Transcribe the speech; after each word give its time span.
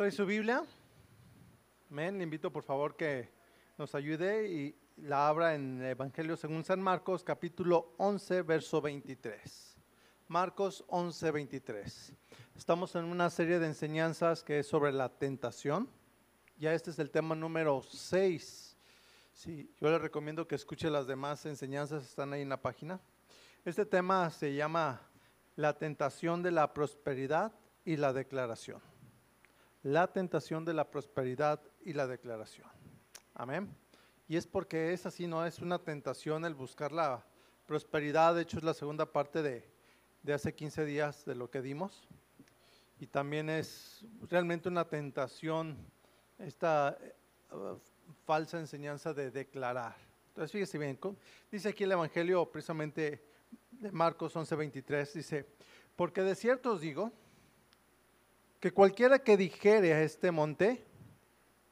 ¿Trae 0.00 0.10
su 0.10 0.24
Biblia? 0.24 0.64
Amén. 1.90 2.16
Le 2.16 2.24
invito 2.24 2.50
por 2.50 2.62
favor 2.62 2.96
que 2.96 3.28
nos 3.76 3.94
ayude 3.94 4.48
y 4.48 4.74
la 4.96 5.28
abra 5.28 5.54
en 5.54 5.78
el 5.82 5.88
Evangelio 5.88 6.38
según 6.38 6.64
San 6.64 6.80
Marcos, 6.80 7.22
capítulo 7.22 7.92
11, 7.98 8.40
verso 8.40 8.80
23. 8.80 9.76
Marcos 10.28 10.82
11, 10.88 11.30
23. 11.32 12.14
Estamos 12.56 12.94
en 12.94 13.04
una 13.04 13.28
serie 13.28 13.58
de 13.58 13.66
enseñanzas 13.66 14.42
que 14.42 14.60
es 14.60 14.66
sobre 14.66 14.90
la 14.90 15.10
tentación. 15.10 15.86
Ya 16.56 16.72
este 16.72 16.92
es 16.92 16.98
el 16.98 17.10
tema 17.10 17.34
número 17.34 17.82
6. 17.82 18.78
Sí, 19.34 19.70
yo 19.78 19.90
le 19.90 19.98
recomiendo 19.98 20.48
que 20.48 20.54
escuche 20.54 20.88
las 20.88 21.06
demás 21.06 21.44
enseñanzas, 21.44 22.04
están 22.04 22.32
ahí 22.32 22.40
en 22.40 22.48
la 22.48 22.62
página. 22.62 22.98
Este 23.66 23.84
tema 23.84 24.30
se 24.30 24.54
llama 24.54 25.02
la 25.56 25.76
tentación 25.76 26.42
de 26.42 26.52
la 26.52 26.72
prosperidad 26.72 27.52
y 27.84 27.98
la 27.98 28.14
declaración 28.14 28.89
la 29.82 30.12
tentación 30.12 30.64
de 30.64 30.74
la 30.74 30.90
prosperidad 30.90 31.60
y 31.84 31.92
la 31.92 32.06
declaración. 32.06 32.68
Amén. 33.34 33.74
Y 34.28 34.36
es 34.36 34.46
porque 34.46 34.92
es 34.92 35.06
así, 35.06 35.26
no 35.26 35.44
es 35.44 35.58
una 35.60 35.78
tentación 35.78 36.44
el 36.44 36.54
buscar 36.54 36.92
la 36.92 37.24
prosperidad. 37.66 38.34
De 38.34 38.42
hecho, 38.42 38.58
es 38.58 38.64
la 38.64 38.74
segunda 38.74 39.06
parte 39.06 39.42
de, 39.42 40.32
hace 40.32 40.54
15 40.54 40.84
días 40.84 41.24
de 41.24 41.34
lo 41.34 41.50
que 41.50 41.62
dimos. 41.62 42.06
Y 42.98 43.06
también 43.06 43.48
es 43.48 44.04
realmente 44.28 44.68
una 44.68 44.86
tentación 44.86 45.76
esta 46.38 46.96
eh, 47.00 47.14
falsa 48.26 48.58
enseñanza 48.58 49.14
de 49.14 49.30
declarar. 49.30 49.96
Entonces, 50.28 50.52
fíjese 50.52 50.78
bien, 50.78 50.98
dice 51.50 51.70
aquí 51.70 51.84
el 51.84 51.92
Evangelio 51.92 52.50
precisamente 52.50 53.24
de 53.70 53.90
Marcos 53.90 54.36
11:23, 54.36 55.12
dice, 55.12 55.46
porque 55.96 56.22
de 56.22 56.34
cierto 56.34 56.72
os 56.72 56.80
digo, 56.80 57.12
que 58.60 58.72
cualquiera 58.72 59.18
que 59.18 59.38
dijere 59.38 59.94
a 59.94 60.02
este 60.02 60.30
monte, 60.30 60.84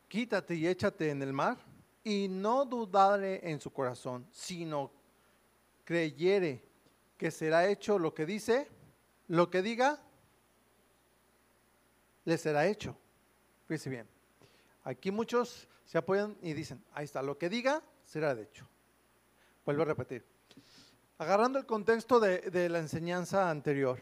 quítate 0.09 0.55
y 0.55 0.67
échate 0.67 1.11
en 1.11 1.23
el 1.23 1.35
mar, 1.35 1.59
y 2.03 2.29
no 2.29 2.65
dudare 2.65 3.41
en 3.51 3.61
su 3.61 3.71
corazón, 3.71 4.27
sino 4.33 4.91
creyere 5.85 6.65
que 7.19 7.31
será 7.31 7.69
hecho 7.69 7.99
lo 7.99 8.15
que 8.15 8.25
dice, 8.25 8.69
lo 9.27 9.51
que 9.51 9.61
diga, 9.61 10.01
le 12.25 12.39
será 12.39 12.67
hecho. 12.67 12.97
Fíjense 13.67 13.91
bien. 13.91 14.09
Aquí 14.85 15.11
muchos 15.11 15.69
se 15.85 15.99
apoyan 15.99 16.39
y 16.41 16.55
dicen, 16.55 16.83
ahí 16.95 17.05
está, 17.05 17.21
lo 17.21 17.37
que 17.37 17.51
diga 17.51 17.83
será 18.05 18.35
de 18.35 18.45
hecho. 18.45 18.67
Vuelvo 19.67 19.83
a 19.83 19.87
repetir. 19.87 20.25
Agarrando 21.19 21.59
el 21.59 21.67
contexto 21.67 22.21
de, 22.21 22.39
de 22.51 22.71
la 22.71 22.79
enseñanza 22.79 23.51
anterior, 23.51 24.01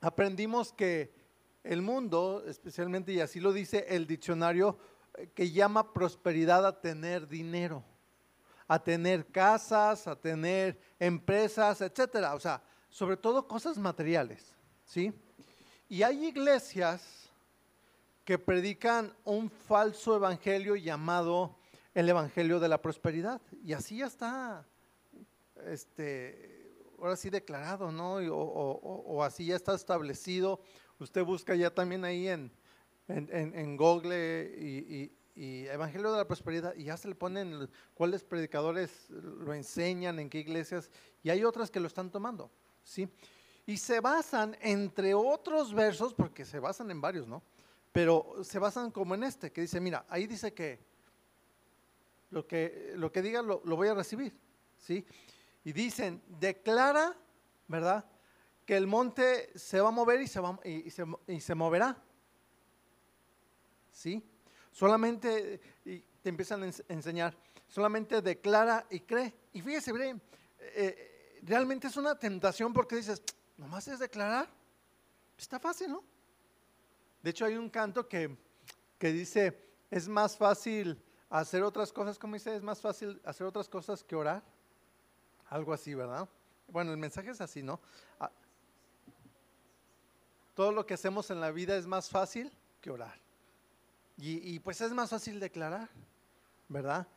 aprendimos 0.00 0.72
que 0.72 1.21
el 1.64 1.82
mundo, 1.82 2.44
especialmente, 2.46 3.12
y 3.12 3.20
así 3.20 3.40
lo 3.40 3.52
dice 3.52 3.86
el 3.88 4.06
diccionario, 4.06 4.78
eh, 5.14 5.30
que 5.34 5.50
llama 5.50 5.92
prosperidad 5.92 6.66
a 6.66 6.80
tener 6.80 7.28
dinero, 7.28 7.84
a 8.66 8.82
tener 8.82 9.26
casas, 9.26 10.06
a 10.06 10.16
tener 10.16 10.78
empresas, 10.98 11.80
etcétera. 11.80 12.34
O 12.34 12.40
sea, 12.40 12.62
sobre 12.90 13.16
todo 13.16 13.46
cosas 13.46 13.78
materiales, 13.78 14.44
¿sí? 14.84 15.12
Y 15.88 16.02
hay 16.02 16.26
iglesias 16.26 17.30
que 18.24 18.38
predican 18.38 19.14
un 19.24 19.50
falso 19.50 20.16
evangelio 20.16 20.76
llamado 20.76 21.56
el 21.94 22.08
evangelio 22.08 22.60
de 22.60 22.68
la 22.68 22.80
prosperidad. 22.80 23.40
Y 23.64 23.72
así 23.72 23.98
ya 23.98 24.06
está, 24.06 24.64
este, 25.66 26.72
ahora 26.98 27.16
sí 27.16 27.30
declarado, 27.30 27.92
¿no? 27.92 28.14
o 28.14 29.22
así 29.22 29.46
ya 29.46 29.56
está 29.56 29.74
establecido 29.74 30.60
Usted 31.02 31.24
busca 31.24 31.56
ya 31.56 31.74
también 31.74 32.04
ahí 32.04 32.28
en, 32.28 32.52
en, 33.08 33.76
Google 33.76 34.54
y, 34.56 35.10
Evangelio 35.34 36.12
de 36.12 36.18
la 36.18 36.28
Prosperidad 36.28 36.74
y 36.76 36.84
ya 36.84 36.96
se 36.96 37.08
le 37.08 37.16
ponen 37.16 37.68
cuáles 37.94 38.22
predicadores 38.22 39.10
lo 39.10 39.52
enseñan, 39.52 40.20
en 40.20 40.30
qué 40.30 40.38
iglesias, 40.38 40.90
y 41.24 41.30
hay 41.30 41.42
otras 41.42 41.70
que 41.70 41.80
lo 41.80 41.88
están 41.88 42.10
tomando, 42.10 42.50
¿sí? 42.84 43.08
Y 43.66 43.78
se 43.78 43.98
basan, 44.00 44.56
entre 44.60 45.14
otros 45.14 45.74
versos, 45.74 46.14
porque 46.14 46.44
se 46.44 46.60
basan 46.60 46.90
en 46.90 47.00
varios, 47.00 47.26
¿no? 47.26 47.42
Pero 47.90 48.36
se 48.42 48.58
basan 48.58 48.90
como 48.90 49.14
en 49.14 49.24
este, 49.24 49.50
que 49.50 49.62
dice, 49.62 49.80
mira, 49.80 50.04
ahí 50.08 50.26
dice 50.26 50.54
que 50.54 50.78
lo 52.30 52.46
que, 52.46 52.92
lo 52.96 53.10
que 53.10 53.22
diga 53.22 53.42
lo, 53.42 53.60
lo 53.64 53.74
voy 53.74 53.88
a 53.88 53.94
recibir, 53.94 54.36
¿sí? 54.78 55.04
Y 55.64 55.72
dicen, 55.72 56.22
declara, 56.38 57.16
¿verdad? 57.66 58.04
Que 58.64 58.76
el 58.76 58.86
monte 58.86 59.56
se 59.58 59.80
va 59.80 59.88
a 59.88 59.92
mover 59.92 60.20
y 60.20 60.28
se, 60.28 60.40
va, 60.40 60.58
y, 60.64 60.90
se, 60.90 61.04
y 61.26 61.40
se 61.40 61.54
moverá. 61.54 61.96
¿Sí? 63.90 64.22
Solamente, 64.70 65.60
y 65.84 65.98
te 65.98 66.28
empiezan 66.28 66.62
a 66.62 66.70
enseñar, 66.88 67.36
solamente 67.68 68.22
declara 68.22 68.86
y 68.90 69.00
cree. 69.00 69.34
Y 69.52 69.60
fíjese, 69.60 69.92
bien, 69.92 70.20
eh, 70.58 71.40
realmente 71.42 71.88
es 71.88 71.96
una 71.96 72.18
tentación 72.18 72.72
porque 72.72 72.96
dices, 72.96 73.22
nomás 73.56 73.88
es 73.88 73.98
declarar. 73.98 74.48
Está 75.36 75.58
fácil, 75.58 75.90
¿no? 75.90 76.04
De 77.22 77.30
hecho, 77.30 77.44
hay 77.44 77.56
un 77.56 77.68
canto 77.68 78.08
que, 78.08 78.36
que 78.98 79.12
dice, 79.12 79.58
es 79.90 80.08
más 80.08 80.36
fácil 80.36 81.00
hacer 81.28 81.62
otras 81.62 81.92
cosas, 81.92 82.18
como 82.18 82.34
dice, 82.34 82.54
es 82.54 82.62
más 82.62 82.80
fácil 82.80 83.20
hacer 83.24 83.46
otras 83.46 83.68
cosas 83.68 84.02
que 84.04 84.14
orar. 84.14 84.42
Algo 85.48 85.72
así, 85.72 85.94
¿verdad? 85.94 86.28
Bueno, 86.68 86.92
el 86.92 86.96
mensaje 86.96 87.30
es 87.30 87.40
así, 87.40 87.62
¿no? 87.62 87.80
Todo 90.54 90.72
lo 90.72 90.86
que 90.86 90.94
hacemos 90.94 91.30
en 91.30 91.40
la 91.40 91.50
vida 91.50 91.76
es 91.76 91.86
más 91.86 92.08
fácil 92.10 92.52
que 92.80 92.90
orar. 92.90 93.18
Y, 94.18 94.60
pues 94.60 94.80
es 94.80 94.92
más 94.92 95.10
fácil 95.10 95.40
declarar, 95.40 95.88
¿verdad? 96.68 97.08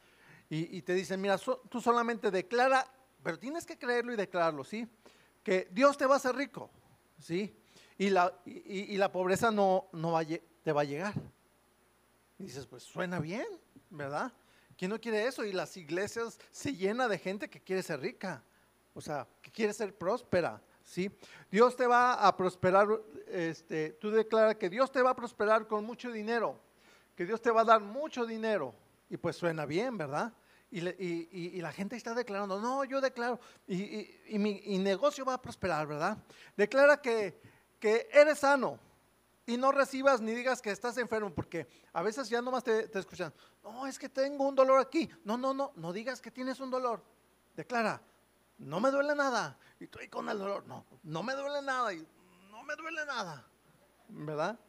Y, 0.49 0.81
te 0.81 0.93
dicen, 0.93 1.21
mira, 1.21 1.37
tú 1.37 1.79
solamente 1.81 2.31
declara, 2.31 2.87
pero 3.21 3.37
tienes 3.37 3.65
que 3.65 3.77
creerlo 3.77 4.13
y 4.13 4.15
declararlo, 4.15 4.63
¿sí? 4.63 4.87
Que 5.43 5.67
Dios 5.71 5.97
te 5.97 6.05
va 6.05 6.15
a 6.15 6.17
hacer 6.17 6.35
rico, 6.35 6.71
¿sí? 7.19 7.55
Y 7.97 8.09
la, 8.09 8.33
y, 8.45 8.97
la 8.97 9.11
pobreza 9.11 9.51
no, 9.51 9.87
no 9.91 10.13
va 10.13 10.23
te 10.25 10.71
va 10.71 10.81
a 10.81 10.85
llegar. 10.85 11.13
Y 12.39 12.43
dices, 12.43 12.65
pues 12.65 12.83
suena 12.83 13.19
bien, 13.19 13.47
¿verdad? 13.89 14.33
¿Quién 14.77 14.91
no 14.91 14.99
quiere 14.99 15.27
eso? 15.27 15.45
Y 15.45 15.53
las 15.53 15.77
iglesias 15.77 16.39
se 16.51 16.73
llenan 16.73 17.09
de 17.09 17.17
gente 17.17 17.49
que 17.49 17.61
quiere 17.61 17.83
ser 17.83 17.99
rica, 17.99 18.43
o 18.93 19.01
sea, 19.01 19.27
que 19.41 19.51
quiere 19.51 19.73
ser 19.73 19.95
próspera, 19.95 20.61
¿sí? 20.85 21.11
Dios 21.51 21.75
te 21.75 21.87
va 21.87 22.13
a 22.13 22.37
prosperar, 22.37 22.87
este, 23.27 23.91
tú 23.93 24.11
declaras 24.11 24.55
que 24.55 24.69
Dios 24.69 24.91
te 24.91 25.01
va 25.01 25.09
a 25.09 25.15
prosperar 25.15 25.67
con 25.67 25.83
mucho 25.83 26.11
dinero, 26.11 26.57
que 27.15 27.25
Dios 27.25 27.41
te 27.41 27.51
va 27.51 27.61
a 27.61 27.65
dar 27.65 27.81
mucho 27.81 28.25
dinero. 28.25 28.73
Y 29.09 29.17
pues 29.17 29.35
suena 29.35 29.65
bien, 29.65 29.97
¿verdad? 29.97 30.33
Y, 30.71 31.61
la 31.61 31.71
gente 31.71 31.95
está 31.95 32.13
declarando, 32.13 32.59
no, 32.59 32.83
yo 32.83 32.99
declaro, 32.99 33.39
y, 33.67 34.37
mi 34.37 34.77
negocio 34.79 35.23
va 35.23 35.35
a 35.35 35.41
prosperar, 35.41 35.87
¿verdad? 35.87 36.17
Declara 36.57 37.01
que, 37.01 37.39
que, 37.79 38.09
eres 38.11 38.39
sano 38.39 38.79
y 39.45 39.57
no 39.57 39.71
recibas 39.71 40.21
ni 40.21 40.33
digas 40.33 40.61
que 40.61 40.71
estás 40.71 40.97
enfermo, 40.97 41.33
porque 41.33 41.67
a 41.93 42.01
veces 42.01 42.27
ya 42.29 42.41
nomás 42.41 42.63
te, 42.63 42.87
te 42.87 42.99
escuchan, 42.99 43.33
no, 43.63 43.87
es 43.87 43.97
que 43.97 44.09
tengo 44.09 44.47
un 44.47 44.55
dolor 44.55 44.79
aquí. 44.79 45.09
No, 45.23 45.37
no, 45.37 45.53
no, 45.53 45.71
no 45.75 45.93
digas 45.93 46.19
que 46.19 46.31
tienes 46.31 46.59
un 46.59 46.71
dolor. 46.71 47.01
Declara, 47.55 48.01
no 48.57 48.79
me 48.79 48.91
duele 48.91 49.15
nada. 49.15 49.57
Y 49.79 49.85
estoy 49.85 50.07
con 50.07 50.29
el 50.29 50.39
dolor. 50.39 50.65
No, 50.67 50.85
no 51.03 51.23
me 51.23 51.33
duele 51.33 51.61
nada. 51.61 51.93
Y 51.93 52.05
no 52.49 52.63
me 52.63 52.75
duele 52.75 53.05
nada. 53.05 53.45
¿Verdad? 54.07 54.59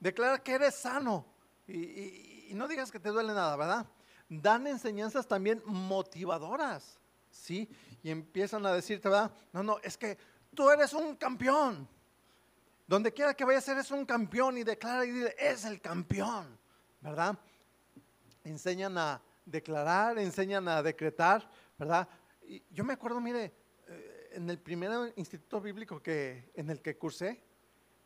Declara 0.00 0.42
que 0.42 0.52
eres 0.52 0.74
sano. 0.74 1.24
Y, 1.68 2.50
no 2.54 2.68
digas 2.68 2.90
que 2.90 3.00
te 3.00 3.08
duele 3.08 3.32
nada, 3.32 3.56
¿verdad? 3.56 3.86
Dan 4.28 4.66
enseñanzas 4.66 5.26
también 5.26 5.62
motivadoras. 5.64 6.98
¿Sí? 7.30 7.68
Y 8.02 8.10
empiezan 8.10 8.66
a 8.66 8.72
decirte, 8.72 9.08
¿verdad? 9.08 9.32
No, 9.52 9.62
no, 9.62 9.78
es 9.82 9.96
que 9.96 10.18
tú 10.54 10.68
eres 10.70 10.92
un 10.92 11.16
campeón. 11.16 11.88
Donde 12.86 13.12
quiera 13.12 13.32
que 13.32 13.44
vayas, 13.44 13.66
eres 13.68 13.90
un 13.90 14.04
campeón. 14.04 14.58
Y 14.58 14.64
declara 14.64 15.04
y 15.06 15.10
dice, 15.10 15.34
es 15.38 15.64
el 15.64 15.80
campeón. 15.80 16.58
¿Verdad? 17.00 17.38
Enseñan 18.44 18.98
a 18.98 19.22
declarar, 19.46 20.18
enseñan 20.18 20.68
a 20.68 20.82
decretar, 20.82 21.48
¿verdad? 21.78 22.08
Yo 22.70 22.84
me 22.84 22.94
acuerdo, 22.94 23.20
mire, 23.20 23.52
eh, 23.88 24.30
en 24.34 24.48
el 24.48 24.58
primer 24.58 25.12
instituto 25.16 25.60
bíblico 25.60 26.02
que, 26.02 26.50
en 26.54 26.70
el 26.70 26.80
que 26.80 26.96
cursé, 26.96 27.42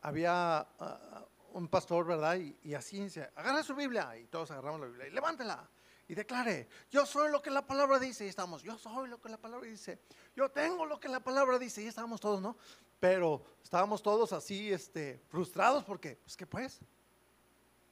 había 0.02 0.58
ah, 0.58 1.26
un 1.52 1.68
pastor, 1.68 2.06
¿verdad? 2.06 2.38
Y, 2.62 2.74
así 2.74 3.00
dice, 3.00 3.30
agarra 3.34 3.62
su 3.62 3.74
Biblia, 3.74 4.16
y 4.18 4.26
todos 4.26 4.50
agarramos 4.50 4.80
la 4.80 4.86
Biblia, 4.86 5.08
y 5.08 5.10
levántela, 5.10 5.68
y 6.08 6.14
declare, 6.14 6.68
yo 6.90 7.04
soy 7.06 7.30
lo 7.30 7.42
que 7.42 7.50
la 7.50 7.66
palabra 7.66 7.98
dice, 7.98 8.24
y 8.24 8.28
estamos, 8.28 8.62
yo 8.62 8.78
soy 8.78 9.08
lo 9.08 9.20
que 9.20 9.28
la 9.28 9.38
palabra 9.38 9.66
dice, 9.68 9.98
yo 10.34 10.50
tengo 10.50 10.86
lo 10.86 11.00
que 11.00 11.08
la 11.08 11.20
palabra 11.20 11.58
dice, 11.58 11.82
y 11.82 11.86
estábamos 11.86 12.20
todos, 12.20 12.40
¿no? 12.40 12.56
Pero 13.00 13.42
estábamos 13.62 14.02
todos 14.02 14.32
así, 14.32 14.72
este, 14.72 15.20
frustrados, 15.28 15.84
porque, 15.84 16.18
pues, 16.22 16.36
¿qué 16.36 16.46
pues? 16.46 16.80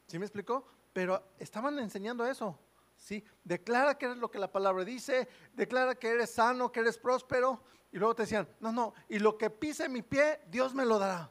¿Sí 0.06 0.18
me 0.18 0.26
explicó? 0.26 0.66
Pero 0.92 1.22
estaban 1.38 1.78
enseñando 1.78 2.24
eso, 2.26 2.58
¿sí? 2.96 3.24
Declara 3.42 3.96
que 3.96 4.06
eres 4.06 4.18
lo 4.18 4.30
que 4.30 4.38
la 4.38 4.50
palabra 4.50 4.84
dice, 4.84 5.28
declara 5.54 5.94
que 5.94 6.08
eres 6.08 6.30
sano, 6.30 6.70
que 6.72 6.80
eres 6.80 6.98
próspero, 6.98 7.62
y 7.92 7.98
luego 7.98 8.14
te 8.14 8.22
decían, 8.22 8.48
no, 8.60 8.72
no, 8.72 8.94
y 9.08 9.18
lo 9.18 9.38
que 9.38 9.50
pise 9.50 9.88
mi 9.88 10.02
pie, 10.02 10.40
Dios 10.48 10.74
me 10.74 10.84
lo 10.84 10.98
dará. 10.98 11.30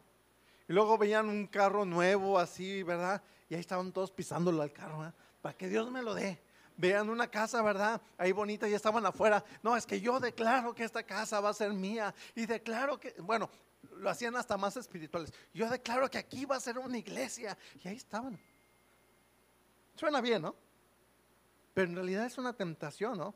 Y 0.68 0.74
luego 0.74 0.98
veían 0.98 1.28
un 1.28 1.48
carro 1.48 1.84
nuevo 1.84 2.40
así, 2.40 2.84
¿verdad? 2.84 3.22
Y 3.50 3.56
ahí 3.56 3.60
estaban 3.60 3.92
todos 3.92 4.12
pisándolo 4.12 4.62
al 4.62 4.72
carro, 4.72 5.00
¿verdad? 5.00 5.14
Para 5.42 5.58
que 5.58 5.68
Dios 5.68 5.92
me 5.92 6.02
lo 6.02 6.14
dé. 6.14 6.42
Vean 6.78 7.10
una 7.10 7.28
casa, 7.28 7.62
¿verdad? 7.62 8.02
Ahí 8.18 8.32
bonita, 8.32 8.68
y 8.68 8.74
estaban 8.74 9.06
afuera. 9.06 9.44
No, 9.62 9.76
es 9.76 9.86
que 9.86 10.00
yo 10.00 10.20
declaro 10.20 10.74
que 10.74 10.84
esta 10.84 11.04
casa 11.04 11.40
va 11.40 11.50
a 11.50 11.54
ser 11.54 11.74
mía. 11.74 12.16
Y 12.34 12.46
declaro 12.46 13.00
que, 13.00 13.14
bueno, 13.20 13.50
lo 13.98 14.10
hacían 14.10 14.36
hasta 14.36 14.58
más 14.58 14.78
espirituales. 14.78 15.34
Yo 15.54 15.70
declaro 15.70 16.10
que 16.10 16.18
aquí 16.18 16.46
va 16.46 16.56
a 16.56 16.60
ser 16.60 16.80
una 16.80 16.98
iglesia. 16.98 17.58
Y 17.84 17.88
ahí 17.88 17.98
estaban. 17.98 18.40
Suena 19.96 20.22
bien, 20.22 20.42
¿no? 20.42 20.56
Pero 21.74 21.90
en 21.90 21.96
realidad 21.96 22.26
es 22.26 22.38
una 22.38 22.54
tentación, 22.54 23.18
¿no? 23.18 23.34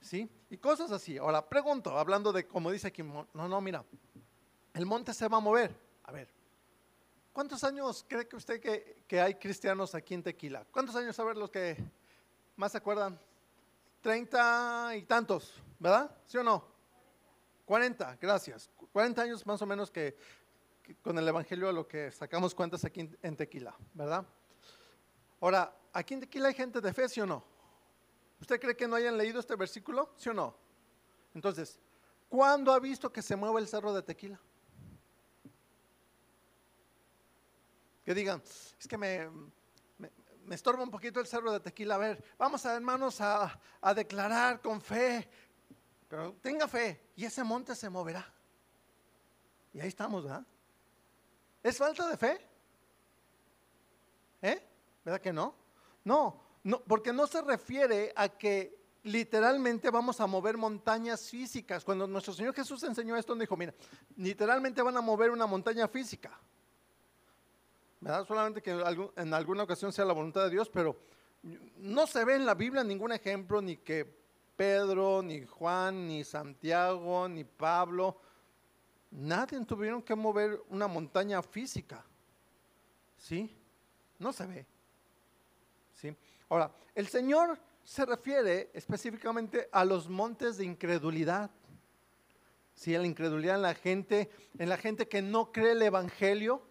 ¿Sí? 0.00 0.28
Y 0.50 0.58
cosas 0.58 0.90
así. 0.90 1.16
Ahora, 1.16 1.48
pregunto, 1.48 1.96
hablando 1.96 2.32
de, 2.32 2.46
como 2.46 2.70
dice 2.70 2.88
aquí, 2.88 3.02
no, 3.02 3.26
no, 3.32 3.60
mira, 3.60 3.84
el 4.74 4.86
monte 4.86 5.14
se 5.14 5.28
va 5.28 5.38
a 5.38 5.40
mover. 5.40 5.74
A 6.04 6.12
ver, 6.12 6.28
¿cuántos 7.32 7.62
años 7.64 8.04
cree 8.08 8.26
que 8.28 8.36
usted 8.36 8.60
que, 8.60 9.04
que 9.06 9.20
hay 9.20 9.34
cristianos 9.34 9.94
aquí 9.94 10.14
en 10.14 10.22
Tequila? 10.22 10.66
¿Cuántos 10.70 10.94
años 10.96 11.18
a 11.18 11.24
ver 11.24 11.36
los 11.36 11.50
que 11.50 11.76
más 12.56 12.72
se 12.72 12.78
acuerdan? 12.78 13.18
Treinta 14.00 14.92
y 14.96 15.02
tantos, 15.02 15.54
¿verdad? 15.78 16.16
¿Sí 16.26 16.38
o 16.38 16.42
no? 16.42 16.64
Cuarenta, 17.64 18.16
gracias. 18.20 18.70
Cuarenta 18.92 19.22
años 19.22 19.44
más 19.46 19.60
o 19.62 19.66
menos 19.66 19.90
que, 19.90 20.16
con 21.02 21.18
el 21.18 21.26
Evangelio 21.26 21.68
a 21.68 21.72
lo 21.72 21.88
que 21.88 22.12
sacamos 22.12 22.54
cuentas 22.54 22.84
aquí 22.84 23.08
en 23.20 23.36
Tequila, 23.36 23.74
¿verdad? 23.94 24.24
Ahora, 25.40 25.74
¿aquí 25.96 26.16
Tequila 26.16 26.48
hay 26.48 26.54
gente 26.54 26.80
de 26.80 26.92
fe, 26.92 27.08
sí 27.08 27.20
o 27.20 27.26
no? 27.26 27.42
¿Usted 28.40 28.60
cree 28.60 28.76
que 28.76 28.86
no 28.86 28.96
hayan 28.96 29.16
leído 29.16 29.40
este 29.40 29.56
versículo, 29.56 30.12
sí 30.16 30.28
o 30.28 30.34
no? 30.34 30.54
Entonces, 31.34 31.80
¿cuándo 32.28 32.72
ha 32.72 32.78
visto 32.78 33.10
que 33.10 33.22
se 33.22 33.34
mueve 33.34 33.60
el 33.60 33.68
cerro 33.68 33.94
de 33.94 34.02
Tequila? 34.02 34.38
Que 38.04 38.14
digan, 38.14 38.42
es 38.78 38.86
que 38.86 38.98
me, 38.98 39.30
me, 39.98 40.54
estorba 40.54 40.82
un 40.82 40.90
poquito 40.90 41.18
el 41.18 41.26
cerro 41.26 41.50
de 41.50 41.60
Tequila. 41.60 41.94
A 41.94 41.98
ver, 41.98 42.22
vamos 42.38 42.64
a 42.66 42.74
hermanos 42.74 43.20
a, 43.22 43.58
a 43.80 43.94
declarar 43.94 44.60
con 44.60 44.80
fe, 44.80 45.28
pero 46.08 46.34
tenga 46.34 46.68
fe 46.68 47.10
y 47.16 47.24
ese 47.24 47.42
monte 47.42 47.74
se 47.74 47.88
moverá. 47.88 48.32
Y 49.72 49.80
ahí 49.80 49.88
estamos, 49.88 50.24
¿verdad? 50.24 50.46
¿Es 51.62 51.78
falta 51.78 52.06
de 52.08 52.16
fe? 52.16 52.48
¿Eh? 54.42 54.62
¿Verdad 55.02 55.20
que 55.20 55.32
no? 55.32 55.65
No, 56.06 56.40
porque 56.86 57.12
no 57.12 57.26
se 57.26 57.42
refiere 57.42 58.12
a 58.14 58.28
que 58.28 58.78
literalmente 59.02 59.90
vamos 59.90 60.20
a 60.20 60.26
mover 60.28 60.56
montañas 60.56 61.28
físicas. 61.28 61.84
Cuando 61.84 62.06
nuestro 62.06 62.32
Señor 62.32 62.54
Jesús 62.54 62.80
enseñó 62.84 63.16
esto, 63.16 63.34
dijo, 63.34 63.56
mira, 63.56 63.74
literalmente 64.16 64.82
van 64.82 64.96
a 64.96 65.00
mover 65.00 65.32
una 65.32 65.46
montaña 65.46 65.88
física. 65.88 66.38
¿Verdad? 68.00 68.24
Solamente 68.24 68.62
que 68.62 68.70
en 69.16 69.34
alguna 69.34 69.64
ocasión 69.64 69.92
sea 69.92 70.04
la 70.04 70.12
voluntad 70.12 70.44
de 70.44 70.50
Dios, 70.50 70.68
pero 70.68 70.96
no 71.78 72.06
se 72.06 72.24
ve 72.24 72.36
en 72.36 72.46
la 72.46 72.54
Biblia 72.54 72.84
ningún 72.84 73.10
ejemplo 73.10 73.60
ni 73.60 73.78
que 73.78 74.08
Pedro, 74.54 75.24
ni 75.24 75.44
Juan, 75.44 76.06
ni 76.06 76.22
Santiago, 76.22 77.28
ni 77.28 77.42
Pablo, 77.42 78.20
nadie 79.10 79.58
tuvieron 79.64 80.02
que 80.02 80.14
mover 80.14 80.62
una 80.68 80.86
montaña 80.86 81.42
física. 81.42 82.04
¿Sí? 83.18 83.52
No 84.20 84.32
se 84.32 84.46
ve. 84.46 84.75
Ahora, 86.48 86.72
el 86.94 87.08
Señor 87.08 87.58
se 87.82 88.04
refiere 88.04 88.70
específicamente 88.74 89.68
a 89.72 89.84
los 89.84 90.08
montes 90.08 90.56
de 90.56 90.64
incredulidad. 90.64 91.50
Sí, 92.74 92.94
a 92.94 92.98
la 92.98 93.06
incredulidad 93.06 93.56
en 93.56 93.62
la 93.62 93.74
gente, 93.74 94.30
en 94.58 94.68
la 94.68 94.76
gente 94.76 95.08
que 95.08 95.22
no 95.22 95.50
cree 95.50 95.72
el 95.72 95.82
Evangelio 95.82 96.62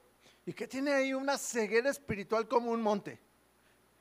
y 0.45 0.54
que 0.54 0.68
tiene 0.68 0.94
ahí 0.94 1.13
una 1.13 1.38
ceguera 1.38 1.89
espiritual 1.89 2.48
como 2.48 2.72
un 2.72 2.81
monte. 2.81 3.19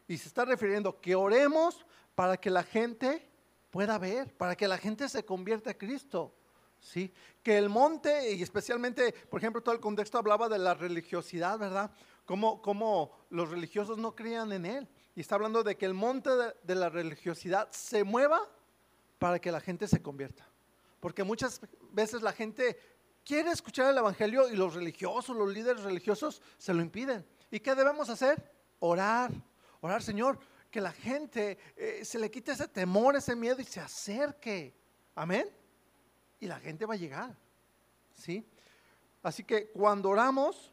Y 0.06 0.18
se 0.18 0.28
está 0.28 0.44
refiriendo 0.44 1.00
que 1.00 1.14
oremos 1.14 1.86
para 2.14 2.36
que 2.36 2.50
la 2.50 2.62
gente 2.62 3.26
pueda 3.70 3.96
ver, 3.98 4.34
para 4.34 4.54
que 4.54 4.68
la 4.68 4.76
gente 4.76 5.08
se 5.08 5.24
convierta 5.24 5.70
a 5.70 5.74
Cristo. 5.74 6.34
¿sí? 6.78 7.12
Que 7.42 7.56
el 7.56 7.68
monte, 7.68 8.32
y 8.34 8.42
especialmente, 8.42 9.12
por 9.30 9.40
ejemplo, 9.40 9.62
todo 9.62 9.74
el 9.74 9.80
contexto 9.80 10.18
hablaba 10.18 10.48
de 10.48 10.58
la 10.58 10.74
religiosidad, 10.74 11.58
¿verdad? 11.58 11.90
Como, 12.26 12.60
como 12.60 13.12
los 13.30 13.50
religiosos 13.50 13.98
no 13.98 14.14
creían 14.14 14.52
en 14.52 14.66
Él. 14.66 14.88
Y 15.16 15.20
está 15.20 15.36
hablando 15.36 15.62
de 15.62 15.76
que 15.76 15.86
el 15.86 15.94
monte 15.94 16.30
de, 16.62 16.74
la 16.74 16.88
religiosidad 16.88 17.70
se 17.70 18.02
mueva 18.02 18.40
para 19.18 19.38
que 19.38 19.52
la 19.52 19.60
gente 19.60 19.86
se 19.86 20.02
convierta. 20.02 20.46
Porque 21.00 21.22
muchas 21.22 21.60
veces 21.92 22.22
la 22.22 22.32
gente 22.32 22.78
quiere 23.24 23.50
escuchar 23.50 23.90
el 23.90 23.98
Evangelio 23.98 24.48
y 24.48 24.56
los 24.56 24.74
religiosos, 24.74 25.36
los 25.36 25.52
líderes 25.52 25.82
religiosos 25.82 26.42
se 26.58 26.74
lo 26.74 26.82
impiden. 26.82 27.24
¿Y 27.50 27.60
qué 27.60 27.74
debemos 27.74 28.08
hacer? 28.08 28.50
Orar, 28.80 29.30
orar 29.80 30.02
Señor, 30.02 30.38
que 30.70 30.80
la 30.80 30.92
gente 30.92 31.58
eh, 31.76 32.04
se 32.04 32.18
le 32.18 32.30
quite 32.30 32.52
ese 32.52 32.66
temor, 32.66 33.14
ese 33.14 33.36
miedo 33.36 33.60
y 33.60 33.64
se 33.64 33.80
acerque. 33.80 34.74
Amén. 35.14 35.48
Y 36.40 36.46
la 36.48 36.58
gente 36.58 36.84
va 36.84 36.94
a 36.94 36.96
llegar. 36.98 37.36
¿Sí? 38.14 38.44
Así 39.22 39.44
que 39.44 39.68
cuando 39.68 40.10
oramos 40.10 40.72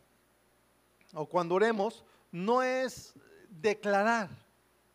o 1.13 1.27
cuando 1.27 1.55
oremos, 1.55 2.03
no 2.31 2.63
es 2.63 3.13
declarar, 3.51 4.29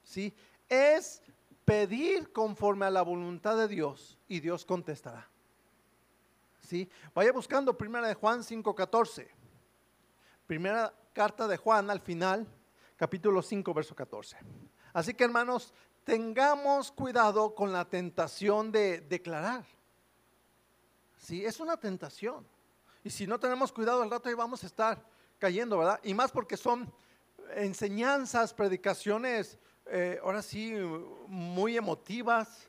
¿sí? 0.03 0.35
Es 0.69 1.23
pedir 1.64 2.32
conforme 2.32 2.87
a 2.87 2.91
la 2.91 3.03
voluntad 3.03 3.56
de 3.56 3.69
Dios 3.69 4.19
y 4.26 4.41
Dios 4.41 4.64
contestará. 4.64 5.29
¿Sí? 6.61 6.88
Vaya 7.14 7.32
buscando 7.32 7.76
primera 7.76 8.08
de 8.08 8.14
Juan 8.14 8.43
5:14. 8.43 9.29
Primera 10.47 10.93
carta 11.12 11.47
de 11.47 11.56
Juan 11.56 11.91
al 11.91 12.00
final, 12.00 12.47
capítulo 12.97 13.43
5, 13.43 13.73
verso 13.75 13.94
14. 13.94 14.37
Así 14.93 15.14
que 15.14 15.25
hermanos, 15.25 15.73
tengamos 16.05 16.91
cuidado 16.93 17.55
con 17.55 17.73
la 17.73 17.85
tentación 17.85 18.73
de 18.73 19.00
declarar. 19.00 19.64
Sí, 21.19 21.44
es 21.44 21.61
una 21.61 21.76
tentación. 21.76 22.47
Y 23.03 23.11
si 23.11 23.26
no 23.26 23.38
tenemos 23.38 23.73
cuidado 23.73 24.03
al 24.03 24.11
rato 24.11 24.29
ahí 24.29 24.35
vamos 24.35 24.62
a 24.62 24.67
estar 24.67 25.05
cayendo, 25.38 25.79
¿verdad? 25.79 26.00
Y 26.03 26.14
más 26.14 26.31
porque 26.31 26.56
son 26.56 26.93
enseñanzas, 27.54 28.52
predicaciones, 28.52 29.58
eh, 29.87 30.19
ahora 30.22 30.43
sí, 30.43 30.72
muy 31.28 31.76
emotivas, 31.76 32.69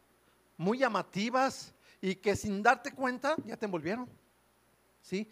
muy 0.55 0.79
llamativas 0.79 1.73
y 2.01 2.15
que 2.15 2.35
sin 2.35 2.61
darte 2.61 2.91
cuenta 2.91 3.35
ya 3.45 3.57
te 3.57 3.65
envolvieron. 3.65 4.07
¿Sí? 5.01 5.29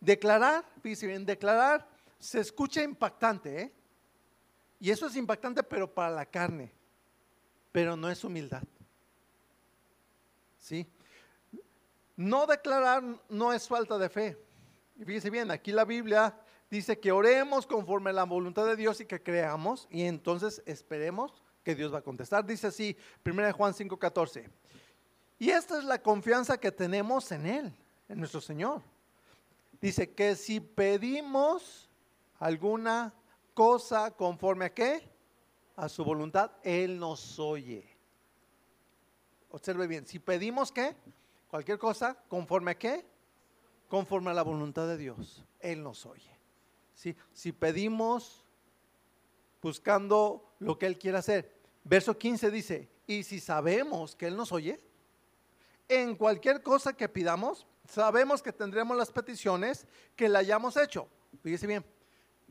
Declarar, 0.00 0.64
fíjense 0.82 1.06
bien, 1.06 1.24
declarar 1.24 1.88
se 2.18 2.40
escucha 2.40 2.82
impactante, 2.82 3.62
¿eh? 3.62 3.72
Y 4.80 4.90
eso 4.90 5.06
es 5.06 5.16
impactante, 5.16 5.62
pero 5.62 5.92
para 5.92 6.10
la 6.10 6.26
carne, 6.26 6.70
pero 7.72 7.96
no 7.96 8.10
es 8.10 8.22
humildad. 8.22 8.62
¿Sí? 10.58 10.86
No 12.16 12.46
declarar 12.46 13.02
no 13.28 13.52
es 13.52 13.66
falta 13.66 13.98
de 13.98 14.08
fe. 14.08 14.38
Y 14.96 15.04
fíjense 15.04 15.30
bien, 15.30 15.50
aquí 15.50 15.72
la 15.72 15.84
Biblia 15.84 16.34
dice 16.70 16.98
que 16.98 17.12
oremos 17.12 17.66
conforme 17.66 18.10
a 18.10 18.14
la 18.14 18.24
voluntad 18.24 18.66
de 18.66 18.76
Dios 18.76 19.00
y 19.00 19.06
que 19.06 19.22
creamos 19.22 19.86
y 19.90 20.02
entonces 20.02 20.62
esperemos 20.66 21.42
que 21.62 21.74
Dios 21.74 21.92
va 21.92 21.98
a 21.98 22.02
contestar. 22.02 22.44
Dice 22.44 22.68
así, 22.68 22.96
1 23.24 23.52
Juan 23.52 23.72
5:14. 23.72 24.48
Y 25.38 25.50
esta 25.50 25.78
es 25.78 25.84
la 25.84 26.00
confianza 26.00 26.58
que 26.58 26.70
tenemos 26.70 27.32
en 27.32 27.46
Él, 27.46 27.72
en 28.08 28.18
nuestro 28.18 28.40
Señor. 28.40 28.82
Dice 29.80 30.12
que 30.14 30.36
si 30.36 30.60
pedimos 30.60 31.90
alguna 32.38 33.12
cosa 33.52 34.10
conforme 34.12 34.66
a 34.66 34.74
qué? 34.74 35.10
A 35.76 35.88
su 35.88 36.04
voluntad, 36.04 36.52
Él 36.62 36.98
nos 36.98 37.38
oye. 37.38 37.88
Observe 39.50 39.86
bien, 39.86 40.06
si 40.06 40.18
pedimos 40.18 40.72
qué? 40.72 40.96
Cualquier 41.48 41.78
cosa, 41.78 42.16
conforme 42.28 42.72
a 42.72 42.78
qué? 42.78 43.04
Conforme 43.88 44.30
a 44.30 44.34
la 44.34 44.42
voluntad 44.42 44.86
de 44.86 44.96
Dios, 44.96 45.44
Él 45.60 45.82
nos 45.82 46.06
oye. 46.06 46.33
Si 46.94 47.52
pedimos 47.52 48.44
buscando 49.60 50.54
lo 50.58 50.78
que 50.78 50.86
Él 50.86 50.98
quiere 50.98 51.18
hacer. 51.18 51.52
Verso 51.84 52.16
15 52.16 52.50
dice, 52.50 52.88
y 53.06 53.22
si 53.22 53.40
sabemos 53.40 54.14
que 54.14 54.26
Él 54.26 54.36
nos 54.36 54.52
oye, 54.52 54.80
en 55.88 56.16
cualquier 56.16 56.62
cosa 56.62 56.94
que 56.94 57.08
pidamos, 57.08 57.66
sabemos 57.88 58.42
que 58.42 58.52
tendremos 58.52 58.96
las 58.96 59.10
peticiones 59.10 59.86
que 60.16 60.28
le 60.28 60.38
hayamos 60.38 60.76
hecho. 60.76 61.08
Fíjese 61.42 61.66
bien, 61.66 61.84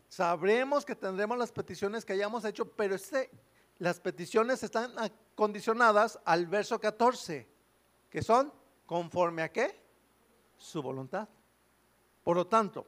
sabremos 0.07 0.85
que 0.85 0.95
tendremos 0.95 1.37
las 1.37 1.51
peticiones 1.51 2.05
que 2.05 2.13
hayamos 2.13 2.45
hecho, 2.45 2.65
pero 2.65 2.95
las 3.79 3.99
peticiones 3.99 4.61
están 4.61 4.93
condicionadas 5.35 6.19
al 6.25 6.45
verso 6.45 6.79
14, 6.79 7.47
que 8.09 8.21
son 8.21 8.53
conforme 8.85 9.41
a 9.41 9.51
qué? 9.51 9.81
Su 10.57 10.81
voluntad. 10.81 11.27
Por 12.23 12.37
lo 12.37 12.45
tanto, 12.45 12.85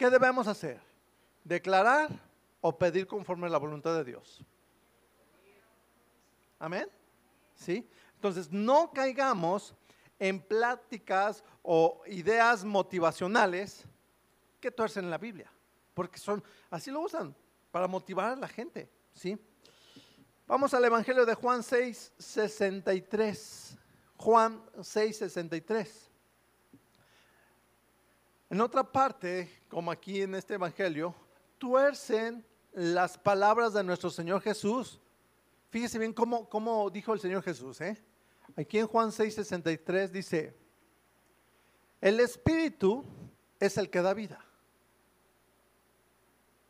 ¿Qué 0.00 0.08
debemos 0.08 0.46
hacer? 0.46 0.80
¿Declarar 1.44 2.08
o 2.62 2.78
pedir 2.78 3.06
conforme 3.06 3.48
a 3.48 3.50
la 3.50 3.58
voluntad 3.58 3.94
de 3.96 4.02
Dios? 4.02 4.42
Amén. 6.58 6.88
¿Sí? 7.54 7.86
Entonces, 8.14 8.50
no 8.50 8.90
caigamos 8.94 9.74
en 10.18 10.40
pláticas 10.40 11.44
o 11.62 12.00
ideas 12.06 12.64
motivacionales 12.64 13.84
que 14.58 14.70
tuercen 14.70 15.04
en 15.04 15.10
la 15.10 15.18
Biblia, 15.18 15.52
porque 15.92 16.16
son, 16.16 16.42
así 16.70 16.90
lo 16.90 17.02
usan, 17.02 17.36
para 17.70 17.86
motivar 17.86 18.32
a 18.32 18.36
la 18.36 18.48
gente, 18.48 18.88
¿sí? 19.12 19.38
Vamos 20.46 20.72
al 20.72 20.82
Evangelio 20.82 21.26
de 21.26 21.34
Juan 21.34 21.62
6, 21.62 22.14
63. 22.16 23.76
Juan 24.16 24.62
6, 24.80 25.18
63. 25.18 26.09
En 28.50 28.60
otra 28.60 28.82
parte, 28.82 29.48
como 29.68 29.92
aquí 29.92 30.22
en 30.22 30.34
este 30.34 30.54
Evangelio, 30.54 31.14
tuercen 31.56 32.44
las 32.72 33.16
palabras 33.16 33.72
de 33.72 33.84
nuestro 33.84 34.10
Señor 34.10 34.42
Jesús. 34.42 35.00
Fíjese 35.70 36.00
bien 36.00 36.12
cómo, 36.12 36.90
dijo 36.90 37.12
el 37.12 37.20
Señor 37.20 37.44
Jesús. 37.44 37.80
¿eh? 37.80 37.96
Aquí 38.56 38.80
en 38.80 38.88
Juan 38.88 39.12
6, 39.12 39.36
63 39.36 40.12
dice, 40.12 40.56
el 42.00 42.18
Espíritu 42.18 43.04
es 43.60 43.78
el 43.78 43.88
que 43.88 44.02
da 44.02 44.14
vida. 44.14 44.44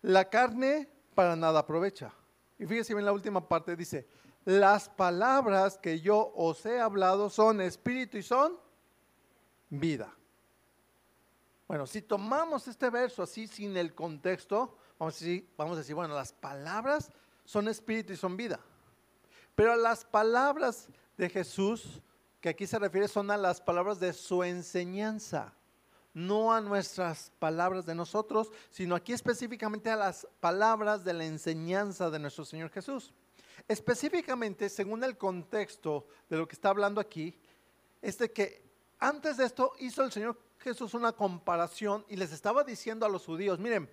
La 0.03 0.29
carne 0.29 0.87
para 1.15 1.35
nada 1.35 1.61
aprovecha. 1.61 2.13
Y 2.59 2.67
fíjese 2.67 2.93
bien 2.93 3.07
la 3.07 3.13
última 3.13 3.49
parte, 3.49 3.75
dice, 3.75 4.07
las 4.45 4.91
palabras 4.91 5.79
que 5.79 6.01
yo 6.01 6.31
os 6.35 6.67
he 6.67 6.79
hablado 6.79 7.31
son 7.31 7.63
espíritu 7.63 8.19
y 8.19 8.23
son 8.23 8.59
vida. 9.71 10.15
Bueno, 11.71 11.87
si 11.87 12.03
tomamos 12.03 12.67
este 12.67 12.91
verso 12.91 13.23
así 13.23 13.47
sin 13.47 13.77
el 13.77 13.95
contexto, 13.95 14.77
vamos 14.99 15.15
a 15.15 15.19
decir, 15.21 15.49
vamos 15.57 15.77
a 15.77 15.79
decir 15.79 15.95
bueno, 15.95 16.17
las 16.17 16.33
palabras 16.33 17.13
son 17.45 17.69
espíritu 17.69 18.13
y 18.13 18.17
son 18.17 18.37
vida. 18.37 18.59
Pero 19.55 19.77
las 19.77 20.05
palabras 20.05 20.89
de 21.17 21.31
Jesús, 21.31 22.03
que 22.41 22.49
aquí 22.49 22.67
se 22.67 22.77
refiere, 22.77 23.07
son 23.07 23.31
a 23.31 23.37
las 23.37 23.61
palabras 23.61 24.01
de 24.01 24.13
su 24.13 24.43
enseñanza 24.43 25.55
no 26.13 26.53
a 26.53 26.61
nuestras 26.61 27.31
palabras 27.39 27.87
de 27.87 27.95
nosotros, 27.95 28.51
sino 28.73 28.97
aquí 28.97 29.13
específicamente 29.13 29.91
a 29.91 29.97
las 29.97 30.27
palabras 30.41 31.05
de 31.05 31.13
la 31.13 31.25
enseñanza 31.25 32.11
de 32.11 32.19
nuestro 32.19 32.45
Señor 32.45 32.71
Jesús. 32.71 33.15
Específicamente, 33.69 34.69
según 34.69 35.05
el 35.05 35.17
contexto 35.17 36.09
de 36.29 36.37
lo 36.37 36.49
que 36.49 36.57
está 36.57 36.71
hablando 36.71 37.01
aquí, 37.01 37.39
es 38.03 38.19
de 38.19 38.33
que 38.33 38.61
antes 38.99 39.37
de 39.37 39.45
esto 39.45 39.73
hizo 39.79 40.03
el 40.03 40.11
Señor 40.11 40.37
Jesús 40.61 40.95
una 40.95 41.13
comparación 41.13 42.05
y 42.09 42.17
les 42.17 42.33
estaba 42.33 42.65
diciendo 42.65 43.07
a 43.07 43.09
los 43.09 43.25
judíos, 43.25 43.59
miren, 43.59 43.91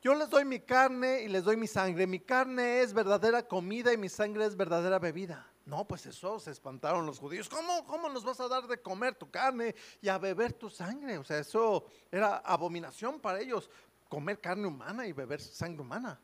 yo 0.00 0.14
les 0.14 0.30
doy 0.30 0.44
mi 0.44 0.60
carne 0.60 1.22
y 1.22 1.28
les 1.28 1.42
doy 1.42 1.56
mi 1.56 1.66
sangre. 1.66 2.06
Mi 2.06 2.20
carne 2.20 2.80
es 2.80 2.94
verdadera 2.94 3.46
comida 3.46 3.92
y 3.92 3.96
mi 3.96 4.08
sangre 4.08 4.44
es 4.46 4.56
verdadera 4.56 4.98
bebida. 5.00 5.50
No, 5.66 5.86
pues 5.86 6.06
eso 6.06 6.38
se 6.38 6.52
espantaron 6.52 7.04
los 7.04 7.18
judíos. 7.18 7.48
¿Cómo, 7.48 7.84
¿Cómo 7.84 8.08
nos 8.08 8.24
vas 8.24 8.38
a 8.40 8.48
dar 8.48 8.66
de 8.68 8.80
comer 8.80 9.16
tu 9.16 9.30
carne 9.30 9.74
y 10.00 10.08
a 10.08 10.16
beber 10.16 10.52
tu 10.52 10.70
sangre? 10.70 11.18
O 11.18 11.24
sea, 11.24 11.40
eso 11.40 11.84
era 12.10 12.36
abominación 12.36 13.20
para 13.20 13.40
ellos, 13.40 13.68
comer 14.08 14.40
carne 14.40 14.66
humana 14.68 15.06
y 15.06 15.12
beber 15.12 15.40
sangre 15.40 15.82
humana. 15.82 16.20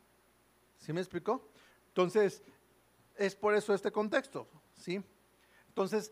¿Sí 0.79 0.93
me 0.93 1.01
explicó? 1.01 1.47
Entonces, 1.89 2.41
es 3.15 3.35
por 3.35 3.53
eso 3.53 3.73
este 3.73 3.91
contexto, 3.91 4.47
¿sí? 4.75 5.03
Entonces, 5.67 6.11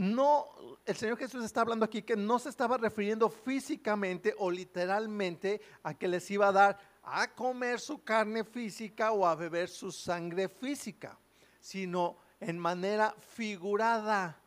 no, 0.00 0.46
el 0.86 0.96
Señor 0.96 1.18
Jesús 1.18 1.44
está 1.44 1.60
hablando 1.60 1.84
aquí 1.84 2.00
que 2.00 2.16
no 2.16 2.38
se 2.38 2.48
estaba 2.48 2.78
refiriendo 2.78 3.28
físicamente 3.28 4.34
o 4.38 4.50
literalmente 4.50 5.60
a 5.82 5.92
que 5.92 6.08
les 6.08 6.30
iba 6.30 6.48
a 6.48 6.52
dar 6.52 6.78
a 7.02 7.30
comer 7.34 7.78
su 7.78 8.02
carne 8.02 8.44
física 8.44 9.12
o 9.12 9.26
a 9.26 9.34
beber 9.34 9.68
su 9.68 9.92
sangre 9.92 10.48
física, 10.48 11.18
sino 11.60 12.16
en 12.40 12.58
manera 12.58 13.14
figurada. 13.18 14.40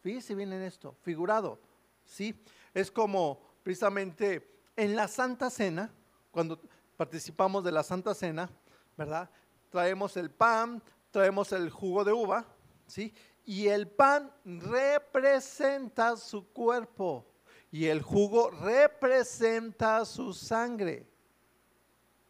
Fíjese 0.00 0.36
bien 0.36 0.52
en 0.52 0.62
esto, 0.62 0.94
figurado. 1.02 1.58
¿sí? 2.04 2.40
Es 2.72 2.88
como 2.88 3.40
precisamente 3.64 4.60
en 4.76 4.94
la 4.94 5.08
Santa 5.08 5.50
Cena, 5.50 5.92
cuando 6.30 6.60
participamos 6.96 7.64
de 7.64 7.72
la 7.72 7.82
Santa 7.82 8.14
Cena, 8.14 8.48
¿verdad? 8.96 9.28
Traemos 9.70 10.16
el 10.16 10.30
pan, 10.30 10.80
traemos 11.10 11.50
el 11.50 11.68
jugo 11.68 12.04
de 12.04 12.12
uva, 12.12 12.46
¿sí? 12.86 13.12
Y 13.48 13.68
el 13.68 13.88
pan 13.88 14.30
representa 14.44 16.18
su 16.18 16.52
cuerpo 16.52 17.24
y 17.72 17.86
el 17.86 18.02
jugo 18.02 18.50
representa 18.50 20.04
su 20.04 20.34
sangre. 20.34 21.08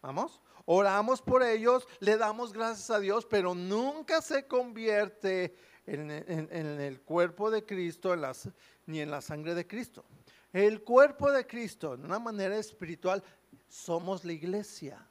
¿Vamos? 0.01 0.41
oramos 0.71 1.21
por 1.21 1.43
ellos, 1.43 1.89
le 1.99 2.17
damos 2.19 2.53
gracias 2.53 2.91
a 2.91 3.01
Dios, 3.01 3.27
pero 3.27 3.53
nunca 3.53 4.23
se 4.23 4.47
convierte 4.47 5.57
en, 5.87 6.11
el 6.11 7.01
cuerpo 7.01 7.51
de 7.51 7.65
Cristo 7.65 8.15
ni 8.87 9.01
en 9.01 9.11
la 9.11 9.21
sangre 9.21 9.57
de 9.57 9.67
Cristo. 9.67 10.05
El 10.53 10.85
cuerpo 10.85 11.33
de 11.33 11.49
Cristo, 11.49 11.97
de 11.97 12.05
una 12.05 12.21
manera 12.21 12.57
espiritual, 12.57 13.25
somos 13.67 14.25
la 14.25 14.35
iglesia. 14.35 15.05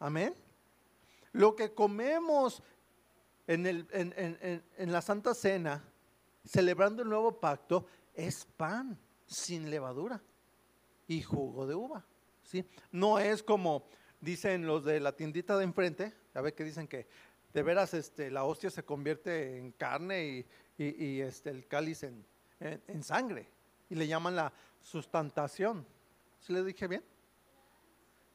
Amén. 0.00 0.34
Lo 1.30 1.54
que 1.54 1.72
comemos 1.72 2.60
en, 3.48 4.62
en, 4.76 4.92
la 4.92 5.00
Santa 5.00 5.34
Cena, 5.34 5.82
celebrando 6.44 7.02
el 7.02 7.08
nuevo 7.08 7.40
pacto, 7.40 7.86
es 8.14 8.44
pan 8.44 8.98
sin 9.26 9.70
levadura 9.70 10.22
y 11.06 11.22
jugo 11.22 11.66
de 11.66 11.74
uva. 11.74 12.04
¿sí? 12.42 12.64
No 12.92 13.18
es 13.18 13.42
como 13.42 13.88
dicen 14.20 14.66
los 14.66 14.84
de 14.84 15.00
la 15.00 15.16
tiendita 15.16 15.56
de 15.56 15.64
enfrente, 15.64 16.12
ya 16.34 16.42
ve 16.42 16.52
que 16.52 16.62
dicen 16.62 16.86
que 16.86 17.06
de 17.54 17.62
veras 17.62 17.94
este, 17.94 18.30
la 18.30 18.44
hostia 18.44 18.70
se 18.70 18.84
convierte 18.84 19.56
en 19.56 19.72
carne 19.72 20.46
y, 20.76 21.20
este, 21.20 21.48
el 21.48 21.66
cáliz 21.66 22.02
en, 22.02 22.24
en, 22.60 23.02
sangre. 23.02 23.48
Y 23.88 23.94
le 23.94 24.06
llaman 24.06 24.36
la 24.36 24.52
sustantación. 24.82 25.86
¿Sí 26.40 26.52
le 26.52 26.62
dije 26.62 26.86
bien? 26.86 27.02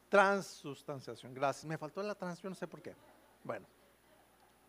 Transustanciación. 0.09 1.33
Gracias. 1.35 1.65
Me 1.65 1.77
faltó 1.77 2.01
la 2.01 2.15
trans, 2.15 2.43
no 2.43 2.55
sé 2.55 2.67
por 2.67 2.81
qué. 2.81 2.95
Bueno, 3.43 3.67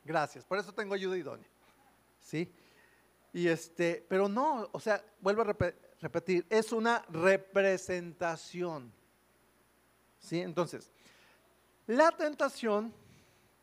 gracias. 0.04 0.44
Por 0.44 0.58
eso 0.58 0.72
tengo 0.72 0.94
ayuda 0.94 1.16
idónea. 1.16 1.48
¿Sí? 2.20 2.52
Y 3.32 3.48
este, 3.48 4.04
pero 4.08 4.28
no, 4.28 4.68
o 4.72 4.80
sea, 4.80 5.04
vuelvo 5.20 5.42
a 5.42 5.56
repetir, 6.00 6.46
es 6.48 6.72
una 6.72 7.04
representación. 7.08 8.92
¿Sí? 10.20 10.40
Entonces, 10.40 10.90
la 11.86 12.12
tentación 12.12 12.94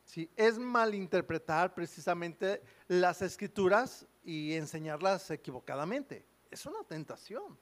¿sí? 0.03 0.29
es 0.35 0.59
malinterpretar 0.59 1.73
precisamente 1.73 2.61
las 2.87 3.21
escrituras 3.21 4.05
y 4.23 4.53
enseñarlas 4.53 5.31
equivocadamente. 5.31 6.25
Es 6.51 6.65
una 6.65 6.83
tentación. 6.83 7.57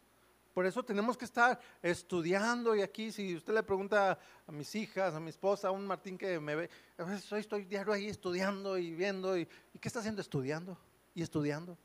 Por 0.59 0.65
eso 0.65 0.83
tenemos 0.83 1.17
que 1.17 1.23
estar 1.23 1.57
estudiando 1.81 2.75
y 2.75 2.81
aquí 2.81 3.13
si 3.13 3.33
usted 3.33 3.53
le 3.53 3.63
pregunta 3.63 4.19
a 4.45 4.51
mis 4.51 4.75
hijas, 4.75 5.15
a 5.15 5.19
mi 5.21 5.29
esposa, 5.29 5.69
a 5.69 5.71
un 5.71 5.87
Martín 5.87 6.17
que 6.17 6.37
me 6.37 6.53
ve, 6.53 6.69
a 6.97 7.37
estoy 7.37 7.63
diario 7.63 7.93
ahí 7.93 8.09
estudiando 8.09 8.77
y 8.77 8.93
viendo 8.93 9.37
y, 9.37 9.45
¿qué 9.45 9.87
está 9.87 9.99
haciendo? 9.99 10.19
Estudiando 10.21 10.77
y 11.15 11.21
estudiando. 11.21 11.77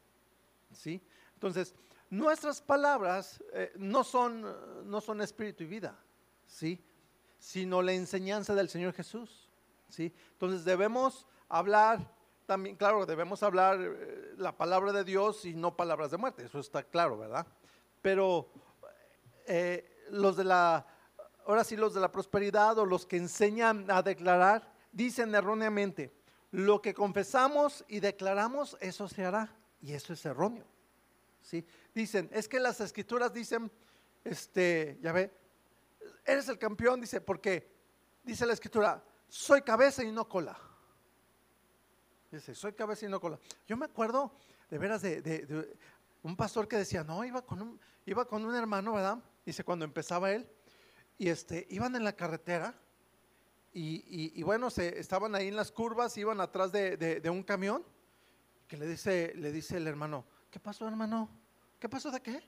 ¿Sí? 0.72 1.00
Entonces, 1.34 1.72
nuestras 2.10 2.60
palabras 2.60 3.40
eh, 3.52 3.72
no, 3.76 4.02
son, 4.02 4.44
no 4.90 5.00
son 5.00 5.20
espíritu 5.20 5.62
y 5.62 5.66
vida. 5.68 5.96
¿Sí? 6.44 6.82
sino 7.38 7.80
la 7.80 7.92
enseñanza 7.92 8.56
del 8.56 8.68
Señor 8.68 8.92
Jesús. 8.92 9.52
¿sí? 9.88 10.12
Entonces 10.32 10.64
debemos 10.64 11.28
hablar 11.48 12.10
también, 12.44 12.74
claro, 12.74 13.06
debemos 13.06 13.40
hablar 13.44 13.78
eh, 13.80 14.34
la 14.36 14.56
palabra 14.56 14.92
de 14.92 15.04
Dios 15.04 15.44
y 15.44 15.54
no 15.54 15.76
palabras 15.76 16.10
de 16.10 16.16
muerte, 16.16 16.44
eso 16.44 16.58
está 16.58 16.82
claro, 16.82 17.16
¿verdad? 17.16 17.46
Pero 18.04 18.50
eh, 19.46 20.04
los 20.10 20.36
de 20.36 20.44
la, 20.44 20.86
ahora 21.46 21.64
sí, 21.64 21.74
los 21.74 21.94
de 21.94 22.02
la 22.02 22.12
prosperidad 22.12 22.76
o 22.76 22.84
los 22.84 23.06
que 23.06 23.16
enseñan 23.16 23.90
a 23.90 24.02
declarar, 24.02 24.70
dicen 24.92 25.34
erróneamente, 25.34 26.12
lo 26.50 26.82
que 26.82 26.92
confesamos 26.92 27.82
y 27.88 28.00
declaramos, 28.00 28.76
eso 28.80 29.08
se 29.08 29.24
hará, 29.24 29.56
y 29.80 29.94
eso 29.94 30.12
es 30.12 30.22
erróneo. 30.26 30.66
¿sí? 31.40 31.64
Dicen, 31.94 32.28
es 32.30 32.46
que 32.46 32.60
las 32.60 32.78
escrituras 32.82 33.32
dicen, 33.32 33.72
este, 34.22 34.98
ya 35.00 35.10
ve, 35.10 35.32
eres 36.26 36.46
el 36.50 36.58
campeón, 36.58 37.00
dice, 37.00 37.22
porque 37.22 37.72
dice 38.22 38.44
la 38.44 38.52
escritura, 38.52 39.02
soy 39.28 39.62
cabeza 39.62 40.04
y 40.04 40.12
no 40.12 40.28
cola. 40.28 40.58
Dice, 42.30 42.54
soy 42.54 42.74
cabeza 42.74 43.06
y 43.06 43.08
no 43.08 43.18
cola. 43.18 43.38
Yo 43.66 43.78
me 43.78 43.86
acuerdo 43.86 44.30
de 44.68 44.78
veras 44.78 45.02
de, 45.02 45.76
un 46.24 46.36
pastor 46.36 46.66
que 46.66 46.76
decía, 46.76 47.04
no, 47.04 47.24
iba 47.24 47.42
con 47.42 47.60
un, 47.60 47.80
iba 48.06 48.26
con 48.26 48.44
un 48.44 48.54
hermano, 48.54 48.94
¿verdad? 48.94 49.22
Dice, 49.44 49.62
cuando 49.62 49.84
empezaba 49.84 50.32
él, 50.32 50.48
y 51.18 51.28
este, 51.28 51.66
iban 51.70 51.94
en 51.94 52.02
la 52.02 52.16
carretera, 52.16 52.74
y, 53.76 54.40
bueno, 54.44 54.70
se, 54.70 55.00
estaban 55.00 55.34
ahí 55.34 55.48
en 55.48 55.56
las 55.56 55.72
curvas, 55.72 56.16
iban 56.16 56.40
atrás 56.40 56.72
de, 56.72 57.28
un 57.30 57.42
camión, 57.42 57.84
que 58.66 58.76
le 58.76 58.86
dice, 58.86 59.32
le 59.36 59.52
dice 59.52 59.76
el 59.76 59.86
hermano, 59.86 60.24
¿qué 60.50 60.58
pasó 60.58 60.88
hermano? 60.88 61.28
¿Qué 61.78 61.88
pasó 61.88 62.10
de 62.10 62.22
qué? 62.22 62.42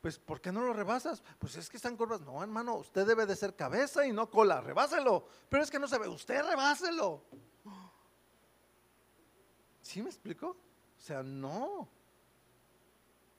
Pues, 0.00 0.18
¿por 0.18 0.40
qué 0.40 0.50
no 0.50 0.62
lo 0.62 0.72
rebasas? 0.72 1.22
Pues 1.38 1.56
es 1.56 1.68
que 1.68 1.76
están 1.76 1.96
curvas. 1.96 2.20
No, 2.20 2.42
hermano, 2.42 2.76
usted 2.76 3.06
debe 3.06 3.26
de 3.26 3.34
ser 3.34 3.56
cabeza 3.56 4.06
y 4.06 4.12
no 4.12 4.30
cola. 4.30 4.60
Rebáselo. 4.60 5.26
Pero 5.48 5.64
es 5.64 5.70
que 5.70 5.80
no 5.80 5.88
se 5.88 5.98
ve. 5.98 6.06
Usted 6.06 6.40
rebáselo. 6.44 7.24
¿Sí 9.82 10.00
me 10.00 10.08
explico? 10.08 10.56
O 10.96 11.00
sea, 11.00 11.24
no. 11.24 11.88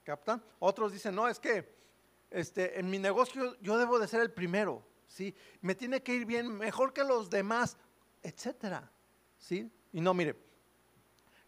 ¿Captan? 0.10 0.44
Otros 0.58 0.92
dicen, 0.92 1.14
no, 1.14 1.28
es 1.28 1.40
que 1.40 1.72
este, 2.32 2.80
en 2.80 2.90
mi 2.90 2.98
negocio 2.98 3.56
yo 3.62 3.78
debo 3.78 4.00
de 4.00 4.08
ser 4.08 4.22
el 4.22 4.32
primero, 4.32 4.84
¿sí? 5.06 5.36
Me 5.62 5.76
tiene 5.76 6.02
que 6.02 6.16
ir 6.16 6.26
bien, 6.26 6.52
mejor 6.52 6.94
que 6.94 7.04
los 7.04 7.30
demás, 7.30 7.78
etcétera, 8.24 8.92
¿sí? 9.38 9.72
Y 9.94 10.02
no, 10.02 10.16
mire, 10.16 10.36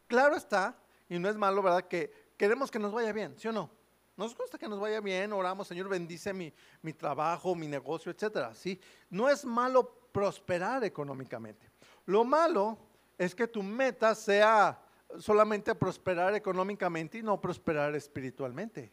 claro 0.06 0.36
está, 0.36 0.77
y 1.10 1.18
no 1.18 1.27
es 1.27 1.36
malo, 1.38 1.63
¿verdad? 1.63 1.88
Que 1.88 2.34
queremos 2.38 2.70
que 2.70 2.77
nos 2.77 2.91
vaya 2.91 3.12
bien, 3.12 3.34
¿sí 3.36 3.48
o 3.48 3.51
no? 3.51 3.72
Nos 4.15 4.38
gusta 4.38 4.60
que 4.60 4.68
nos 4.68 4.80
vaya 4.80 5.01
bien, 5.01 5.34
oramos, 5.34 5.68
Señor, 5.68 5.89
bendice 5.89 6.32
mi, 6.32 6.53
mi 6.84 6.94
trabajo, 6.94 7.56
mi 7.56 7.68
negocio, 7.68 8.12
etcétera, 8.12 8.53
¿sí? 8.53 8.80
No 9.10 9.27
es 9.27 9.44
malo 9.44 9.89
prosperar 10.12 10.84
económicamente. 10.84 11.68
Lo 12.06 12.24
malo 12.24 12.77
es 13.18 13.34
que 13.34 13.48
tu 13.48 13.63
meta 13.63 14.13
sea 14.13 14.80
solamente 15.20 15.75
prosperar 15.75 16.36
económicamente 16.36 17.18
y 17.18 17.24
no 17.24 17.39
prosperar 17.39 17.96
espiritualmente. 17.96 18.91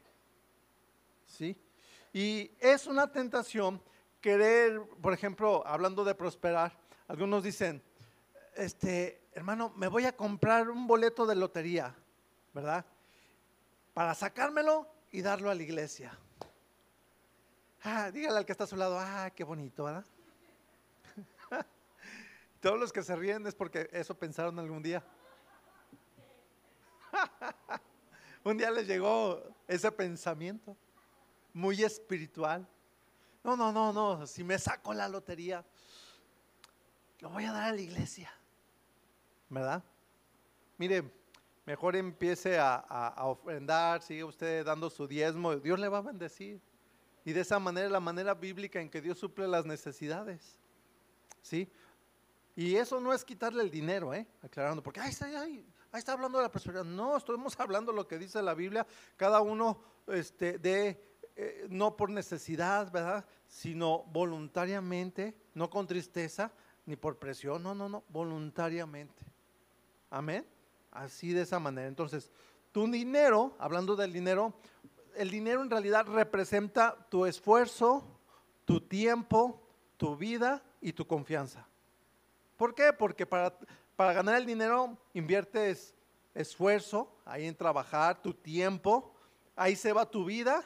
¿Sí? 1.26 1.56
Y 2.12 2.50
es 2.58 2.86
una 2.86 3.10
tentación 3.10 3.82
querer, 4.20 4.80
por 5.00 5.12
ejemplo, 5.12 5.66
hablando 5.66 6.04
de 6.04 6.14
prosperar, 6.14 6.78
algunos 7.06 7.42
dicen, 7.42 7.82
este, 8.56 9.28
hermano, 9.32 9.72
me 9.76 9.88
voy 9.88 10.04
a 10.04 10.16
comprar 10.16 10.68
un 10.70 10.86
boleto 10.86 11.26
de 11.26 11.36
lotería, 11.36 11.94
¿verdad? 12.52 12.84
Para 13.94 14.14
sacármelo 14.14 14.88
y 15.12 15.22
darlo 15.22 15.50
a 15.50 15.54
la 15.54 15.62
iglesia. 15.62 16.18
Ah, 17.82 18.10
dígale 18.10 18.38
al 18.38 18.44
que 18.44 18.52
está 18.52 18.64
a 18.64 18.66
su 18.66 18.76
lado, 18.76 18.98
ah, 18.98 19.30
qué 19.34 19.44
bonito, 19.44 19.84
¿verdad? 19.84 20.04
Todos 22.60 22.78
los 22.78 22.92
que 22.92 23.02
se 23.02 23.14
ríen 23.14 23.46
es 23.46 23.54
porque 23.54 23.88
eso 23.92 24.18
pensaron 24.18 24.58
algún 24.58 24.82
día. 24.82 25.04
Un 28.44 28.56
día 28.56 28.70
les 28.70 28.86
llegó 28.86 29.42
ese 29.66 29.90
pensamiento 29.92 30.76
muy 31.52 31.82
espiritual. 31.82 32.66
No, 33.42 33.56
no, 33.56 33.72
no, 33.72 33.92
no, 33.92 34.26
si 34.26 34.44
me 34.44 34.58
saco 34.58 34.92
la 34.92 35.08
lotería, 35.08 35.64
lo 37.20 37.30
voy 37.30 37.44
a 37.44 37.52
dar 37.52 37.68
a 37.68 37.72
la 37.72 37.80
iglesia. 37.80 38.32
¿Verdad? 39.48 39.82
Mire, 40.76 41.10
mejor 41.66 41.96
empiece 41.96 42.58
a, 42.58 43.14
ofrendar, 43.24 44.02
sigue 44.02 44.24
usted 44.24 44.64
dando 44.64 44.88
su 44.90 45.06
diezmo, 45.06 45.56
Dios 45.56 45.78
le 45.78 45.88
va 45.88 45.98
a 45.98 46.02
bendecir. 46.02 46.60
Y 47.24 47.32
de 47.32 47.40
esa 47.40 47.58
manera, 47.58 47.88
la 47.88 48.00
manera 48.00 48.34
bíblica 48.34 48.80
en 48.80 48.88
que 48.88 49.00
Dios 49.00 49.18
suple 49.18 49.48
las 49.48 49.66
necesidades. 49.66 50.58
¿Sí? 51.42 51.70
Y 52.56 52.76
eso 52.76 53.00
no 53.00 53.12
es 53.12 53.24
quitarle 53.24 53.62
el 53.62 53.70
dinero, 53.70 54.14
¿eh? 54.14 54.26
Aclarando, 54.42 54.82
porque 54.82 55.00
ahí 55.00 55.10
está, 55.10 55.28
ahí, 55.92 55.98
está 55.98 56.12
hablando 56.12 56.38
de 56.38 56.44
la 56.44 56.50
prosperidad. 56.50 56.84
No, 56.84 57.16
estamos 57.16 57.54
hablando 57.60 57.92
lo 57.92 58.06
que 58.06 58.18
dice 58.18 58.42
la 58.42 58.54
Biblia. 58.54 58.86
Cada 59.16 59.40
uno 59.40 59.80
este, 60.06 60.58
de, 60.58 61.02
eh, 61.36 61.66
no 61.70 61.96
por 61.96 62.10
necesidad, 62.10 62.90
¿verdad? 62.90 63.24
Sino 63.46 64.04
voluntariamente, 64.04 65.34
no 65.54 65.70
con 65.70 65.86
tristeza, 65.86 66.52
ni 66.86 66.96
por 66.96 67.18
presión, 67.18 67.62
no, 67.62 67.74
no, 67.74 67.88
no, 67.88 68.04
voluntariamente. 68.08 69.22
Amén. 70.10 70.46
Así 70.90 71.32
de 71.32 71.42
esa 71.42 71.58
manera. 71.58 71.86
Entonces, 71.86 72.30
tu 72.72 72.90
dinero, 72.90 73.54
hablando 73.58 73.94
del 73.94 74.12
dinero, 74.12 74.54
el 75.14 75.30
dinero 75.30 75.62
en 75.62 75.70
realidad 75.70 76.06
representa 76.06 76.96
tu 77.10 77.26
esfuerzo, 77.26 78.04
tu 78.64 78.80
tiempo, 78.80 79.60
tu 79.96 80.16
vida 80.16 80.62
y 80.80 80.92
tu 80.92 81.06
confianza. 81.06 81.66
¿Por 82.56 82.74
qué? 82.74 82.92
Porque 82.92 83.26
para, 83.26 83.56
para 83.98 84.12
ganar 84.12 84.36
el 84.36 84.46
dinero 84.46 84.96
inviertes 85.12 85.92
esfuerzo, 86.32 87.12
ahí 87.24 87.46
en 87.46 87.56
trabajar, 87.56 88.22
tu 88.22 88.32
tiempo, 88.32 89.12
ahí 89.56 89.74
se 89.74 89.92
va 89.92 90.08
tu 90.08 90.24
vida, 90.24 90.62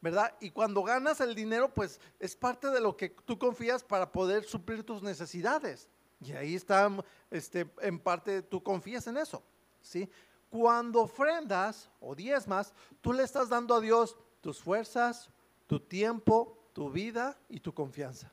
¿verdad? 0.00 0.32
Y 0.38 0.50
cuando 0.50 0.84
ganas 0.84 1.20
el 1.20 1.34
dinero, 1.34 1.74
pues 1.74 2.00
es 2.20 2.36
parte 2.36 2.70
de 2.70 2.80
lo 2.80 2.96
que 2.96 3.08
tú 3.08 3.40
confías 3.40 3.82
para 3.82 4.12
poder 4.12 4.44
suplir 4.44 4.84
tus 4.84 5.02
necesidades. 5.02 5.88
Y 6.20 6.30
ahí 6.30 6.54
está, 6.54 6.88
este, 7.28 7.68
en 7.80 7.98
parte 7.98 8.40
tú 8.42 8.62
confías 8.62 9.04
en 9.08 9.16
eso, 9.16 9.42
¿sí? 9.80 10.08
Cuando 10.48 11.00
ofrendas 11.00 11.90
o 11.98 12.14
diezmas, 12.14 12.72
tú 13.00 13.12
le 13.12 13.24
estás 13.24 13.48
dando 13.48 13.74
a 13.74 13.80
Dios 13.80 14.16
tus 14.40 14.62
fuerzas, 14.62 15.28
tu 15.66 15.80
tiempo, 15.80 16.56
tu 16.72 16.88
vida 16.88 17.36
y 17.48 17.58
tu 17.58 17.74
confianza. 17.74 18.32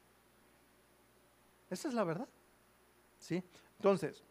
Esa 1.71 1.87
es 1.87 1.95
la 1.95 2.03
verdad. 2.03 2.29
¿sí? 3.17 3.43
Entonces, 3.77 4.23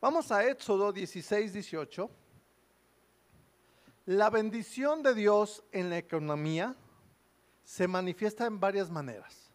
vamos 0.00 0.30
a 0.32 0.46
Éxodo 0.46 0.92
16, 0.92 1.52
18. 1.52 2.10
La 4.06 4.30
bendición 4.30 5.02
de 5.02 5.14
Dios 5.14 5.64
en 5.72 5.90
la 5.90 5.98
economía 5.98 6.76
se 7.64 7.88
manifiesta 7.88 8.46
en 8.46 8.60
varias 8.60 8.90
maneras. 8.90 9.50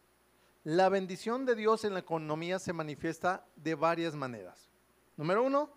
La 0.64 0.90
bendición 0.90 1.46
de 1.46 1.56
Dios 1.56 1.86
en 1.86 1.94
la 1.94 2.02
economía 2.02 2.60
se 2.60 2.74
manifiesta 2.74 3.46
de 3.56 3.76
varias 3.76 4.14
maneras. 4.14 4.70
Número 5.18 5.44
uno, 5.44 5.72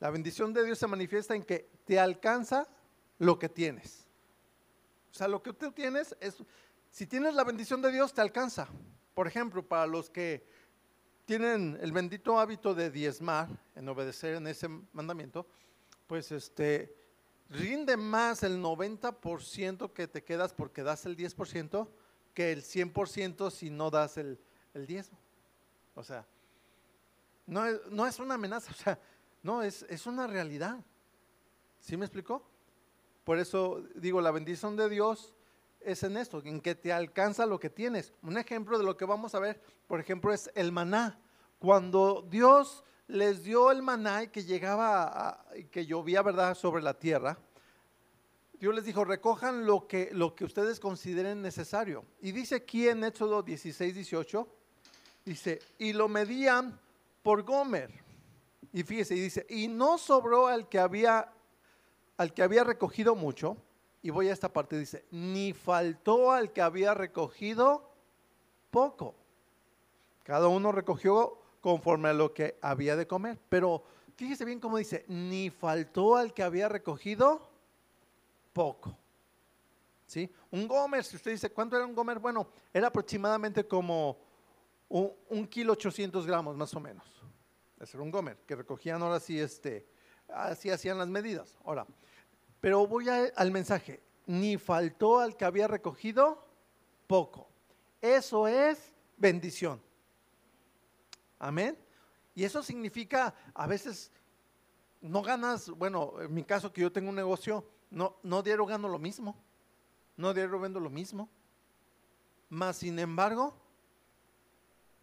la 0.00 0.10
bendición 0.10 0.52
de 0.52 0.64
Dios 0.64 0.78
se 0.78 0.86
manifiesta 0.86 1.34
en 1.34 1.44
que 1.44 1.70
te 1.84 1.98
alcanza 1.98 2.66
lo 3.18 3.38
que 3.38 3.48
tienes. 3.48 4.06
O 5.12 5.14
sea, 5.14 5.28
lo 5.28 5.42
que 5.42 5.52
tú 5.52 5.70
tienes 5.70 6.16
es, 6.20 6.42
si 6.90 7.06
tienes 7.06 7.34
la 7.34 7.44
bendición 7.44 7.80
de 7.80 7.92
Dios, 7.92 8.12
te 8.12 8.20
alcanza. 8.20 8.68
Por 9.14 9.28
ejemplo, 9.28 9.62
para 9.62 9.86
los 9.86 10.10
que 10.10 10.44
tienen 11.24 11.78
el 11.80 11.92
bendito 11.92 12.38
hábito 12.38 12.74
de 12.74 12.90
diezmar, 12.90 13.48
en 13.74 13.88
obedecer 13.88 14.34
en 14.34 14.46
ese 14.46 14.68
mandamiento, 14.92 15.46
pues 16.06 16.32
este, 16.32 16.94
rinde 17.48 17.96
más 17.96 18.42
el 18.42 18.62
90% 18.62 19.92
que 19.92 20.08
te 20.08 20.24
quedas 20.24 20.52
porque 20.52 20.82
das 20.82 21.06
el 21.06 21.16
10% 21.16 21.88
que 22.34 22.52
el 22.52 22.62
100% 22.62 23.50
si 23.50 23.70
no 23.70 23.90
das 23.90 24.16
el, 24.16 24.38
el 24.74 24.86
diezmo. 24.86 25.18
O 25.94 26.02
sea, 26.02 26.26
no 27.46 27.66
es, 27.66 27.80
no 27.90 28.06
es, 28.06 28.18
una 28.18 28.34
amenaza, 28.34 28.70
o 28.72 28.74
sea, 28.74 28.98
no, 29.42 29.62
es, 29.62 29.84
es 29.88 30.06
una 30.06 30.26
realidad. 30.26 30.78
¿Sí 31.80 31.96
me 31.96 32.04
explicó? 32.04 32.42
Por 33.24 33.38
eso 33.38 33.82
digo, 33.94 34.20
la 34.20 34.30
bendición 34.30 34.76
de 34.76 34.88
Dios 34.88 35.34
es 35.84 36.02
en 36.02 36.16
esto, 36.16 36.42
en 36.44 36.60
que 36.60 36.74
te 36.74 36.92
alcanza 36.92 37.46
lo 37.46 37.58
que 37.58 37.70
tienes. 37.70 38.12
Un 38.22 38.38
ejemplo 38.38 38.78
de 38.78 38.84
lo 38.84 38.96
que 38.96 39.04
vamos 39.04 39.34
a 39.34 39.40
ver, 39.40 39.60
por 39.86 40.00
ejemplo, 40.00 40.32
es 40.32 40.50
el 40.54 40.72
maná. 40.72 41.18
Cuando 41.58 42.26
Dios 42.28 42.84
les 43.08 43.44
dio 43.44 43.70
el 43.70 43.82
maná 43.82 44.24
y 44.24 44.28
que 44.28 44.44
llegaba, 44.44 45.44
y 45.56 45.64
que 45.64 45.86
llovía, 45.86 46.22
¿verdad?, 46.22 46.54
sobre 46.54 46.82
la 46.82 46.98
tierra, 46.98 47.38
Dios 48.58 48.74
les 48.74 48.84
dijo, 48.84 49.04
recojan 49.04 49.66
lo 49.66 49.88
que, 49.88 50.10
lo 50.12 50.36
que 50.36 50.44
ustedes 50.44 50.78
consideren 50.78 51.42
necesario. 51.42 52.04
Y 52.20 52.30
dice 52.30 52.54
aquí 52.54 52.88
en 52.88 53.02
Éxodo 53.02 53.42
16, 53.42 53.94
18, 53.94 54.48
dice, 55.24 55.58
y 55.78 55.92
lo 55.92 56.08
medían 56.08 56.78
por 57.22 57.42
Gomer. 57.42 57.90
Y 58.72 58.84
fíjese, 58.84 59.16
y 59.16 59.20
dice, 59.20 59.46
y 59.48 59.68
no 59.68 59.98
sobró 59.98 60.46
al 60.46 60.68
que 60.68 60.78
había, 60.78 61.32
al 62.16 62.32
que 62.32 62.42
había 62.42 62.62
recogido 62.62 63.16
mucho, 63.16 63.56
y 64.02 64.10
voy 64.10 64.28
a 64.28 64.32
esta 64.32 64.52
parte, 64.52 64.76
dice, 64.78 65.06
ni 65.12 65.52
faltó 65.52 66.32
al 66.32 66.52
que 66.52 66.60
había 66.60 66.92
recogido 66.92 67.88
poco. 68.70 69.14
Cada 70.24 70.48
uno 70.48 70.72
recogió 70.72 71.38
conforme 71.60 72.08
a 72.08 72.12
lo 72.12 72.34
que 72.34 72.58
había 72.60 72.96
de 72.96 73.06
comer. 73.06 73.38
Pero 73.48 73.84
fíjese 74.16 74.44
bien 74.44 74.58
cómo 74.58 74.76
dice, 74.76 75.04
ni 75.08 75.50
faltó 75.50 76.16
al 76.16 76.34
que 76.34 76.42
había 76.42 76.68
recogido 76.68 77.48
poco. 78.52 78.96
¿Sí? 80.06 80.30
Un 80.50 80.68
gomer, 80.68 81.04
si 81.04 81.16
usted 81.16 81.30
dice, 81.30 81.50
¿cuánto 81.50 81.76
era 81.76 81.86
un 81.86 81.94
gomer? 81.94 82.18
Bueno, 82.18 82.48
era 82.74 82.88
aproximadamente 82.88 83.66
como 83.66 84.18
un, 84.88 85.46
kilo 85.46 85.72
800 85.72 86.26
gramos 86.26 86.56
más 86.56 86.74
o 86.74 86.80
menos. 86.80 87.06
Ese 87.80 87.96
era 87.96 88.02
un 88.02 88.10
gomer, 88.10 88.36
que 88.46 88.54
recogían 88.54 89.00
ahora 89.00 89.20
sí, 89.20 89.40
este, 89.40 89.86
así 90.28 90.70
hacían 90.70 90.98
las 90.98 91.08
medidas. 91.08 91.56
Ahora, 91.64 91.86
pero 92.62 92.86
voy 92.86 93.08
al 93.08 93.50
mensaje. 93.50 94.00
Ni 94.24 94.56
faltó 94.56 95.18
al 95.18 95.36
que 95.36 95.44
había 95.44 95.66
recogido 95.66 96.46
poco. 97.08 97.48
Eso 98.00 98.46
es 98.46 98.92
bendición. 99.16 99.82
Amén. 101.40 101.76
Y 102.36 102.44
eso 102.44 102.62
significa, 102.62 103.34
a 103.52 103.66
veces 103.66 104.12
no 105.00 105.22
ganas, 105.22 105.70
bueno, 105.70 106.14
en 106.20 106.32
mi 106.32 106.44
caso 106.44 106.72
que 106.72 106.82
yo 106.82 106.92
tengo 106.92 107.08
un 107.08 107.16
negocio, 107.16 107.66
no, 107.90 108.16
no 108.22 108.44
diario 108.44 108.64
gano 108.64 108.88
lo 108.88 109.00
mismo. 109.00 109.36
No 110.16 110.32
diario 110.32 110.60
vendo 110.60 110.78
lo 110.78 110.88
mismo. 110.88 111.28
Mas, 112.48 112.76
sin 112.76 112.96
embargo, 113.00 113.56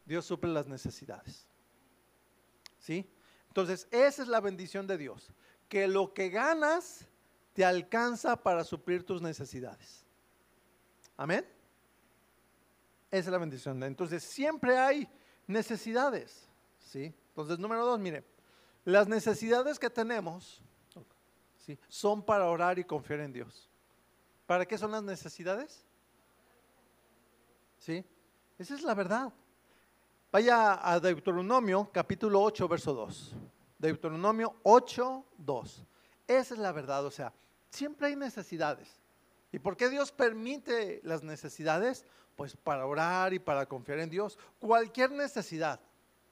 Dios 0.05 0.23
suple 0.23 0.53
las 0.53 0.67
necesidades. 0.67 1.45
¿Sí? 2.79 3.05
Entonces, 3.49 3.85
esa 3.91 4.21
es 4.21 4.29
la 4.29 4.39
bendición 4.39 4.87
de 4.87 4.97
Dios. 4.97 5.33
Que 5.67 5.89
lo 5.89 6.13
que 6.13 6.29
ganas 6.29 7.09
te 7.53 7.65
alcanza 7.65 8.35
para 8.35 8.63
suplir 8.63 9.05
tus 9.05 9.21
necesidades. 9.21 10.05
Amén. 11.17 11.45
Esa 13.11 13.29
es 13.29 13.31
la 13.31 13.37
bendición. 13.37 13.81
Entonces 13.83 14.23
siempre 14.23 14.77
hay 14.77 15.09
necesidades. 15.47 16.47
¿sí? 16.79 17.13
Entonces, 17.29 17.59
número 17.59 17.85
dos, 17.85 17.99
mire, 17.99 18.23
las 18.85 19.07
necesidades 19.07 19.79
que 19.79 19.89
tenemos 19.89 20.61
¿sí? 21.57 21.77
son 21.87 22.23
para 22.23 22.45
orar 22.45 22.79
y 22.79 22.83
confiar 22.83 23.21
en 23.21 23.33
Dios. 23.33 23.69
¿Para 24.45 24.65
qué 24.65 24.77
son 24.77 24.91
las 24.91 25.03
necesidades? 25.03 25.85
¿Sí? 27.77 28.03
Esa 28.57 28.75
es 28.75 28.81
la 28.83 28.93
verdad. 28.93 29.31
Vaya 30.31 30.87
a 30.87 30.99
Deuteronomio 30.99 31.89
capítulo 31.91 32.41
8, 32.41 32.67
verso 32.67 32.93
2. 32.93 33.35
Deuteronomio 33.77 34.55
8, 34.63 35.25
2. 35.37 35.85
Esa 36.29 36.53
es 36.53 36.59
la 36.59 36.71
verdad, 36.71 37.03
o 37.07 37.09
sea, 37.09 37.33
siempre 37.71 38.05
hay 38.05 38.15
necesidades. 38.15 38.87
¿Y 39.51 39.57
por 39.57 39.75
qué 39.75 39.89
Dios 39.89 40.11
permite 40.11 41.01
las 41.03 41.23
necesidades? 41.23 42.05
Pues 42.35 42.55
para 42.55 42.85
orar 42.85 43.33
y 43.33 43.39
para 43.39 43.65
confiar 43.65 43.97
en 43.97 44.11
Dios. 44.11 44.37
Cualquier 44.59 45.09
necesidad, 45.11 45.79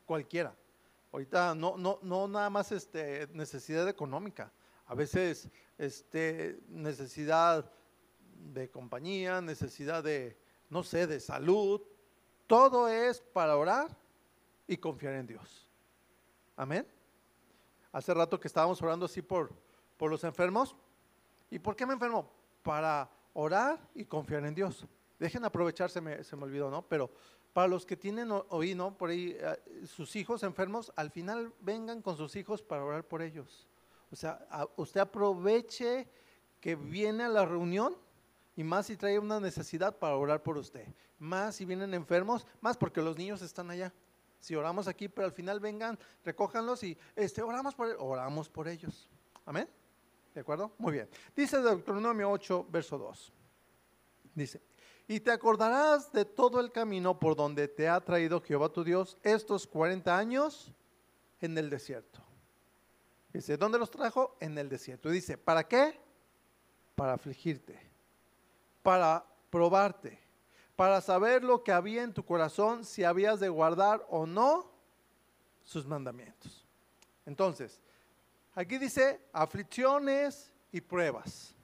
cualquiera. 0.06 0.56
Ahorita 1.12 1.56
no, 1.56 1.78
no, 1.78 1.98
no 2.04 2.28
nada 2.28 2.52
más 2.52 2.72
este, 2.72 3.28
necesidad 3.34 3.90
económica. 3.90 4.52
A 4.86 4.94
veces 4.94 5.50
este, 5.80 6.60
necesidad 6.70 7.68
de 8.54 8.70
compañía, 8.70 9.42
necesidad 9.42 10.04
de, 10.04 10.38
no 10.70 10.84
sé, 10.84 11.08
de 11.08 11.20
salud. 11.20 11.82
Todo 12.46 12.88
es 12.88 13.20
para 13.20 13.58
orar 13.58 13.98
y 14.68 14.78
confiar 14.78 15.16
en 15.16 15.26
Dios. 15.26 15.68
Amén. 16.56 16.86
Hace 17.92 18.14
rato 18.14 18.40
que 18.40 18.48
estábamos 18.48 18.80
orando 18.84 19.08
así 19.08 19.24
por, 19.24 19.66
por 19.98 20.12
los 20.12 20.24
enfermos. 20.24 20.76
¿Y 21.50 21.60
por 21.60 21.76
qué 21.76 21.86
me 21.86 21.94
enfermo? 21.94 22.32
Para 22.64 23.10
orar 23.34 23.80
y 23.94 24.06
confiar 24.06 24.46
en 24.46 24.56
Dios. 24.56 24.86
Dejen 25.20 25.44
aprovechar, 25.46 25.90
se 25.90 26.02
me, 26.02 26.24
se 26.24 26.36
me 26.36 26.44
olvidó, 26.44 26.70
¿no? 26.70 26.84
Pero 26.88 27.10
para 27.54 27.68
los 27.68 27.86
que 27.86 27.98
tienen 27.98 28.30
hoy, 28.50 28.76
¿no? 28.76 28.96
Por 28.96 29.10
ahí, 29.10 29.36
eh, 29.40 29.86
sus 29.88 30.16
hijos 30.16 30.44
enfermos, 30.44 30.92
al 30.96 31.10
final 31.10 31.52
vengan 31.60 32.02
con 32.02 32.16
sus 32.16 32.36
hijos 32.36 32.62
para 32.62 32.84
orar 32.84 33.04
por 33.04 33.22
ellos. 33.22 33.68
O 34.12 34.16
sea, 34.16 34.48
usted 34.76 35.02
aproveche 35.02 36.08
que 36.62 36.76
viene 36.76 37.24
a 37.24 37.30
la 37.30 37.46
reunión 37.46 37.98
y 38.56 38.64
más 38.64 38.86
si 38.88 38.96
trae 38.96 39.20
una 39.20 39.40
necesidad 39.40 39.98
para 39.98 40.16
orar 40.16 40.44
por 40.44 40.58
usted. 40.58 40.88
Más 41.20 41.56
si 41.56 41.66
vienen 41.66 41.94
enfermos, 41.94 42.46
más 42.62 42.78
porque 42.78 43.02
los 43.02 43.18
niños 43.18 43.42
están 43.42 43.70
allá. 43.70 43.94
Si 44.40 44.56
oramos 44.56 44.88
aquí, 44.88 45.08
pero 45.08 45.26
al 45.26 45.34
final 45.34 45.60
vengan, 45.60 45.98
recójanlos 46.24 46.84
y 46.84 46.98
este, 47.16 47.42
oramos 47.42 47.76
por 47.76 47.96
oramos 48.00 48.50
por 48.50 48.68
ellos. 48.68 49.10
Amén. 49.46 49.68
¿De 50.38 50.42
acuerdo? 50.42 50.74
Muy 50.78 50.94
bien. 50.94 51.10
Dice 51.36 51.60
Deuteronomio 51.60 52.30
8, 52.30 52.68
verso 52.70 52.96
2. 53.00 53.34
Dice, 54.36 54.62
y 55.08 55.20
te 55.20 55.32
acordarás 55.32 56.12
de 56.12 56.26
todo 56.26 56.60
el 56.60 56.72
camino 56.72 57.18
por 57.18 57.36
donde 57.36 57.68
te 57.68 57.90
ha 57.90 58.00
traído 58.02 58.40
Jehová 58.40 58.70
tu 58.70 58.84
Dios 58.84 59.18
estos 59.24 59.66
40 59.66 60.16
años 60.16 60.72
en 61.42 61.58
el 61.58 61.72
desierto. 61.72 62.20
Dice, 63.34 63.58
¿dónde 63.58 63.80
los 63.80 63.90
trajo? 63.90 64.38
En 64.40 64.56
el 64.60 64.70
desierto. 64.70 65.10
Dice, 65.10 65.40
¿para 65.40 65.68
qué? 65.68 66.00
Para 66.94 67.14
afligirte, 67.14 67.80
para 68.84 69.26
probarte, 69.50 70.20
para 70.76 71.02
saber 71.02 71.44
lo 71.44 71.64
que 71.64 71.72
había 71.72 72.04
en 72.04 72.14
tu 72.14 72.24
corazón, 72.24 72.86
si 72.86 73.04
habías 73.04 73.40
de 73.40 73.50
guardar 73.50 74.06
o 74.08 74.28
no 74.28 74.70
sus 75.64 75.88
mandamientos. 75.88 76.64
Entonces, 77.26 77.82
aquí 78.60 78.78
dice 78.78 79.22
aflicciones 79.32 80.52
y 80.72 80.82
pruebas. 80.82 81.56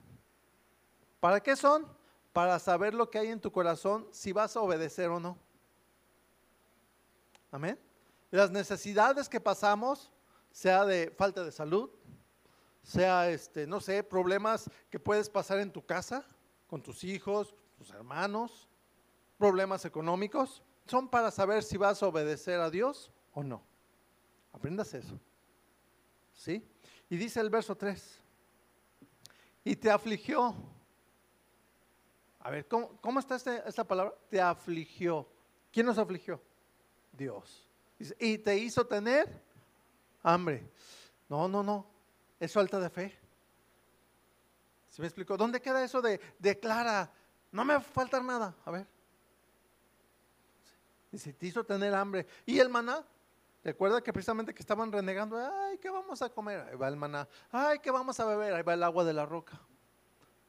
¿Para 1.20 1.42
qué 1.42 1.56
son? 1.56 1.88
para 2.34 2.58
saber 2.58 2.96
lo 2.96 3.10
que 3.10 3.20
hay 3.20 3.28
en 3.28 3.40
tu 3.40 3.52
corazón, 3.52 4.08
si 4.12 4.34
vas 4.34 4.58
a 4.58 4.62
obedecer 4.62 5.10
o 5.10 5.20
no. 5.20 5.38
Amén. 7.52 7.80
Las 8.32 8.50
necesidades 8.50 9.30
que 9.30 9.40
pasamos, 9.40 10.12
sea 10.52 10.84
de 10.84 11.14
falta 11.16 11.44
de 11.44 11.52
salud, 11.52 11.92
sea, 12.82 13.30
este, 13.30 13.68
no 13.68 13.80
sé, 13.80 14.04
problemas 14.04 14.70
que 14.90 15.00
puedes 15.00 15.30
pasar 15.30 15.60
en 15.60 15.72
tu 15.72 15.86
casa, 15.86 16.26
con 16.68 16.82
tus 16.82 17.04
hijos, 17.04 17.54
tus 17.78 17.92
hermanos, 17.92 18.68
problemas 19.38 19.86
económicos, 19.86 20.64
son 20.88 21.08
para 21.08 21.30
saber 21.30 21.62
si 21.62 21.78
vas 21.78 22.02
a 22.02 22.08
obedecer 22.08 22.60
a 22.60 22.72
Dios 22.72 23.12
o 23.32 23.44
no. 23.44 23.64
Aprendas 24.52 24.92
eso. 24.96 25.20
¿Sí? 26.44 26.62
Y 27.10 27.16
dice 27.16 27.40
el 27.40 27.50
verso 27.50 27.76
3, 27.76 28.20
y 29.64 29.76
te 29.76 29.90
afligió 29.90 30.54
a 32.44 32.50
ver, 32.50 32.68
¿cómo, 32.68 33.20
está 33.20 33.36
este, 33.36 33.64
esta 33.66 33.86
palabra? 33.86 34.14
Te 34.30 34.42
afligió. 34.42 35.26
¿Quién 35.72 35.86
nos 35.86 35.98
afligió? 35.98 36.42
Dios. 37.14 37.70
y 38.20 38.38
te 38.38 38.58
hizo 38.58 38.86
tener 38.86 39.30
hambre. 40.22 40.70
No, 41.30 41.48
no, 41.48 41.64
no. 41.64 41.86
Es 42.42 42.52
falta 42.52 42.82
de 42.82 42.90
fe. 42.90 43.18
¿Se 44.90 45.02
me 45.02 45.08
explicó? 45.08 45.38
¿Dónde 45.38 45.62
queda 45.62 45.86
eso 45.86 46.02
de 46.02 46.20
declara? 46.38 47.10
No 47.50 47.64
me 47.64 47.76
va 47.76 47.80
a 47.80 47.84
faltar 47.84 48.22
nada. 48.26 48.54
A 48.66 48.72
ver. 48.72 48.86
Dice, 51.14 51.32
te 51.32 51.46
hizo 51.46 51.64
tener 51.64 51.94
hambre. 51.96 52.28
¿Y 52.46 52.60
el 52.60 52.68
maná? 52.68 53.06
Recuerda 53.64 54.02
que 54.02 54.12
precisamente 54.12 54.54
que 54.54 54.62
estaban 54.62 54.92
renegando, 54.92 55.38
ay, 55.38 55.78
¿qué 55.78 55.90
vamos 55.90 56.22
a 56.22 56.30
comer? 56.30 56.60
Ahí 56.70 56.76
va 56.76 56.90
el 56.90 56.98
maná. 56.98 57.28
Ay, 57.50 57.80
¿qué 57.80 57.92
vamos 57.92 58.20
a 58.20 58.26
beber? 58.26 58.54
Ahí 58.54 58.64
va 58.64 58.74
el 58.74 58.84
agua 58.84 59.06
de 59.06 59.14
la 59.14 59.26
roca. 59.26 59.62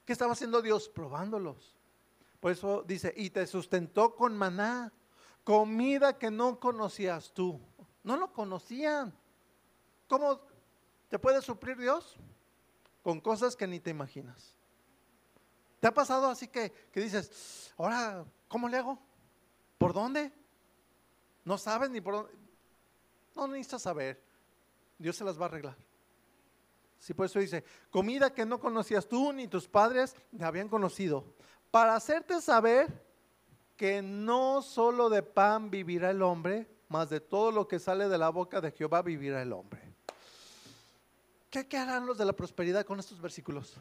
¿Qué 0.05 0.12
estaba 0.12 0.33
haciendo 0.33 0.61
Dios? 0.61 0.88
Probándolos. 0.88 1.77
Por 2.40 2.50
eso 2.50 2.83
dice, 2.83 3.14
y 3.16 3.31
te 3.31 3.46
sustentó 3.46 4.16
con 4.16 4.37
maná, 4.37 4.92
comida 5.44 6.18
que 6.18 6.31
no 6.31 6.59
conocías 6.59 7.33
tú. 7.33 7.61
No 8.03 8.16
lo 8.16 8.33
conocían. 8.33 9.14
¿Cómo 10.09 10.40
te 11.09 11.18
puede 11.18 11.40
suplir 11.40 11.79
Dios? 11.79 12.16
Con 13.03 13.20
cosas 13.20 13.55
que 13.55 13.66
ni 13.66 13.79
te 13.79 13.90
imaginas. 13.90 14.57
¿Te 15.79 15.87
ha 15.87 15.94
pasado 15.94 16.29
así 16.29 16.48
que, 16.48 16.72
que 16.90 17.00
dices, 17.00 17.72
ahora, 17.79 18.24
¿cómo 18.48 18.68
le 18.68 18.79
hago? 18.79 18.98
¿Por 19.79 19.92
dónde? 19.92 20.33
No 21.44 21.57
sabes 21.59 21.90
ni 21.90 22.00
por 22.00 22.14
dónde. 22.14 22.43
No 23.35 23.49
necesitas 23.49 23.83
saber. 23.83 24.20
Dios 24.99 25.16
se 25.16 25.25
las 25.25 25.38
va 25.38 25.44
a 25.44 25.49
arreglar. 25.49 25.77
Sí, 26.99 27.12
por 27.12 27.27
eso 27.27 27.38
dice, 27.38 27.64
comida 27.90 28.33
que 28.33 28.47
no 28.47 28.59
conocías 28.59 29.07
tú 29.07 29.33
ni 29.33 29.47
tus 29.47 29.68
padres 29.68 30.14
habían 30.40 30.68
conocido 30.68 31.25
para 31.70 31.97
hacerte 31.97 32.40
saber 32.40 33.05
que 33.77 34.01
no 34.01 34.62
solo 34.62 35.11
de 35.11 35.23
pan 35.23 35.70
vivirá 35.70 36.11
el 36.11 36.23
hombre, 36.23 36.66
más 36.88 37.11
de 37.11 37.20
todo 37.20 37.51
lo 37.51 37.66
que 37.66 37.79
sale 37.79 38.09
de 38.09 38.16
la 38.16 38.29
boca 38.29 38.61
de 38.61 38.70
Jehová 38.70 39.03
vivirá 39.03 39.42
el 39.42 39.53
hombre. 39.53 39.83
¿Qué, 41.51 41.77
harán 41.77 42.07
los 42.07 42.18
de 42.18 42.25
la 42.25 42.33
prosperidad 42.33 42.85
con 42.85 42.99
estos 42.99 43.20
versículos? 43.20 43.75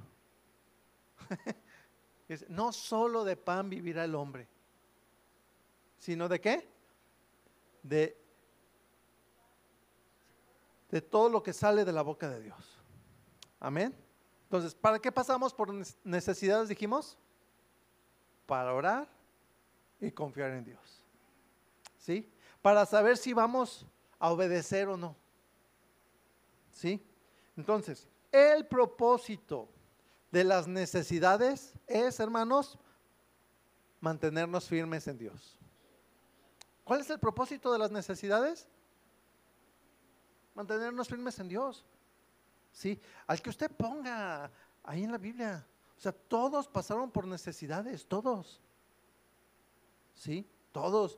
no 2.50 2.72
solo 2.74 3.24
de 3.24 3.38
pan 3.38 3.70
vivirá 3.70 4.04
el 4.04 4.16
hombre, 4.16 4.48
sino 5.98 6.28
de 6.28 6.42
qué? 6.42 6.68
De, 7.82 8.18
de 10.93 11.01
todo 11.01 11.27
lo 11.27 11.41
que 11.41 11.53
sale 11.53 11.84
de 11.84 11.91
la 11.91 12.03
boca 12.03 12.29
de 12.29 12.39
Dios. 12.39 12.77
Amén. 13.60 13.95
Entonces, 14.43 14.75
¿para 14.75 14.99
qué 14.99 15.12
pasamos 15.12 15.51
por 15.51 15.73
necesidades, 16.03 16.69
dijimos? 16.69 17.17
para 18.45 18.71
orar 18.71 19.08
y 19.99 20.12
confiar 20.12 20.51
en 20.51 20.63
Dios. 20.63 21.03
¿Sí? 21.97 22.32
Para 22.62 22.86
saber 22.86 23.17
si 23.17 23.34
vamos 23.34 23.88
a 24.19 24.29
obedecer 24.32 24.88
o 24.89 24.95
no. 24.95 25.15
¿Sí? 26.71 27.03
Entonces, 27.58 28.08
el 28.32 28.67
propósito 28.67 29.69
de 30.29 30.43
las 30.43 30.67
necesidades 30.67 31.73
es, 31.88 32.19
hermanos, 32.19 32.77
mantenernos 33.99 34.67
firmes 34.67 35.08
en 35.08 35.17
Dios. 35.17 35.58
¿Cuál 36.84 37.01
es 37.01 37.10
el 37.10 37.19
propósito 37.19 37.73
de 37.73 37.79
las 37.79 37.89
necesidades? 37.89 38.67
Mantenernos 40.56 41.08
firmes 41.08 41.38
en 41.39 41.48
Dios. 41.48 41.86
¿Sí? 42.72 43.00
Al 43.28 43.42
que 43.42 43.50
usted 43.50 43.72
ponga 43.72 44.52
ahí 44.84 45.04
en 45.04 45.12
la 45.12 45.18
Biblia. 45.18 45.66
O 45.98 46.00
sea, 46.00 46.12
todos 46.12 46.68
pasaron 46.68 47.12
por 47.12 47.28
necesidades, 47.28 48.06
todos. 48.08 48.62
¿Sí? 50.13 50.48
Todos. 50.72 51.18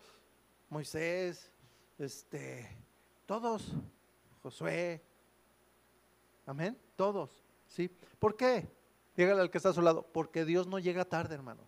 Moisés, 0.69 1.51
este, 1.97 2.69
todos. 3.25 3.73
Josué. 4.43 5.03
Amén. 6.45 6.77
Todos. 6.95 7.43
¿Sí? 7.67 7.89
¿Por 8.19 8.35
qué? 8.35 8.69
Dígale 9.15 9.41
al 9.41 9.49
que 9.49 9.57
está 9.57 9.69
a 9.69 9.73
su 9.73 9.81
lado. 9.81 10.05
Porque 10.11 10.45
Dios 10.45 10.67
no 10.67 10.79
llega 10.79 11.05
tarde, 11.05 11.35
hermano. 11.35 11.61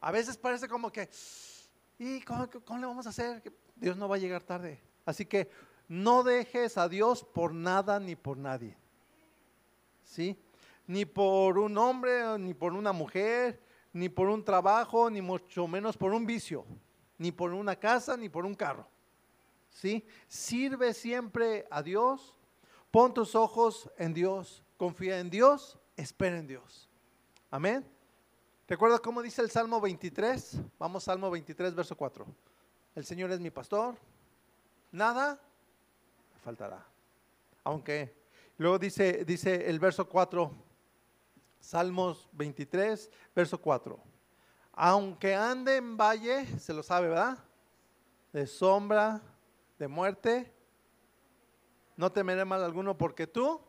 A 0.00 0.10
veces 0.12 0.36
parece 0.36 0.68
como 0.68 0.92
que, 0.92 1.08
¿y 1.98 2.20
cómo, 2.22 2.48
cómo 2.64 2.78
le 2.78 2.86
vamos 2.86 3.06
a 3.06 3.10
hacer? 3.10 3.42
Dios 3.76 3.96
no 3.96 4.08
va 4.08 4.16
a 4.16 4.18
llegar 4.18 4.42
tarde. 4.42 4.80
Así 5.04 5.26
que 5.26 5.50
no 5.88 6.22
dejes 6.22 6.78
a 6.78 6.88
Dios 6.88 7.24
por 7.24 7.52
nada 7.54 7.98
ni 7.98 8.14
por 8.14 8.36
nadie. 8.36 8.76
¿Sí? 10.04 10.38
ni 10.88 11.04
por 11.04 11.58
un 11.58 11.76
hombre, 11.76 12.38
ni 12.38 12.54
por 12.54 12.72
una 12.72 12.92
mujer, 12.92 13.60
ni 13.92 14.08
por 14.08 14.28
un 14.28 14.42
trabajo, 14.42 15.08
ni 15.10 15.20
mucho 15.20 15.68
menos 15.68 15.96
por 15.96 16.12
un 16.12 16.26
vicio, 16.26 16.64
ni 17.18 17.30
por 17.30 17.52
una 17.52 17.76
casa, 17.76 18.16
ni 18.16 18.28
por 18.30 18.46
un 18.46 18.54
carro. 18.54 18.88
¿Sí? 19.70 20.04
Sirve 20.26 20.94
siempre 20.94 21.66
a 21.70 21.82
Dios, 21.82 22.34
pon 22.90 23.12
tus 23.12 23.34
ojos 23.34 23.90
en 23.98 24.14
Dios, 24.14 24.64
confía 24.78 25.20
en 25.20 25.28
Dios, 25.28 25.78
espera 25.94 26.38
en 26.38 26.46
Dios. 26.46 26.88
Amén. 27.50 27.86
¿Recuerda 28.66 28.98
cómo 28.98 29.20
dice 29.20 29.42
el 29.42 29.50
Salmo 29.50 29.82
23? 29.82 30.56
Vamos, 30.78 31.04
Salmo 31.04 31.30
23, 31.30 31.74
verso 31.74 31.96
4. 31.96 32.26
El 32.94 33.04
Señor 33.04 33.30
es 33.30 33.40
mi 33.40 33.50
pastor, 33.50 33.94
nada 34.90 35.38
faltará. 36.38 36.84
Aunque, 37.64 38.16
luego 38.56 38.78
dice, 38.78 39.24
dice 39.24 39.68
el 39.68 39.78
verso 39.78 40.08
4, 40.08 40.50
Salmos 41.60 42.28
23, 42.32 43.10
verso 43.34 43.60
4. 43.60 43.98
Aunque 44.72 45.34
ande 45.34 45.76
en 45.76 45.96
valle, 45.96 46.46
se 46.58 46.72
lo 46.72 46.82
sabe, 46.82 47.08
¿verdad? 47.08 47.38
De 48.32 48.46
sombra, 48.46 49.20
de 49.78 49.88
muerte, 49.88 50.52
no 51.96 52.12
temeré 52.12 52.44
mal 52.44 52.62
alguno 52.62 52.96
porque 52.96 53.26
tú. 53.26 53.60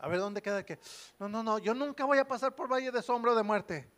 A 0.00 0.08
ver, 0.08 0.18
¿dónde 0.18 0.42
queda 0.42 0.64
que? 0.64 0.78
No, 1.18 1.28
no, 1.28 1.42
no, 1.42 1.58
yo 1.58 1.74
nunca 1.74 2.04
voy 2.04 2.18
a 2.18 2.26
pasar 2.26 2.54
por 2.54 2.70
valle 2.70 2.90
de 2.90 3.02
sombra 3.02 3.32
o 3.32 3.34
de 3.34 3.42
muerte. 3.42 3.88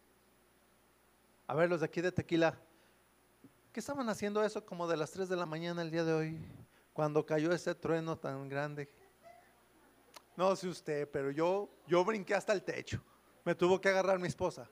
A 1.47 1.55
ver, 1.55 1.69
los 1.69 1.81
de 1.81 1.87
aquí 1.87 2.01
de 2.01 2.13
Tequila, 2.13 2.59
¿qué 3.73 3.81
estaban 3.81 4.09
haciendo 4.09 4.43
eso 4.43 4.65
como 4.65 4.87
de 4.87 4.97
las 4.97 5.11
3 5.13 5.29
de 5.29 5.37
la 5.37 5.47
mañana 5.47 5.83
el 5.83 5.91
día 5.91 6.05
de 6.05 6.13
hoy? 6.13 6.39
Cuando 6.99 7.25
cayó 7.25 7.53
ese 7.53 7.77
trueno 7.77 8.19
tan 8.19 8.49
grande. 8.49 8.91
No 10.37 10.57
sé 10.57 10.67
usted, 10.67 11.09
pero 11.09 11.31
yo, 11.31 11.71
yo 11.87 12.05
brinqué 12.05 12.35
hasta 12.35 12.53
el 12.53 12.65
techo. 12.65 13.01
Me 13.45 13.55
tuvo 13.55 13.81
que 13.81 13.89
agarrar 13.89 14.19
mi 14.19 14.27
esposa. 14.27 14.69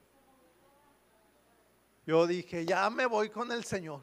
Yo 2.04 2.26
dije, 2.26 2.66
ya 2.66 2.90
me 2.90 3.06
voy 3.06 3.30
con 3.30 3.52
el 3.52 3.62
Señor. 3.62 4.02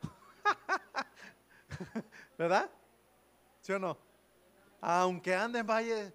¿Verdad? 2.38 2.70
¿Sí 3.60 3.72
o 3.72 3.78
no? 3.78 3.98
Aunque 4.80 5.34
ande 5.34 5.58
en 5.58 5.66
valle, 5.66 6.14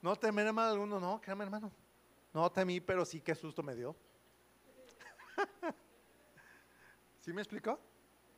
no 0.00 0.14
temeré 0.14 0.52
mal 0.52 0.70
alguno, 0.70 1.00
no, 1.00 1.20
créame 1.20 1.42
hermano. 1.42 1.72
No 2.32 2.48
temí, 2.52 2.80
pero 2.80 3.04
sí 3.04 3.20
qué 3.20 3.34
susto 3.34 3.64
me 3.64 3.74
dio. 3.74 3.96
¿Sí 7.18 7.32
me 7.32 7.42
explicó? 7.42 7.76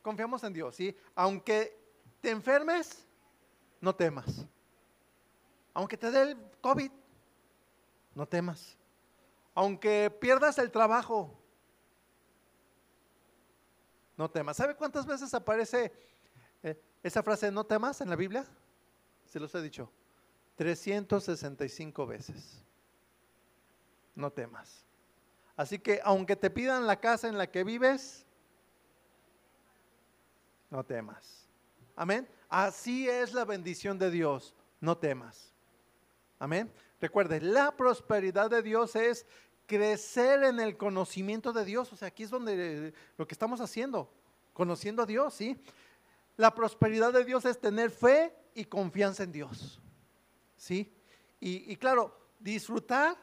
Confiamos 0.01 0.43
en 0.43 0.53
Dios, 0.53 0.75
¿sí? 0.75 0.97
Aunque 1.13 1.82
te 2.23 2.31
enfermes, 2.31 3.05
no 3.81 3.93
temas. 3.93 4.47
Aunque 5.73 5.97
te 5.97 6.09
dé 6.09 6.21
el 6.21 6.37
COVID, 6.61 6.89
no 8.15 8.25
temas. 8.25 8.77
Aunque 9.53 10.09
pierdas 10.09 10.57
el 10.57 10.71
trabajo, 10.71 11.37
no 14.15 14.31
temas. 14.31 14.55
¿Sabe 14.55 14.73
cuántas 14.73 15.05
veces 15.05 15.33
aparece 15.33 15.91
eh, 16.63 16.81
esa 17.03 17.21
frase 17.21 17.51
no 17.51 17.65
temas 17.65 17.99
en 17.99 18.09
la 18.09 18.15
Biblia? 18.15 18.45
Se 19.25 19.37
los 19.37 19.53
he 19.53 19.61
dicho. 19.61 19.91
365 20.55 22.07
veces. 22.07 22.63
No 24.15 24.31
temas. 24.31 24.85
Así 25.57 25.77
que 25.77 25.99
aunque 26.05 26.37
te 26.37 26.49
pidan 26.49 26.87
la 26.87 27.01
casa 27.01 27.27
en 27.27 27.37
la 27.37 27.51
que 27.51 27.65
vives, 27.65 28.25
no 30.69 30.85
temas. 30.85 31.42
Amén. 31.95 32.27
Así 32.49 33.07
es 33.07 33.33
la 33.33 33.45
bendición 33.45 33.97
de 33.97 34.11
Dios. 34.11 34.53
No 34.79 34.97
temas. 34.97 35.53
Amén. 36.39 36.71
Recuerde, 36.99 37.41
la 37.41 37.75
prosperidad 37.75 38.49
de 38.49 38.61
Dios 38.61 38.95
es 38.95 39.25
crecer 39.65 40.43
en 40.43 40.59
el 40.59 40.77
conocimiento 40.77 41.53
de 41.53 41.65
Dios. 41.65 41.91
O 41.93 41.95
sea, 41.95 42.09
aquí 42.09 42.23
es 42.23 42.29
donde 42.29 42.93
lo 43.17 43.27
que 43.27 43.33
estamos 43.33 43.61
haciendo, 43.61 44.11
conociendo 44.53 45.03
a 45.03 45.05
Dios, 45.05 45.33
¿sí? 45.33 45.57
La 46.35 46.53
prosperidad 46.53 47.13
de 47.13 47.23
Dios 47.23 47.45
es 47.45 47.59
tener 47.59 47.91
fe 47.91 48.35
y 48.55 48.65
confianza 48.65 49.23
en 49.23 49.31
Dios, 49.31 49.79
¿sí? 50.57 50.91
Y, 51.39 51.71
y 51.71 51.75
claro, 51.75 52.17
disfrutar 52.39 53.17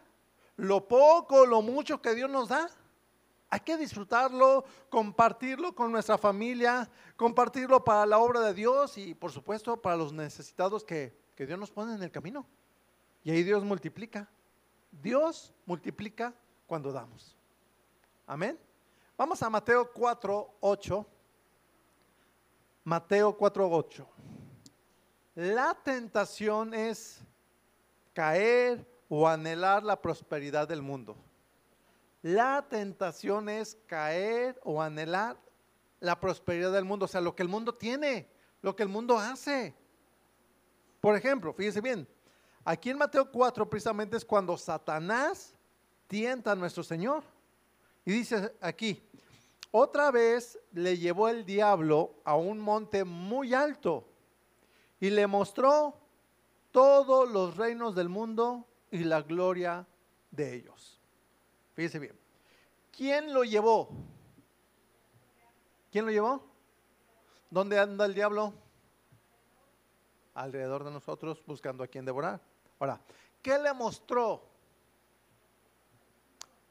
lo 0.56 0.86
poco, 0.86 1.46
lo 1.46 1.62
mucho 1.62 2.00
que 2.00 2.14
Dios 2.14 2.30
nos 2.30 2.48
da. 2.48 2.70
Hay 3.50 3.60
que 3.60 3.76
disfrutarlo, 3.76 4.64
compartirlo 4.88 5.74
con 5.74 5.90
nuestra 5.90 6.16
familia, 6.16 6.88
compartirlo 7.16 7.82
para 7.82 8.06
la 8.06 8.18
obra 8.18 8.40
de 8.40 8.54
Dios 8.54 8.96
y 8.96 9.12
por 9.12 9.32
supuesto 9.32 9.76
para 9.82 9.96
los 9.96 10.12
necesitados 10.12 10.84
que, 10.84 11.12
que 11.34 11.46
Dios 11.46 11.58
nos 11.58 11.70
pone 11.72 11.94
en 11.94 12.02
el 12.02 12.12
camino. 12.12 12.46
Y 13.24 13.32
ahí 13.32 13.42
Dios 13.42 13.64
multiplica. 13.64 14.30
Dios 14.92 15.52
multiplica 15.66 16.32
cuando 16.66 16.92
damos. 16.92 17.36
Amén. 18.24 18.56
Vamos 19.16 19.42
a 19.42 19.50
Mateo 19.50 19.90
4, 19.92 20.54
8. 20.60 21.06
Mateo 22.84 23.36
4, 23.36 23.68
8. 23.70 24.06
La 25.34 25.76
tentación 25.82 26.72
es 26.72 27.20
caer 28.12 28.86
o 29.08 29.26
anhelar 29.26 29.82
la 29.82 30.00
prosperidad 30.00 30.68
del 30.68 30.82
mundo. 30.82 31.16
La 32.22 32.66
tentación 32.68 33.48
es 33.48 33.78
caer 33.86 34.60
o 34.62 34.82
anhelar 34.82 35.38
la 36.00 36.18
prosperidad 36.20 36.72
del 36.72 36.84
mundo, 36.84 37.04
o 37.04 37.08
sea, 37.08 37.20
lo 37.20 37.34
que 37.34 37.42
el 37.42 37.48
mundo 37.48 37.74
tiene, 37.74 38.28
lo 38.62 38.74
que 38.76 38.82
el 38.82 38.88
mundo 38.88 39.18
hace. 39.18 39.74
Por 41.00 41.16
ejemplo, 41.16 41.52
fíjese 41.52 41.80
bien, 41.80 42.06
Aquí 42.64 42.90
en 42.90 42.98
Mateo 42.98 43.30
4 43.30 43.68
precisamente 43.68 44.16
es 44.16 44.24
cuando 44.24 44.56
Satanás 44.56 45.54
tienta 46.06 46.52
a 46.52 46.56
nuestro 46.56 46.82
Señor. 46.82 47.24
Y 48.04 48.12
dice 48.12 48.54
aquí, 48.60 49.02
otra 49.70 50.10
vez 50.10 50.58
le 50.72 50.98
llevó 50.98 51.28
el 51.28 51.44
diablo 51.44 52.14
a 52.24 52.36
un 52.36 52.58
monte 52.58 53.04
muy 53.04 53.54
alto 53.54 54.06
y 55.00 55.10
le 55.10 55.26
mostró 55.26 55.96
todos 56.70 57.30
los 57.30 57.56
reinos 57.56 57.94
del 57.94 58.08
mundo 58.08 58.66
y 58.90 59.04
la 59.04 59.22
gloria 59.22 59.86
de 60.30 60.54
ellos. 60.54 60.99
Fíjese 61.74 61.98
bien. 61.98 62.18
¿Quién 62.90 63.32
lo 63.32 63.44
llevó? 63.44 63.88
¿Quién 65.90 66.06
lo 66.06 66.12
llevó? 66.12 66.42
¿Dónde 67.50 67.78
anda 67.78 68.04
el 68.04 68.14
diablo? 68.14 68.52
Alrededor 70.34 70.84
de 70.84 70.90
nosotros 70.90 71.42
buscando 71.46 71.82
a 71.82 71.88
quien 71.88 72.04
devorar. 72.04 72.40
Ahora, 72.78 73.00
¿qué 73.42 73.58
le 73.58 73.72
mostró? 73.72 74.48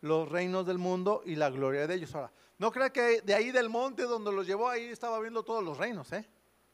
Los 0.02 0.30
reinos 0.30 0.66
del 0.66 0.78
mundo 0.78 1.22
y 1.26 1.36
la 1.36 1.50
gloria 1.50 1.86
de 1.86 1.96
ellos. 1.96 2.16
Ahora, 2.16 2.32
no 2.58 2.72
crea 2.72 2.90
que 2.92 3.22
de 3.22 3.34
ahí 3.34 3.52
del 3.52 3.70
monte 3.70 4.04
donde 4.04 4.32
los 4.32 4.48
llevó, 4.48 4.70
ahí 4.70 4.86
estaba 4.86 5.20
viendo 5.20 5.44
todos 5.44 5.64
los 5.64 5.78
reinos, 5.78 6.12
¿eh? 6.14 6.26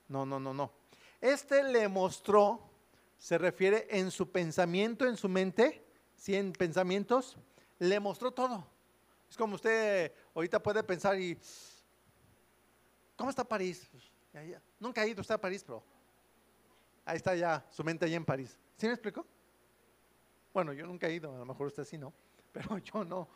No, 0.08 0.26
no, 0.26 0.40
no, 0.40 0.54
no. 0.54 0.72
Este 1.20 1.64
le 1.64 1.88
mostró, 1.88 2.60
se 3.18 3.38
refiere 3.40 3.88
en 3.90 4.12
su 4.12 4.30
pensamiento, 4.32 5.08
en 5.08 5.18
su 5.18 5.28
mente, 5.28 5.84
¿sí? 6.16 6.36
En 6.36 6.54
pensamientos, 6.54 7.38
le 7.80 8.00
mostró 8.00 8.32
todo. 8.32 8.66
Es 9.30 9.38
como 9.38 9.56
usted 9.56 10.14
ahorita 10.34 10.62
puede 10.62 10.84
pensar 10.84 11.20
y, 11.20 11.38
¿cómo 13.16 13.30
está 13.30 13.44
París? 13.44 13.90
Nunca 14.80 15.02
ha 15.02 15.08
ido 15.08 15.22
usted 15.22 15.36
a 15.36 15.42
París, 15.42 15.64
pero 15.64 15.84
ahí 17.06 17.18
está 17.18 17.36
ya, 17.36 17.66
su 17.72 17.84
mente 17.84 18.06
allá 18.06 18.18
en 18.18 18.26
París. 18.26 18.58
¿Sí 18.78 18.88
me 18.88 18.94
explico? 18.94 19.26
Bueno, 20.54 20.74
yo 20.74 20.86
nunca 20.86 21.08
he 21.08 21.14
ido, 21.14 21.34
a 21.34 21.38
lo 21.38 21.46
mejor 21.46 21.68
usted 21.68 21.86
sí 21.86 21.98
no, 21.98 22.14
pero 22.52 22.78
yo 22.78 23.04
no. 23.04 23.28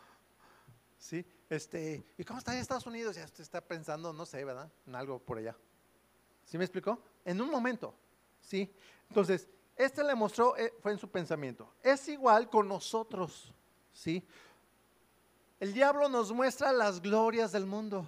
¿Sí? 0.98 1.26
Este, 1.50 2.04
¿y 2.18 2.24
cómo 2.26 2.40
está 2.40 2.54
en 2.54 2.60
Estados 2.60 2.86
Unidos? 2.86 3.16
Ya 3.16 3.24
usted 3.24 3.42
está 3.42 3.62
pensando, 3.62 4.12
no 4.12 4.26
sé, 4.26 4.44
¿verdad? 4.44 4.70
En 4.86 4.96
algo 4.96 5.20
por 5.20 5.38
allá. 5.38 5.56
¿Sí 6.44 6.58
me 6.58 6.66
explicó? 6.66 7.02
En 7.24 7.40
un 7.42 7.50
momento, 7.50 7.94
¿sí? 8.42 8.74
Entonces, 9.08 9.48
este 9.76 10.04
le 10.04 10.14
mostró, 10.14 10.58
eh, 10.58 10.74
fue 10.82 10.92
en 10.92 10.98
su 10.98 11.10
pensamiento. 11.10 11.74
Es 11.82 12.10
igual 12.10 12.50
con 12.50 12.68
nosotros, 12.68 13.54
¿sí? 14.00 14.24
El 15.60 15.74
diablo 15.74 16.08
nos 16.08 16.32
muestra 16.32 16.72
las 16.72 17.02
glorias 17.02 17.52
del 17.52 17.66
mundo, 17.66 18.08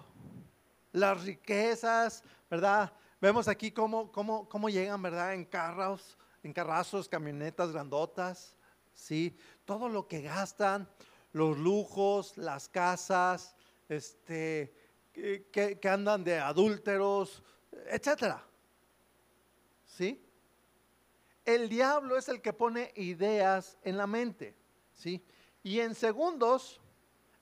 las 0.93 1.21
riquezas, 1.23 2.23
¿verdad? 2.49 2.93
Vemos 3.19 3.49
aquí 3.49 3.71
cómo, 3.71 4.09
cómo, 4.09 4.47
cómo 4.47 4.69
llegan, 4.69 5.01
¿verdad? 5.01 5.33
En 5.33 5.43
carros, 5.43 6.17
en 6.43 6.53
carrazos, 6.53 7.09
camionetas 7.09 7.73
grandotas, 7.73 8.55
¿sí? 8.93 9.37
Todo 9.65 9.89
lo 9.89 10.07
que 10.07 10.21
gastan, 10.21 10.87
los 11.33 11.57
lujos, 11.57 12.37
las 12.37 12.69
casas, 12.69 13.53
este, 13.89 14.73
que, 15.11 15.77
que 15.81 15.89
andan 15.89 16.23
de 16.23 16.39
adúlteros, 16.39 17.43
etcétera. 17.87 18.41
¿Sí? 19.85 20.25
El 21.43 21.67
diablo 21.67 22.17
es 22.17 22.29
el 22.29 22.41
que 22.41 22.53
pone 22.53 22.93
ideas 22.95 23.77
en 23.83 23.97
la 23.97 24.07
mente, 24.07 24.55
¿sí? 24.93 25.21
Y 25.63 25.79
en 25.79 25.95
segundos, 25.95 26.81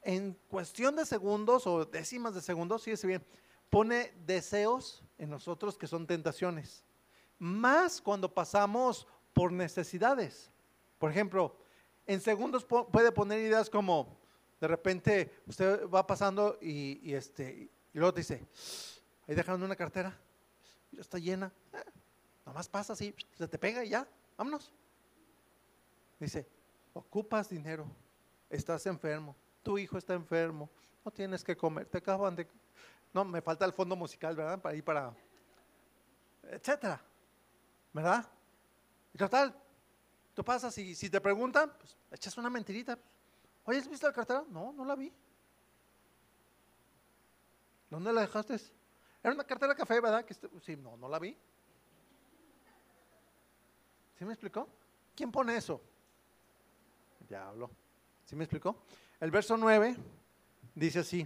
en 0.02 0.38
cuestión 0.50 0.96
de 0.96 1.06
segundos 1.06 1.66
o 1.68 1.86
décimas 1.86 2.36
de 2.36 2.42
segundos, 2.42 2.84
fíjese 2.84 3.08
bien, 3.08 3.26
pone 3.70 4.14
deseos 4.26 5.04
en 5.18 5.30
nosotros 5.30 5.78
que 5.78 5.88
son 5.88 6.06
tentaciones 6.08 6.84
más 7.40 8.02
cuando 8.02 8.32
pasamos 8.32 9.08
por 9.34 9.52
necesidades. 9.52 10.52
Por 11.00 11.10
ejemplo, 11.10 11.58
en 12.06 12.20
segundos 12.20 12.66
puede 12.66 13.12
poner 13.12 13.40
ideas 13.40 13.70
como, 13.70 14.20
de 14.60 14.68
repente 14.68 15.42
usted 15.48 15.88
va 15.88 16.06
pasando 16.06 16.58
y, 16.62 17.14
este, 17.14 17.72
y 17.94 17.98
luego 17.98 18.12
dice, 18.12 18.46
ahí 19.28 19.34
dejando 19.34 19.66
una 19.66 19.76
cartera, 19.76 20.20
ya 20.92 21.02
está 21.02 21.18
llena, 21.18 21.52
eh, 21.74 21.78
nomás 22.46 22.68
pasa 22.68 22.94
así, 22.94 23.16
se 23.38 23.48
te 23.48 23.58
pega 23.58 23.84
y 23.86 23.90
ya, 23.90 24.08
vámonos. 24.38 24.74
Dice, 26.20 26.46
ocupas 26.94 27.50
dinero, 27.50 27.86
estás 28.50 28.86
enfermo, 28.86 29.36
tu 29.64 29.78
hijo 29.78 29.98
está 29.98 30.14
enfermo, 30.14 30.70
no 31.04 31.12
tienes 31.12 31.44
que 31.44 31.56
comer, 31.56 31.86
te 31.88 32.00
acaban 32.00 32.36
de... 32.36 32.48
No, 33.14 33.26
me 33.26 33.42
falta 33.42 33.66
el 33.66 33.74
fondo 33.74 33.96
musical, 33.96 34.36
¿verdad? 34.36 34.60
Para 34.60 34.76
ir 34.76 34.84
para... 34.84 35.14
Etcétera, 36.44 37.02
¿verdad? 37.94 38.28
Y 39.14 39.18
total, 39.18 39.56
tú 40.34 40.44
pasas 40.44 40.78
y 40.78 40.96
si 40.96 41.10
te 41.10 41.20
preguntan, 41.22 41.72
pues 41.78 41.98
echas 42.12 42.38
una 42.38 42.50
mentirita. 42.50 42.98
Oye, 43.66 43.80
¿has 43.80 43.88
visto 43.88 44.08
la 44.08 44.14
cartera? 44.14 44.44
No, 44.50 44.74
no 44.74 44.86
la 44.86 44.96
vi. 44.96 45.14
¿Dónde 47.90 48.14
la 48.14 48.22
dejaste? 48.22 48.56
Era 49.24 49.34
una 49.34 49.44
cartera 49.44 49.76
café, 49.76 50.00
¿verdad? 50.00 50.24
Que 50.24 50.34
este- 50.34 50.50
sí, 50.62 50.76
no, 50.76 50.96
no 50.98 51.10
la 51.10 51.20
vi. 51.20 51.38
¿Sí 54.18 54.26
me 54.26 54.34
explicó? 54.34 54.68
¿Quién 55.16 55.32
pone 55.32 55.56
eso? 55.56 55.82
Diablo. 57.28 57.70
¿Sí 58.30 58.36
me 58.36 58.44
explicó? 58.44 58.76
El 59.20 59.32
verso 59.32 59.58
9 59.58 59.98
dice 60.76 61.00
así. 61.00 61.26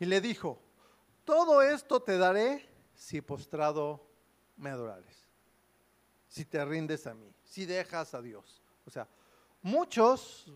Y 0.00 0.04
le 0.04 0.20
dijo, 0.20 0.58
todo 1.24 1.62
esto 1.62 2.02
te 2.02 2.18
daré 2.18 2.68
si 2.92 3.20
postrado 3.20 4.04
me 4.56 4.70
adorares. 4.70 5.28
Si 6.26 6.44
te 6.44 6.64
rindes 6.64 7.06
a 7.06 7.14
mí, 7.14 7.32
si 7.44 7.66
dejas 7.66 8.14
a 8.14 8.20
Dios. 8.20 8.64
O 8.84 8.90
sea, 8.90 9.06
muchos, 9.62 10.52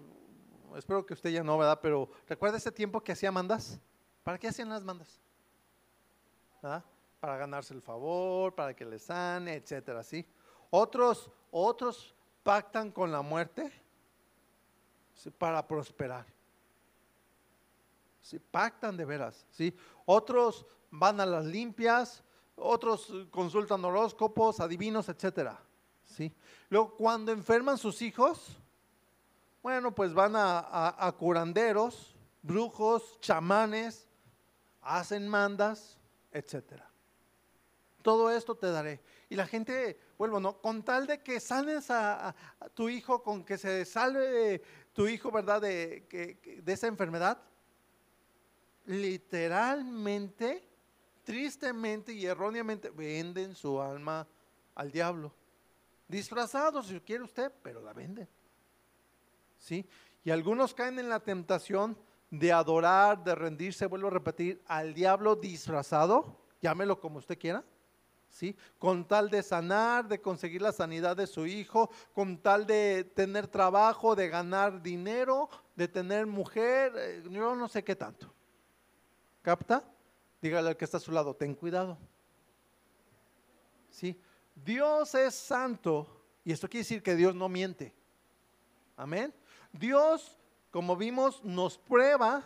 espero 0.76 1.06
que 1.06 1.14
usted 1.14 1.30
ya 1.30 1.44
no, 1.44 1.56
¿verdad? 1.56 1.78
Pero 1.80 2.11
recuerda 2.26 2.56
ese 2.56 2.72
tiempo 2.72 3.00
que 3.00 3.12
hacía 3.12 3.30
mandas. 3.30 3.78
¿Para 4.24 4.37
qué 4.37 4.48
hacían 4.48 4.68
las 4.68 4.82
mandas? 4.82 5.20
¿Verdad? 6.61 6.84
Para 7.20 7.37
ganarse 7.37 7.72
el 7.72 7.82
favor, 7.82 8.52
para 8.52 8.74
que 8.74 8.84
le 8.84 8.98
sane, 8.98 9.54
etcétera, 9.54 10.02
¿sí? 10.02 10.26
Otros, 10.70 11.30
otros 11.52 12.16
pactan 12.42 12.90
con 12.90 13.12
la 13.12 13.22
muerte 13.22 13.87
para 15.38 15.66
prosperar. 15.66 16.26
¿Sí? 18.22 18.38
Pactan 18.38 18.96
de 18.96 19.04
veras, 19.04 19.46
¿sí? 19.50 19.74
Otros 20.04 20.66
van 20.90 21.20
a 21.20 21.26
las 21.26 21.44
limpias, 21.44 22.22
otros 22.57 23.12
consultan 23.31 23.85
horóscopos, 23.85 24.61
adivinos, 24.61 25.09
etcétera, 25.09 25.59
¿sí? 26.04 26.33
Luego, 26.68 26.94
cuando 26.96 27.33
enferman 27.33 27.78
sus 27.78 28.02
hijos, 28.02 28.57
bueno, 29.62 29.94
pues 29.94 30.12
van 30.12 30.37
a, 30.37 30.59
a- 30.59 31.07
a 31.07 31.12
curanderos, 31.12 32.14
brujos, 32.42 33.18
chamanes, 33.20 34.07
hacen 34.83 35.26
mandas, 35.28 35.96
etcétera. 36.33 36.88
Todo 38.02 38.31
esto 38.31 38.54
te 38.54 38.70
daré. 38.70 39.00
Y 39.28 39.37
la 39.37 39.46
gente, 39.46 39.98
vuelvo, 40.18 40.40
¿no? 40.40 40.61
Con 40.61 40.83
tal 40.83 41.07
de 41.07 41.22
que 41.22 41.38
sanes 41.38 41.90
a, 41.90 42.35
tu 42.74 42.88
hijo, 42.88 43.22
con 43.22 43.44
que 43.44 43.57
se 43.57 43.85
salve 43.85 44.61
tu 44.92 45.07
hijo, 45.07 45.31
¿verdad? 45.31 45.62
De, 45.62 46.61
de 46.62 46.72
esa 46.72 46.88
enfermedad, 46.88 47.40
literalmente, 48.87 50.66
tristemente 51.22 52.12
y 52.12 52.26
erróneamente 52.26 52.90
venden 52.90 53.54
su 53.54 53.81
alma 53.81 54.26
al 54.74 54.90
diablo. 54.90 55.33
Disfrazados, 56.09 56.88
si 56.88 56.98
quiere 57.00 57.22
usted, 57.22 57.52
pero 57.62 57.81
la 57.81 57.92
venden. 57.92 58.28
¿Sí? 59.59 59.87
Y 60.24 60.31
algunos 60.31 60.74
caen 60.74 60.98
en 60.98 61.09
la 61.09 61.20
tentación 61.20 61.96
de 62.31 62.52
adorar, 62.52 63.22
de 63.22 63.35
rendirse, 63.35 63.87
vuelvo 63.87 64.09
a 64.09 64.12
repetir, 64.12 64.61
al 64.66 64.94
diablo 64.94 65.37
disfrazado, 65.37 66.40
llámelo 66.61 67.00
como 67.00 67.18
usted 67.18 67.38
quiera, 67.38 67.64
¿sí? 68.31 68.57
Con 68.79 69.07
tal 69.07 69.31
de 69.31 69.43
sanar, 69.43 70.07
de 70.09 70.21
conseguir 70.21 70.62
la 70.62 70.73
sanidad 70.73 71.17
de 71.17 71.27
su 71.27 71.47
hijo, 71.47 71.91
con 72.14 72.38
tal 72.38 72.67
de 72.67 73.05
tener 73.14 73.47
trabajo, 73.47 74.14
de 74.14 74.29
ganar 74.29 74.83
dinero, 74.83 75.49
de 75.75 75.88
tener 75.88 76.27
mujer, 76.27 76.93
eh, 76.97 77.23
yo 77.31 77.55
no 77.55 77.69
sé 77.69 77.83
qué 77.85 77.97
tanto. 77.97 78.33
¿Capta? 79.43 79.85
Dígale 80.41 80.69
al 80.69 80.77
que 80.77 80.85
está 80.85 80.99
a 80.99 81.01
su 81.01 81.12
lado, 81.12 81.35
ten 81.35 81.55
cuidado. 81.55 81.99
¿Sí? 83.91 84.21
Dios 84.55 85.14
es 85.14 85.35
santo 85.35 86.07
y 86.45 86.53
esto 86.53 86.69
quiere 86.69 86.83
decir 86.83 87.03
que 87.03 87.14
Dios 87.14 87.35
no 87.35 87.49
miente. 87.49 87.95
Amén. 88.97 89.35
Dios, 89.73 90.38
como 90.71 90.97
vimos, 90.97 91.43
nos 91.45 91.79
prueba, 91.79 92.45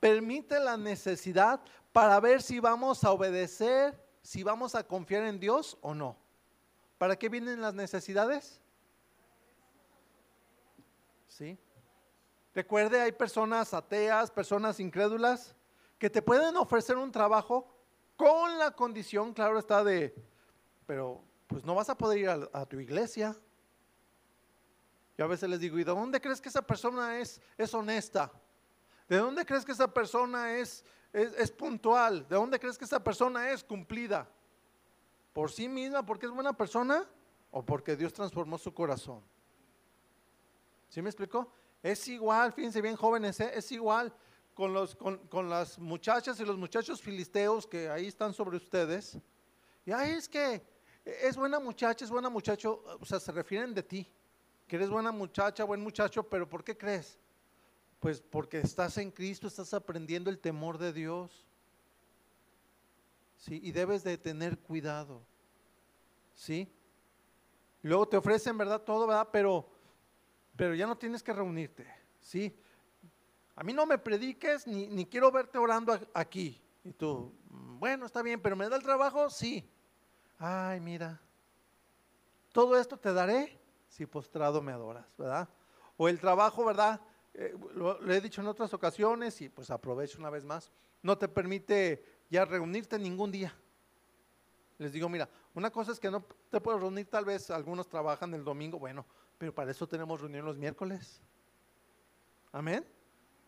permite 0.00 0.60
la 0.60 0.76
necesidad 0.76 1.60
para 1.92 2.20
ver 2.20 2.42
si 2.42 2.60
vamos 2.60 3.02
a 3.04 3.12
obedecer, 3.12 3.98
si 4.22 4.42
vamos 4.42 4.74
a 4.74 4.84
confiar 4.84 5.24
en 5.24 5.40
Dios 5.40 5.78
o 5.80 5.94
no. 5.94 6.16
¿Para 6.98 7.16
qué 7.16 7.28
vienen 7.28 7.60
las 7.60 7.74
necesidades? 7.74 8.60
¿Sí? 11.28 11.58
Recuerde, 12.54 13.00
hay 13.00 13.12
personas 13.12 13.72
ateas, 13.72 14.30
personas 14.30 14.80
incrédulas, 14.80 15.54
que 15.98 16.10
te 16.10 16.22
pueden 16.22 16.56
ofrecer 16.56 16.96
un 16.96 17.12
trabajo 17.12 17.72
con 18.16 18.58
la 18.58 18.72
condición, 18.72 19.32
claro 19.32 19.58
está, 19.58 19.84
de, 19.84 20.14
pero 20.86 21.22
pues 21.46 21.64
no 21.64 21.74
vas 21.74 21.88
a 21.88 21.96
poder 21.96 22.18
ir 22.18 22.28
a, 22.28 22.66
tu 22.66 22.80
iglesia. 22.80 23.36
Yo 25.16 25.24
a 25.24 25.28
veces 25.28 25.48
les 25.48 25.60
digo, 25.60 25.78
¿y 25.78 25.84
de 25.84 25.92
dónde 25.92 26.20
crees 26.20 26.40
que 26.40 26.48
esa 26.48 26.62
persona 26.62 27.18
es, 27.18 27.40
es 27.56 27.72
honesta? 27.74 28.32
¿De 29.08 29.18
dónde 29.18 29.46
crees 29.46 29.64
que 29.64 29.72
esa 29.72 29.92
persona 29.92 30.56
es, 30.56 30.84
es, 31.12 31.50
puntual? 31.50 32.26
¿De 32.28 32.36
dónde 32.36 32.58
crees 32.58 32.76
que 32.76 32.84
esa 32.84 33.02
persona 33.02 33.50
es 33.50 33.64
cumplida? 33.64 34.28
¿Por 35.32 35.50
sí 35.50 35.68
misma, 35.68 36.04
porque 36.04 36.26
es 36.26 36.32
buena 36.32 36.52
persona? 36.52 37.08
¿O 37.50 37.64
porque 37.64 37.96
Dios 37.96 38.12
transformó 38.12 38.58
su 38.58 38.72
corazón? 38.74 39.22
¿Sí 40.88 41.00
me 41.02 41.08
explicó? 41.08 41.52
Es 41.82 42.06
igual, 42.08 42.52
fíjense 42.52 42.82
bien 42.82 42.96
jóvenes, 42.96 43.38
¿eh? 43.40 43.52
es 43.54 43.70
igual 43.72 44.12
con, 44.54 44.72
los, 44.72 44.96
con, 44.96 45.18
con 45.28 45.48
las 45.48 45.78
muchachas 45.78 46.40
y 46.40 46.44
los 46.44 46.56
muchachos 46.56 47.00
filisteos 47.00 47.66
que 47.66 47.88
ahí 47.88 48.06
están 48.06 48.32
sobre 48.34 48.56
ustedes. 48.56 49.18
Y 49.86 49.92
ay, 49.92 50.12
es 50.12 50.28
que 50.28 50.62
es 51.04 51.36
buena 51.36 51.58
muchacha, 51.58 52.04
es 52.04 52.10
buena 52.10 52.28
muchacho, 52.28 52.84
o 53.00 53.04
sea, 53.06 53.20
se 53.20 53.32
refieren 53.32 53.72
de 53.72 53.82
ti, 53.82 54.12
que 54.66 54.76
eres 54.76 54.90
buena 54.90 55.12
muchacha, 55.12 55.64
buen 55.64 55.80
muchacho, 55.80 56.22
pero 56.28 56.48
¿por 56.48 56.62
qué 56.62 56.76
crees? 56.76 57.18
Pues 58.00 58.20
porque 58.20 58.58
estás 58.60 58.96
en 58.98 59.10
Cristo, 59.10 59.48
estás 59.48 59.74
aprendiendo 59.74 60.30
el 60.30 60.38
temor 60.38 60.78
de 60.78 60.92
Dios. 60.92 61.46
Sí, 63.36 63.60
y 63.62 63.72
debes 63.72 64.04
de 64.04 64.16
tener 64.18 64.58
cuidado. 64.58 65.22
¿Sí? 66.32 66.72
Luego 67.82 68.06
te 68.08 68.16
ofrecen, 68.16 68.56
¿verdad? 68.56 68.80
Todo, 68.82 69.06
¿verdad? 69.06 69.28
Pero, 69.32 69.68
pero 70.56 70.74
ya 70.74 70.86
no 70.86 70.96
tienes 70.96 71.22
que 71.22 71.32
reunirte. 71.32 71.86
¿Sí? 72.20 72.56
A 73.56 73.64
mí 73.64 73.72
no 73.72 73.86
me 73.86 73.98
prediques 73.98 74.66
ni, 74.66 74.86
ni 74.86 75.04
quiero 75.06 75.32
verte 75.32 75.58
orando 75.58 75.98
aquí. 76.14 76.60
Y 76.84 76.92
tú, 76.92 77.34
"Mm, 77.50 77.78
bueno, 77.80 78.06
está 78.06 78.22
bien, 78.22 78.40
pero 78.40 78.54
¿me 78.54 78.68
da 78.68 78.76
el 78.76 78.82
trabajo? 78.82 79.28
Sí. 79.30 79.68
Ay, 80.38 80.78
mira. 80.80 81.20
Todo 82.52 82.78
esto 82.78 82.96
te 82.96 83.12
daré 83.12 83.60
si 83.88 84.06
postrado 84.06 84.62
me 84.62 84.72
adoras, 84.72 85.06
¿verdad? 85.16 85.48
O 85.96 86.08
el 86.08 86.20
trabajo, 86.20 86.64
¿verdad? 86.64 87.00
Eh, 87.40 87.56
lo, 87.76 88.12
he 88.12 88.20
dicho 88.20 88.40
en 88.40 88.48
otras 88.48 88.74
ocasiones 88.74 89.40
y 89.40 89.48
pues 89.48 89.70
aprovecho 89.70 90.18
una 90.18 90.28
vez 90.28 90.44
más. 90.44 90.72
No 91.02 91.16
te 91.16 91.28
permite 91.28 92.04
ya 92.28 92.44
reunirte 92.44 92.98
ningún 92.98 93.30
día. 93.30 93.54
Les 94.76 94.92
digo, 94.92 95.08
mira, 95.08 95.28
una 95.54 95.70
cosa 95.70 95.92
es 95.92 96.00
que 96.00 96.10
no 96.10 96.24
te 96.50 96.60
puedes 96.60 96.80
reunir, 96.80 97.06
tal 97.06 97.24
vez 97.24 97.48
algunos 97.50 97.88
trabajan 97.88 98.34
el 98.34 98.42
domingo, 98.42 98.80
bueno, 98.80 99.06
pero 99.38 99.54
para 99.54 99.70
eso 99.70 99.86
tenemos 99.86 100.20
reunión 100.20 100.44
los 100.44 100.56
miércoles. 100.56 101.22
Amén. 102.50 102.84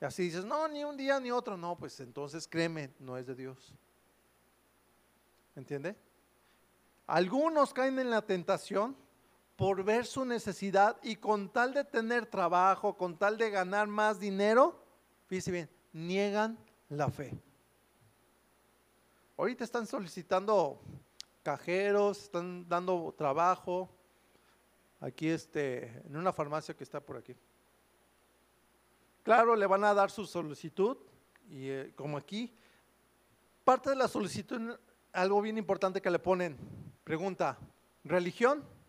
Y 0.00 0.04
así 0.04 0.22
dices, 0.22 0.44
no, 0.44 0.68
ni 0.68 0.84
un 0.84 0.96
día 0.96 1.18
ni 1.18 1.32
otro. 1.32 1.56
No, 1.56 1.76
pues 1.76 1.98
entonces 1.98 2.46
créeme, 2.46 2.94
no 3.00 3.16
es 3.16 3.26
de 3.26 3.34
Dios. 3.34 3.74
¿Entiende? 5.56 5.96
Algunos 7.08 7.74
caen 7.74 7.98
en 7.98 8.10
la 8.10 8.22
tentación 8.22 8.96
por 9.60 9.84
ver 9.84 10.06
su 10.06 10.24
necesidad 10.24 10.96
y 11.02 11.16
con 11.16 11.50
tal 11.50 11.74
de 11.74 11.84
tener 11.84 12.24
trabajo, 12.24 12.96
con 12.96 13.18
tal 13.18 13.36
de 13.36 13.50
ganar 13.50 13.88
más 13.88 14.18
dinero, 14.18 14.82
fíjese 15.26 15.50
bien, 15.50 15.70
niegan 15.92 16.58
la 16.88 17.10
fe. 17.10 17.38
Ahorita 19.36 19.62
están 19.62 19.86
solicitando 19.86 20.80
cajeros, 21.42 22.22
están 22.22 22.66
dando 22.70 23.14
trabajo. 23.18 23.90
Aquí 24.98 25.28
este, 25.28 25.88
en 26.06 26.16
una 26.16 26.32
farmacia 26.32 26.74
que 26.74 26.84
está 26.84 26.98
por 26.98 27.18
aquí. 27.18 27.36
Claro, 29.22 29.54
le 29.56 29.66
van 29.66 29.84
a 29.84 29.92
dar 29.92 30.10
su 30.10 30.24
solicitud 30.24 30.96
y 31.50 31.68
eh, 31.68 31.92
como 31.96 32.16
aquí, 32.16 32.56
parte 33.62 33.90
de 33.90 33.96
la 33.96 34.08
solicitud, 34.08 34.78
algo 35.12 35.42
bien 35.42 35.58
importante 35.58 36.00
que 36.00 36.10
le 36.10 36.18
ponen, 36.18 36.56
pregunta, 37.04 37.58
¿religión? 38.04 38.79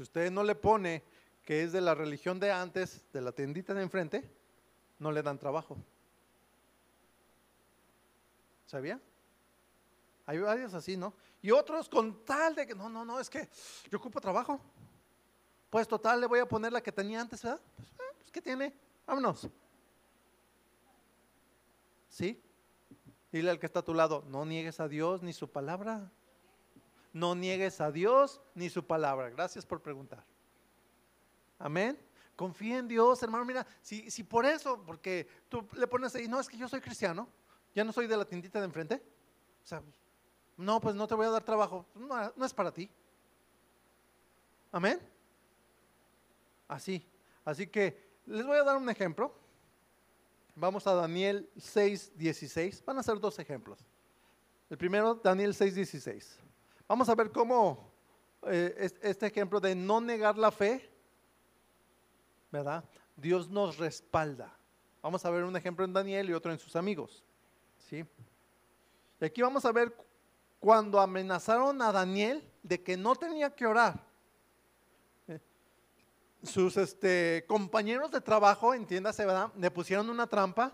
Si 0.00 0.04
usted 0.04 0.30
no 0.30 0.42
le 0.42 0.54
pone 0.54 1.02
que 1.44 1.62
es 1.62 1.72
de 1.72 1.80
la 1.82 1.94
religión 1.94 2.40
de 2.40 2.50
antes, 2.50 3.04
de 3.12 3.20
la 3.20 3.32
tiendita 3.32 3.74
de 3.74 3.82
enfrente, 3.82 4.26
no 4.98 5.12
le 5.12 5.22
dan 5.22 5.38
trabajo. 5.38 5.76
¿Sabía? 8.64 8.98
Hay 10.24 10.38
varios 10.38 10.72
así, 10.72 10.96
¿no? 10.96 11.12
Y 11.42 11.50
otros 11.50 11.86
con 11.90 12.24
tal 12.24 12.54
de 12.54 12.66
que, 12.66 12.74
no, 12.74 12.88
no, 12.88 13.04
no, 13.04 13.20
es 13.20 13.28
que 13.28 13.46
yo 13.90 13.98
ocupo 13.98 14.22
trabajo. 14.22 14.58
Pues 15.68 15.86
total, 15.86 16.18
le 16.22 16.26
voy 16.26 16.38
a 16.38 16.48
poner 16.48 16.72
la 16.72 16.82
que 16.82 16.92
tenía 16.92 17.20
antes, 17.20 17.42
¿verdad? 17.42 17.60
Pues, 17.76 17.88
eh, 17.90 18.14
pues 18.16 18.30
¿qué 18.30 18.40
tiene? 18.40 18.72
Vámonos. 19.06 19.50
¿Sí? 22.08 22.42
Dile 23.30 23.50
al 23.50 23.58
que 23.58 23.66
está 23.66 23.80
a 23.80 23.84
tu 23.84 23.92
lado, 23.92 24.24
no 24.28 24.46
niegues 24.46 24.80
a 24.80 24.88
Dios 24.88 25.22
ni 25.22 25.34
su 25.34 25.50
palabra. 25.50 26.10
No 27.12 27.34
niegues 27.34 27.80
a 27.80 27.90
Dios 27.90 28.40
ni 28.54 28.70
su 28.70 28.86
palabra. 28.86 29.30
Gracias 29.30 29.66
por 29.66 29.82
preguntar. 29.82 30.24
Amén. 31.58 31.98
Confía 32.36 32.78
en 32.78 32.88
Dios, 32.88 33.22
hermano. 33.22 33.44
Mira, 33.44 33.66
si, 33.82 34.10
si 34.10 34.24
por 34.24 34.46
eso, 34.46 34.82
porque 34.86 35.28
tú 35.48 35.66
le 35.74 35.86
pones 35.86 36.14
ahí, 36.14 36.26
no, 36.28 36.40
es 36.40 36.48
que 36.48 36.56
yo 36.56 36.68
soy 36.68 36.80
cristiano, 36.80 37.28
ya 37.74 37.84
no 37.84 37.92
soy 37.92 38.06
de 38.06 38.16
la 38.16 38.24
tiendita 38.24 38.58
de 38.60 38.64
enfrente. 38.66 39.02
O 39.62 39.66
sea, 39.66 39.82
no, 40.56 40.80
pues 40.80 40.94
no 40.94 41.06
te 41.06 41.14
voy 41.14 41.26
a 41.26 41.30
dar 41.30 41.44
trabajo. 41.44 41.86
No, 41.94 42.32
no 42.36 42.46
es 42.46 42.54
para 42.54 42.72
ti. 42.72 42.90
Amén. 44.72 45.00
Así. 46.68 47.06
Así 47.44 47.66
que 47.66 48.10
les 48.26 48.46
voy 48.46 48.58
a 48.58 48.62
dar 48.62 48.76
un 48.76 48.88
ejemplo. 48.88 49.34
Vamos 50.54 50.86
a 50.86 50.94
Daniel 50.94 51.48
6, 51.56 52.12
16. 52.16 52.84
Van 52.84 52.98
a 52.98 53.02
ser 53.02 53.18
dos 53.18 53.38
ejemplos. 53.38 53.78
El 54.68 54.78
primero, 54.78 55.14
Daniel 55.14 55.54
6, 55.54 55.74
16. 55.74 56.38
Vamos 56.90 57.08
a 57.08 57.14
ver 57.14 57.30
cómo 57.30 57.88
eh, 58.48 58.90
este 59.02 59.28
ejemplo 59.28 59.60
de 59.60 59.76
no 59.76 60.00
negar 60.00 60.36
la 60.36 60.50
fe, 60.50 60.90
¿verdad? 62.50 62.82
Dios 63.14 63.48
nos 63.48 63.78
respalda. 63.78 64.52
Vamos 65.00 65.24
a 65.24 65.30
ver 65.30 65.44
un 65.44 65.56
ejemplo 65.56 65.84
en 65.84 65.92
Daniel 65.92 66.28
y 66.28 66.32
otro 66.32 66.50
en 66.50 66.58
sus 66.58 66.74
amigos. 66.74 67.22
¿sí? 67.88 68.04
Y 69.20 69.24
aquí 69.24 69.40
vamos 69.40 69.64
a 69.64 69.70
ver 69.70 69.96
cuando 70.58 70.98
amenazaron 70.98 71.80
a 71.80 71.92
Daniel 71.92 72.42
de 72.64 72.82
que 72.82 72.96
no 72.96 73.14
tenía 73.14 73.54
que 73.54 73.68
orar 73.68 74.04
sus 76.42 76.76
este, 76.76 77.44
compañeros 77.46 78.10
de 78.10 78.20
trabajo, 78.20 78.74
entiéndase, 78.74 79.24
¿verdad? 79.24 79.52
Le 79.56 79.70
pusieron 79.70 80.10
una 80.10 80.26
trampa 80.26 80.72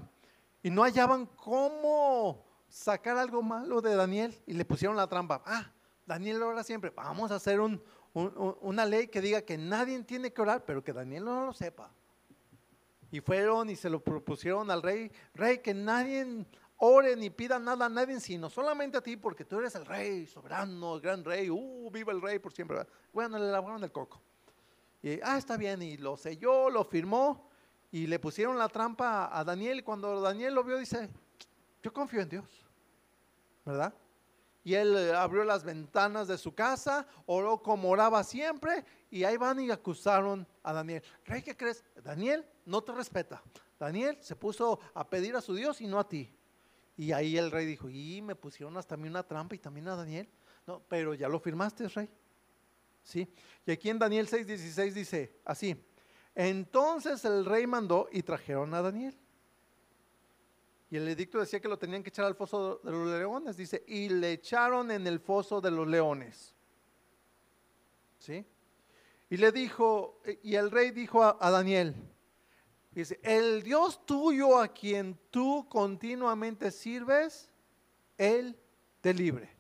y 0.63 0.71
no 0.71 0.83
hallaban 0.83 1.27
cómo 1.27 2.43
sacar 2.71 3.19
algo 3.19 3.43
malo 3.43 3.83
de 3.83 3.95
Daniel 3.95 4.35
y 4.47 4.55
le 4.55 4.65
pusieron 4.65 4.97
la 4.97 5.09
trampa. 5.09 5.43
Ah, 5.45 5.73
Daniel 6.07 6.43
ora 6.43 6.63
siempre. 6.63 6.91
Vamos 6.91 7.31
a 7.33 7.35
hacer 7.35 7.61
una 7.61 8.87
ley 8.87 9.09
que 9.09 9.21
diga 9.21 9.43
que 9.43 9.59
nadie 9.59 10.03
tiene 10.05 10.33
que 10.33 10.41
orar, 10.41 10.65
pero 10.65 10.83
que 10.83 10.93
Daniel 10.93 11.25
no 11.25 11.47
lo 11.47 11.53
sepa. 11.53 11.93
Y 13.11 13.21
fueron 13.21 13.69
y 13.71 13.77
se 13.77 13.91
lo 13.91 14.03
propusieron 14.03 14.71
al 14.71 14.83
rey, 14.83 15.11
rey, 15.35 15.59
que 15.59 15.75
nadie 15.75 16.47
ore 16.79 17.17
ni 17.17 17.31
pida 17.31 17.59
nada 17.59 17.87
a 17.87 17.89
nadie, 17.89 18.21
sino 18.21 18.51
solamente 18.51 18.99
a 18.99 19.01
ti, 19.01 19.17
porque 19.17 19.45
tú 19.45 19.59
eres 19.59 19.75
el 19.75 19.87
rey, 19.87 20.27
soberano, 20.27 20.97
el 20.97 21.01
gran 21.01 21.25
rey, 21.25 21.51
uh, 21.51 21.91
viva 21.91 22.13
el 22.13 22.21
rey 22.21 22.39
por 22.39 22.53
siempre. 22.53 22.87
Bueno, 23.13 23.39
le 23.39 23.51
lavaron 23.51 23.83
el 23.83 23.93
coco. 23.93 24.21
Y, 25.03 25.21
ah, 25.23 25.39
está 25.39 25.57
bien, 25.57 25.83
y 25.83 25.97
lo 25.97 26.17
selló, 26.17 26.69
lo 26.71 26.85
firmó, 26.85 27.49
y 27.91 28.07
le 28.07 28.19
pusieron 28.19 28.59
la 28.59 28.69
trampa 28.69 29.31
a 29.37 29.45
Daniel. 29.45 29.79
Y 29.79 29.83
cuando 29.83 30.21
Daniel 30.21 30.55
lo 30.55 30.65
vio, 30.65 30.77
dice, 30.79 31.09
yo 31.83 31.93
confío 31.93 32.21
en 32.21 32.29
Dios, 32.29 32.67
¿verdad? 33.65 33.95
Y 34.67 34.75
él 34.75 34.97
eh, 34.97 35.15
abrió 35.15 35.45
las 35.45 35.63
ventanas 35.63 36.27
de 36.27 36.37
su 36.37 36.53
casa, 36.53 37.07
oró 37.27 37.63
como 37.63 37.89
oraba 37.89 38.25
siempre, 38.25 38.85
y 39.09 39.23
ahí 39.23 39.37
van 39.37 39.61
y 39.61 39.71
acusaron 39.71 40.45
a 40.65 40.73
Daniel. 40.73 41.05
Rey, 41.25 41.41
¿qué 41.41 41.57
crees? 41.57 41.85
Daniel 42.03 42.45
no 42.65 42.83
te 42.83 42.91
respeta. 42.91 43.41
Daniel 43.79 44.19
se 44.21 44.35
puso 44.35 44.81
a 44.93 45.09
pedir 45.09 45.37
a 45.37 45.41
su 45.41 45.55
Dios 45.55 45.81
y 45.81 45.87
no 45.87 46.01
a 46.01 46.09
ti. 46.09 46.37
Y 46.97 47.13
ahí 47.13 47.39
el 47.39 47.53
rey 47.53 47.65
dijo, 47.65 47.89
y 47.89 48.21
me 48.23 48.35
pusieron 48.35 48.77
hasta 48.77 48.97
mí 48.97 49.07
una 49.07 49.23
trampa 49.23 49.55
y 49.55 49.61
también 49.61 49.87
a 49.87 49.95
Daniel. 49.95 50.29
No, 50.67 50.83
pero 50.89 51.15
ya 51.15 51.29
lo 51.29 51.39
firmaste, 51.39 51.87
rey. 51.87 52.11
¿sí? 53.05 53.33
Y 53.65 53.71
aquí 53.71 53.89
en 53.89 54.01
Daniel 54.01 54.27
6:16 54.27 54.93
dice 54.93 55.39
así, 55.45 55.81
entonces 56.35 57.25
el 57.25 57.45
rey 57.45 57.69
mandó 57.69 58.09
y 58.11 58.21
trajeron 58.25 58.75
a 58.75 58.83
Daniel. 58.83 59.17
Y 60.91 60.97
el 60.97 61.09
edicto 61.09 61.39
decía 61.39 61.61
que 61.61 61.69
lo 61.69 61.79
tenían 61.79 62.03
que 62.03 62.11
echar 62.11 62.27
al 62.27 62.37
foso 62.37 62.81
de 62.83 62.91
los 62.91 63.09
leones, 63.09 63.57
dice, 63.57 63.83
y 63.87 64.09
le 64.09 64.33
echaron 64.33 64.91
en 64.91 65.07
el 65.07 65.19
foso 65.19 65.61
de 65.61 65.71
los 65.71 65.87
leones. 65.87 66.55
¿Sí? 68.19 68.45
Y 69.29 69.37
le 69.37 69.51
dijo, 69.51 70.21
y 70.43 70.55
el 70.55 70.71
rey 70.71 70.93
dijo 70.93 71.25
a, 71.25 71.37
a 71.41 71.51
Daniel, 71.51 71.95
dice, 72.93 73.19
el 73.23 73.63
Dios 73.65 74.07
tuyo 74.07 74.61
a 74.61 74.69
quien 74.69 75.19
tú 75.31 75.69
continuamente 75.69 76.71
sirves, 76.71 77.51
Él 78.17 78.57
te 79.01 79.13
libre. 79.13 79.51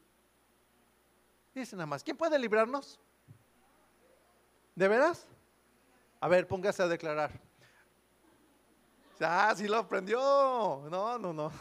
Dice 1.55 1.75
nada 1.75 1.87
más, 1.87 2.05
¿quién 2.05 2.17
puede 2.17 2.39
librarnos? 2.39 3.01
¿De 4.77 4.87
veras? 4.87 5.27
A 6.21 6.29
ver, 6.29 6.47
póngase 6.47 6.83
a 6.83 6.87
declarar. 6.87 7.46
Ah, 9.21 9.55
sí 9.57 9.67
lo 9.67 9.79
aprendió. 9.79 10.19
No, 10.91 11.19
no, 11.19 11.33
no. 11.33 11.53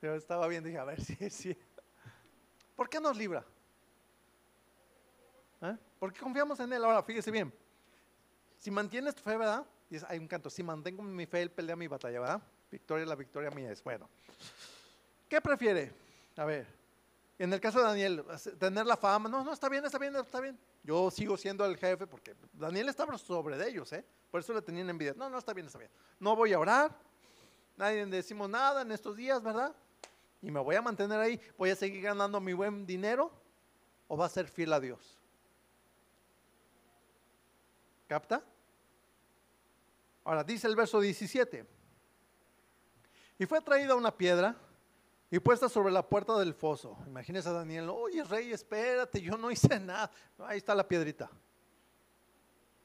Yo 0.00 0.14
estaba 0.14 0.52
y 0.52 0.60
dije, 0.60 0.78
a 0.78 0.84
ver, 0.84 1.00
sí, 1.04 1.30
sí. 1.30 1.56
¿Por 2.76 2.88
qué 2.88 3.00
nos 3.00 3.16
libra? 3.16 3.44
¿Eh? 5.60 5.76
¿Por 5.98 6.12
qué 6.12 6.20
confiamos 6.20 6.60
en 6.60 6.72
Él? 6.72 6.84
Ahora, 6.84 7.02
fíjese 7.02 7.30
bien. 7.30 7.52
Si 8.58 8.70
mantienes 8.70 9.14
tu 9.14 9.22
fe, 9.22 9.36
¿verdad? 9.36 9.64
Y 9.90 9.96
hay 10.06 10.18
un 10.18 10.28
canto, 10.28 10.50
si 10.50 10.62
mantengo 10.62 11.02
mi 11.02 11.26
fe, 11.26 11.42
Él 11.42 11.50
pelea 11.50 11.74
mi 11.76 11.88
batalla, 11.88 12.20
¿verdad? 12.20 12.42
Victoria, 12.70 13.06
la 13.06 13.14
victoria 13.14 13.50
mía 13.50 13.72
es. 13.72 13.82
Bueno, 13.82 14.08
¿qué 15.28 15.40
prefiere? 15.40 15.92
A 16.36 16.44
ver, 16.44 16.66
en 17.38 17.52
el 17.52 17.60
caso 17.60 17.78
de 17.78 17.84
Daniel, 17.84 18.24
tener 18.58 18.84
la 18.84 18.96
fama, 18.96 19.28
no, 19.28 19.44
no, 19.44 19.52
está 19.52 19.68
bien, 19.68 19.84
está 19.84 19.96
bien, 19.98 20.16
está 20.16 20.40
bien. 20.40 20.58
Yo 20.82 21.08
sigo 21.10 21.36
siendo 21.36 21.64
el 21.64 21.76
jefe 21.76 22.06
porque 22.06 22.34
Daniel 22.52 22.88
estaba 22.88 23.16
sobre 23.16 23.56
de 23.56 23.68
ellos, 23.68 23.92
¿eh? 23.92 24.04
Por 24.30 24.40
eso 24.40 24.52
le 24.52 24.60
tenían 24.60 24.90
envidia. 24.90 25.14
No, 25.16 25.30
no, 25.30 25.38
está 25.38 25.52
bien, 25.52 25.66
está 25.66 25.78
bien. 25.78 25.90
No 26.18 26.34
voy 26.34 26.52
a 26.52 26.58
orar, 26.58 26.90
nadie 27.76 28.04
decimos 28.06 28.50
nada 28.50 28.82
en 28.82 28.90
estos 28.90 29.16
días, 29.16 29.40
¿verdad? 29.40 29.72
Y 30.42 30.50
me 30.50 30.58
voy 30.58 30.74
a 30.74 30.82
mantener 30.82 31.20
ahí, 31.20 31.40
voy 31.56 31.70
a 31.70 31.76
seguir 31.76 32.02
ganando 32.02 32.40
mi 32.40 32.52
buen 32.52 32.84
dinero 32.84 33.30
o 34.08 34.16
va 34.16 34.26
a 34.26 34.28
ser 34.28 34.48
fiel 34.48 34.72
a 34.72 34.80
Dios. 34.80 35.16
¿Capta? 38.08 38.42
Ahora 40.24 40.42
dice 40.42 40.66
el 40.66 40.74
verso 40.74 41.00
17. 41.00 41.64
Y 43.38 43.46
fue 43.46 43.60
traída 43.60 43.94
una 43.94 44.10
piedra 44.10 44.56
y 45.30 45.38
puesta 45.38 45.68
sobre 45.68 45.92
la 45.92 46.06
puerta 46.06 46.38
del 46.38 46.54
foso. 46.54 46.96
Imagínese 47.06 47.48
a 47.48 47.52
Daniel, 47.52 47.88
oye 47.90 48.24
rey, 48.24 48.52
espérate, 48.52 49.20
yo 49.20 49.36
no 49.36 49.50
hice 49.50 49.78
nada. 49.78 50.10
Ahí 50.38 50.58
está 50.58 50.74
la 50.74 50.86
piedrita. 50.86 51.30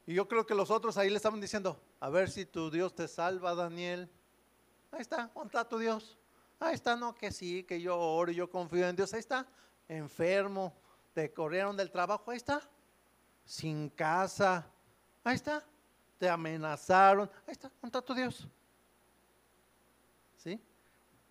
Y 0.06 0.14
yo 0.14 0.28
creo 0.28 0.46
que 0.46 0.54
los 0.54 0.70
otros 0.70 0.98
ahí 0.98 1.10
le 1.10 1.16
estaban 1.16 1.39
diciendo, 1.39 1.82
a 2.00 2.10
ver 2.10 2.30
si 2.30 2.46
tu 2.46 2.70
Dios 2.70 2.94
te 2.94 3.08
salva, 3.08 3.56
Daniel. 3.56 4.10
Ahí 4.91 5.02
está, 5.02 5.32
¿dónde 5.34 5.48
está 5.48 5.68
tu 5.68 5.78
Dios? 5.78 6.18
Ahí 6.60 6.76
está, 6.76 6.96
no, 6.96 7.16
que 7.16 7.32
sí, 7.32 7.64
que 7.64 7.80
yo 7.80 7.98
oro, 7.98 8.32
yo 8.32 8.50
confío 8.50 8.88
en 8.88 8.96
Dios. 8.96 9.14
Ahí 9.14 9.22
está, 9.22 9.48
enfermo, 9.88 10.74
te 11.14 11.32
corrieron 11.32 11.78
del 11.78 11.91
trabajo, 11.91 12.32
ahí 12.32 12.38
está, 12.38 12.62
sin 13.46 13.89
casa, 13.89 14.66
ahí 15.24 15.36
está, 15.36 15.64
te 16.18 16.30
amenazaron, 16.30 17.30
ahí 17.48 17.54
está, 17.54 17.70
¿dónde 17.82 17.88
está 17.88 18.02
tu 18.02 18.14
Dios? 18.14 18.48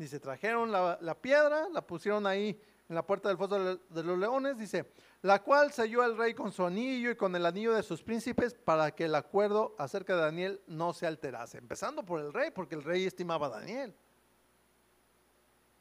Dice, 0.03 0.19
trajeron 0.19 0.73
la, 0.73 1.15
piedra, 1.15 1.69
la 1.69 1.87
pusieron 1.87 2.27
ahí 2.27 2.61
en 2.89 2.95
la 2.97 3.07
puerta 3.07 3.29
del 3.29 3.39
foso 3.39 3.77
de 3.77 4.03
los 4.03 4.19
leones, 4.19 4.59
dice, 4.59 4.91
la 5.21 5.41
cual 5.41 5.71
selló 5.71 6.03
el 6.03 6.17
rey 6.17 6.35
con 6.35 6.51
su 6.51 6.67
anillo 6.67 7.13
y 7.13 7.15
con 7.15 7.37
el 7.37 7.47
anillo 7.47 7.73
de 7.73 7.85
sus 7.85 8.03
príncipes 8.03 8.53
para 8.53 8.91
que 8.91 9.05
el 9.05 9.15
acuerdo 9.15 9.77
acerca 9.79 10.17
de 10.17 10.23
Daniel 10.23 10.61
no 10.67 10.93
se 10.93 11.07
alterase. 11.07 11.59
Empezando 11.59 12.05
por 12.05 12.19
el 12.19 12.33
rey, 12.33 12.51
porque 12.51 12.75
el 12.75 12.83
rey 12.83 13.05
estimaba 13.05 13.47
a 13.47 13.51
Daniel. 13.51 13.95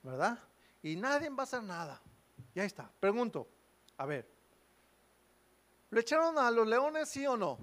¿Verdad? 0.03 0.38
Y 0.84 0.95
nadie 0.97 1.28
va 1.32 1.39
a 1.39 1.43
hacer 1.43 1.63
nada. 1.63 1.99
Y 2.53 2.59
ahí 2.59 2.67
está. 2.67 2.91
Pregunto, 2.99 3.47
a 3.97 4.05
ver, 4.05 4.30
¿lo 5.89 5.99
echaron 5.99 6.38
a 6.38 6.51
los 6.51 6.67
leones, 6.67 7.09
sí 7.09 7.26
o 7.26 7.36
no? 7.36 7.57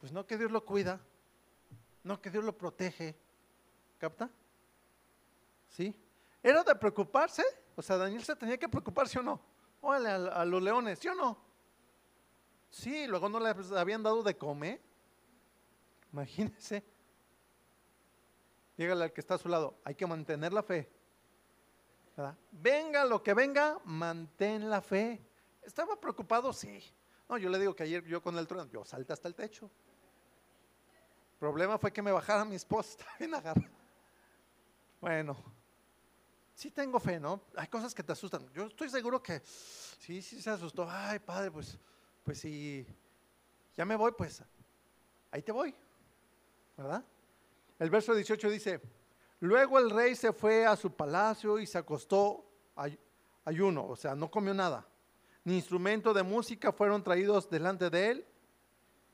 Pues 0.00 0.12
no 0.12 0.24
que 0.24 0.38
Dios 0.38 0.50
lo 0.50 0.64
cuida. 0.64 0.98
No, 2.08 2.18
que 2.22 2.30
Dios 2.30 2.42
lo 2.42 2.56
protege. 2.56 3.14
¿Capta? 3.98 4.30
¿Sí? 5.68 5.94
¿Era 6.42 6.64
de 6.64 6.74
preocuparse? 6.74 7.44
O 7.76 7.82
sea, 7.82 7.98
Daniel 7.98 8.24
se 8.24 8.34
tenía 8.34 8.56
que 8.56 8.66
preocuparse 8.66 9.18
o 9.18 9.22
no? 9.22 9.38
Órale, 9.82 10.08
a, 10.30 10.42
los 10.46 10.62
leones, 10.62 10.98
¿sí 10.98 11.08
o 11.08 11.14
no? 11.14 11.36
Sí, 12.70 13.06
luego 13.06 13.28
no 13.28 13.38
le 13.38 13.54
habían 13.76 14.02
dado 14.02 14.22
de 14.22 14.34
comer. 14.34 14.80
Imagínense. 16.10 16.82
Dígale 18.78 19.04
al 19.04 19.12
que 19.12 19.20
está 19.20 19.34
a 19.34 19.38
su 19.38 19.50
lado, 19.50 19.78
hay 19.84 19.94
que 19.94 20.06
mantener 20.06 20.54
la 20.54 20.62
fe. 20.62 20.90
Venga 22.50 23.04
lo 23.04 23.22
que 23.22 23.34
venga, 23.34 23.78
mantén 23.84 24.70
la 24.70 24.80
fe. 24.80 25.20
¿Estaba 25.60 26.00
preocupado? 26.00 26.54
Sí. 26.54 26.82
No, 27.28 27.36
yo 27.36 27.50
le 27.50 27.58
digo 27.58 27.76
que 27.76 27.82
ayer 27.82 28.02
yo 28.06 28.22
con 28.22 28.38
el 28.38 28.46
trono, 28.46 28.66
yo 28.70 28.82
salté 28.86 29.12
hasta 29.12 29.28
el 29.28 29.34
techo 29.34 29.70
problema 31.38 31.78
fue 31.78 31.92
que 31.92 32.02
me 32.02 32.12
bajara 32.12 32.44
mi 32.44 32.56
esposa, 32.56 32.98
agarrada. 33.20 33.70
Bueno, 35.00 35.36
sí 36.54 36.70
tengo 36.70 36.98
fe, 36.98 37.20
¿no? 37.20 37.40
Hay 37.56 37.68
cosas 37.68 37.94
que 37.94 38.02
te 38.02 38.12
asustan. 38.12 38.48
Yo 38.52 38.66
estoy 38.66 38.90
seguro 38.90 39.22
que 39.22 39.40
sí, 39.44 40.20
sí 40.20 40.42
se 40.42 40.50
asustó. 40.50 40.88
Ay, 40.90 41.20
padre, 41.20 41.50
pues, 41.50 41.78
pues 42.24 42.40
si 42.40 42.86
ya 43.76 43.84
me 43.84 43.94
voy, 43.94 44.12
pues 44.12 44.42
ahí 45.30 45.42
te 45.42 45.52
voy, 45.52 45.74
¿verdad? 46.76 47.04
El 47.78 47.90
verso 47.90 48.12
18 48.12 48.50
dice, 48.50 48.80
luego 49.38 49.78
el 49.78 49.90
rey 49.90 50.16
se 50.16 50.32
fue 50.32 50.66
a 50.66 50.74
su 50.74 50.92
palacio 50.92 51.60
y 51.60 51.66
se 51.66 51.78
acostó 51.78 52.44
ayuno, 53.44 53.86
o 53.86 53.94
sea, 53.94 54.16
no 54.16 54.30
comió 54.30 54.52
nada, 54.52 54.84
ni 55.44 55.56
instrumento 55.56 56.12
de 56.12 56.24
música 56.24 56.72
fueron 56.72 57.04
traídos 57.04 57.48
delante 57.48 57.88
de 57.88 58.10
él 58.10 58.26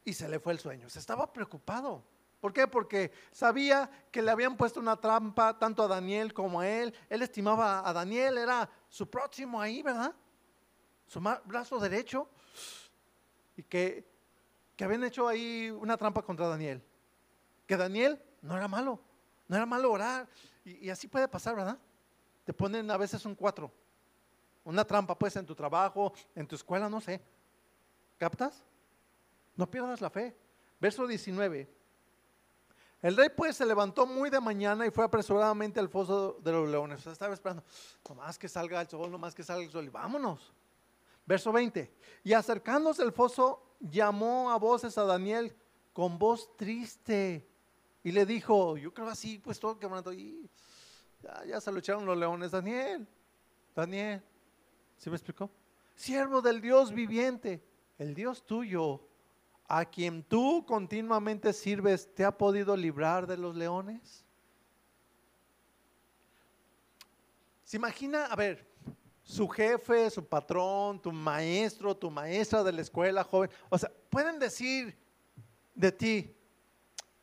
y 0.05 0.15
se 0.15 0.29
le 0.29 0.41
fue 0.41 0.55
el 0.55 0.59
sueño. 0.59 0.89
Se 0.89 0.99
estaba 0.99 1.33
preocupado. 1.33 2.14
¿Por 2.45 2.53
qué? 2.53 2.69
Porque 2.69 3.11
sabía 3.33 3.91
que 4.11 4.21
le 4.21 4.31
habían 4.31 4.55
puesto 4.59 4.79
una 4.79 5.01
trampa 5.01 5.59
tanto 5.59 5.83
a 5.83 5.89
Daniel 5.89 6.35
como 6.35 6.61
a 6.61 6.69
él. 6.69 6.95
Él 7.09 7.23
estimaba 7.23 7.89
a 7.89 7.91
Daniel, 7.95 8.37
era 8.37 8.69
su 8.91 9.09
próximo 9.09 9.63
ahí, 9.63 9.83
¿verdad? 9.83 10.15
Su 11.07 11.23
brazo 11.47 11.79
derecho. 11.79 12.29
Y 13.57 13.63
que, 13.63 14.07
que 14.77 14.85
habían 14.85 15.05
hecho 15.05 15.27
ahí 15.27 15.71
una 15.71 15.97
trampa 15.97 16.21
contra 16.21 16.47
Daniel. 16.47 16.83
Que 17.67 17.79
Daniel 17.79 18.23
no 18.43 18.59
era 18.59 18.69
malo, 18.69 19.01
no 19.49 19.57
era 19.57 19.65
malo 19.65 19.91
orar. 19.91 20.29
Y, 20.67 20.89
y 20.89 20.91
así 20.91 21.09
puede 21.09 21.27
pasar, 21.27 21.57
¿verdad? 21.57 21.79
Te 22.45 22.53
ponen 22.53 22.91
a 22.91 22.99
veces 22.99 23.25
un 23.25 23.35
cuatro. 23.35 23.73
Una 24.65 24.85
trampa 24.85 25.19
pues 25.19 25.35
en 25.37 25.47
tu 25.47 25.55
trabajo, 25.55 26.13
en 26.35 26.47
tu 26.47 26.57
escuela, 26.57 26.91
no 26.91 27.01
sé. 27.01 27.23
¿Captas? 28.19 28.63
No 29.57 29.71
pierdas 29.71 30.03
la 30.03 30.11
fe. 30.11 30.37
Verso 30.79 31.07
19. 31.07 31.84
El 33.05 33.19
rey 33.19 33.29
pues 33.29 33.57
se 33.57 33.67
levantó 33.67 34.07
muy 34.07 34.31
de 34.31 34.41
mañana 34.41 34.87
y 34.87 34.91
fue 34.91 35.05
apresuradamente 35.05 35.79
al 35.79 35.91
foso 35.91 36.39
de 36.43 36.51
los 36.51 36.67
leones. 36.71 37.07
estaba 37.07 37.35
esperando, 37.35 37.63
nomás 38.09 38.39
que 38.39 38.49
salga 38.49 38.81
el 38.81 38.89
sol, 38.89 39.11
nomás 39.11 39.35
que 39.35 39.43
salga 39.43 39.63
el 39.63 39.71
sol 39.71 39.85
y 39.85 39.91
vámonos. 39.91 40.55
Verso 41.27 41.53
20. 41.53 41.93
Y 42.23 42.33
acercándose 42.33 43.03
al 43.03 43.13
foso, 43.13 43.63
llamó 43.79 44.51
a 44.51 44.57
voces 44.57 44.97
a 44.97 45.05
Daniel 45.05 45.55
con 45.93 46.19
voz 46.19 46.57
triste 46.57 47.47
y 48.03 48.11
le 48.11 48.25
dijo, 48.25 48.79
yo 48.79 48.95
creo 48.95 49.09
así, 49.09 49.39
pues 49.39 49.61
todo 49.61 49.79
quebrando, 49.79 50.11
y 50.11 50.49
ya, 51.23 51.45
ya 51.45 51.61
se 51.61 51.71
lo 51.71 51.81
los 52.01 52.17
leones. 52.17 52.53
Daniel, 52.53 53.07
Daniel, 53.77 54.23
¿sí 54.97 55.11
me 55.11 55.17
explicó? 55.17 55.51
Siervo 55.95 56.41
del 56.41 56.59
Dios 56.59 56.91
viviente, 56.91 57.63
el 57.99 58.15
Dios 58.15 58.47
tuyo 58.47 59.03
a 59.67 59.85
quien 59.85 60.23
tú 60.23 60.65
continuamente 60.67 61.53
sirves, 61.53 62.13
¿te 62.15 62.25
ha 62.25 62.37
podido 62.37 62.77
librar 62.77 63.27
de 63.27 63.37
los 63.37 63.57
leones? 63.57 64.25
Se 67.65 67.77
imagina, 67.77 68.27
a 68.27 68.37
ver, 68.37 68.67
su 69.23 69.49
jefe, 69.49 70.11
su 70.11 70.25
patrón, 70.25 71.01
tu 71.01 71.11
maestro, 71.11 71.97
tu 71.97 72.11
maestra 72.11 72.63
de 72.63 72.73
la 72.73 72.83
escuela, 72.83 73.25
joven, 73.25 73.51
o 73.71 73.79
sea, 73.79 73.91
pueden 74.11 74.39
decir 74.39 74.97
de 75.75 75.91
ti, 75.91 76.37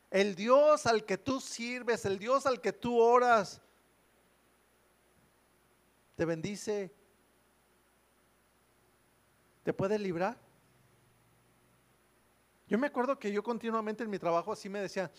el 0.10 0.36
Dios 0.36 0.86
al 0.88 1.06
que 1.06 1.18
tú 1.18 1.40
sirves, 1.40 2.04
el 2.06 2.18
Dios 2.18 2.46
al 2.46 2.60
que 2.60 2.74
tú 2.74 3.00
oras, 3.00 3.62
te 6.16 6.26
bendice, 6.26 6.94
te 9.64 9.72
puede 9.72 9.98
librar. 9.98 10.38
Yo 12.72 12.78
me 12.78 12.88
acuerdo 12.88 13.20
que 13.20 13.30
yo 13.30 13.44
continuamente 13.44 14.02
en 14.02 14.10
mi 14.10 14.18
trabajo 14.18 14.54
así 14.54 14.70
me 14.70 14.80
decía, 14.80 15.12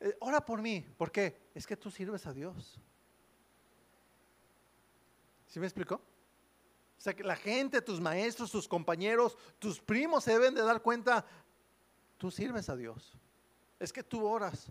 eh, 0.00 0.16
ora 0.20 0.42
por 0.42 0.62
mí. 0.62 0.80
¿Por 0.96 1.12
qué? 1.12 1.50
Es 1.54 1.66
que 1.66 1.76
tú 1.76 1.90
sirves 1.90 2.26
a 2.26 2.32
Dios. 2.32 2.80
¿Sí 5.48 5.60
me 5.60 5.66
explicó? 5.66 5.96
O 5.96 7.00
sea, 7.00 7.14
que 7.14 7.22
la 7.22 7.36
gente, 7.36 7.82
tus 7.82 8.00
maestros, 8.00 8.50
tus 8.50 8.66
compañeros, 8.66 9.36
tus 9.58 9.78
primos 9.78 10.24
se 10.24 10.32
deben 10.32 10.54
de 10.54 10.62
dar 10.62 10.80
cuenta, 10.80 11.26
tú 12.16 12.30
sirves 12.30 12.70
a 12.70 12.76
Dios. 12.76 13.12
Es 13.78 13.92
que 13.92 14.02
tú 14.02 14.26
oras. 14.26 14.68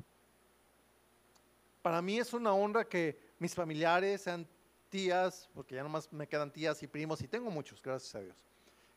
Para 1.83 2.01
mí 2.01 2.17
es 2.17 2.33
una 2.33 2.51
honra 2.51 2.89
que 2.89 3.19
mis 3.37 3.53
familiares 3.53 4.23
sean 4.23 4.47
tías, 4.89 5.51
porque 5.53 5.75
ya 5.75 5.83
nomás 5.83 6.11
me 6.11 6.27
quedan 6.27 6.51
tías 6.51 6.81
y 6.81 6.87
primos, 6.87 7.21
y 7.21 7.27
tengo 7.27 7.51
muchos, 7.51 7.79
gracias 7.79 8.15
a 8.15 8.21
Dios, 8.21 8.35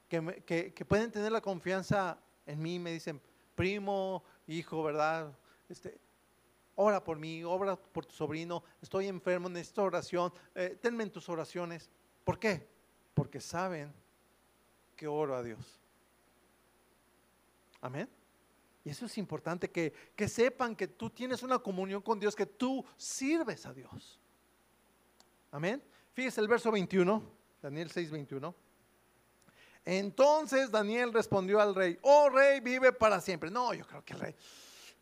que, 0.08 0.72
que 0.74 0.84
pueden 0.86 1.12
tener 1.12 1.30
la 1.30 1.42
confianza 1.42 2.18
en 2.46 2.62
mí, 2.62 2.78
me 2.78 2.92
dicen, 2.92 3.20
primo, 3.54 4.24
hijo, 4.46 4.82
¿verdad? 4.82 5.36
Este, 5.68 5.98
ora 6.74 7.02
por 7.02 7.18
mí, 7.18 7.44
ora 7.44 7.76
por 7.76 8.06
tu 8.06 8.14
sobrino, 8.14 8.64
estoy 8.80 9.06
enfermo, 9.06 9.48
necesito 9.48 9.82
oración, 9.82 10.32
eh, 10.54 10.78
tenme 10.80 11.04
en 11.04 11.10
tus 11.10 11.28
oraciones. 11.28 11.90
¿Por 12.24 12.38
qué? 12.38 12.66
Porque 13.14 13.40
saben 13.40 13.92
que 14.96 15.06
oro 15.06 15.36
a 15.36 15.42
Dios. 15.42 15.80
Amén. 17.80 18.08
Y 18.84 18.90
eso 18.90 19.06
es 19.06 19.18
importante, 19.18 19.70
que, 19.70 19.92
que 20.16 20.28
sepan 20.28 20.74
que 20.74 20.88
tú 20.88 21.10
tienes 21.10 21.42
una 21.42 21.58
comunión 21.58 22.00
con 22.00 22.18
Dios, 22.18 22.34
que 22.34 22.46
tú 22.46 22.84
sirves 22.96 23.66
a 23.66 23.74
Dios. 23.74 24.18
Amén. 25.50 25.82
Fíjese 26.12 26.40
el 26.40 26.48
verso 26.48 26.70
21, 26.70 27.22
Daniel 27.60 27.90
6, 27.90 28.10
21. 28.10 28.54
Entonces 29.84 30.70
Daniel 30.70 31.12
respondió 31.12 31.60
al 31.60 31.74
rey, 31.74 31.98
oh 32.02 32.28
rey, 32.28 32.60
vive 32.60 32.92
para 32.92 33.20
siempre. 33.20 33.50
No, 33.50 33.72
yo 33.74 33.86
creo 33.86 34.04
que 34.04 34.12
el 34.12 34.20
rey, 34.20 34.36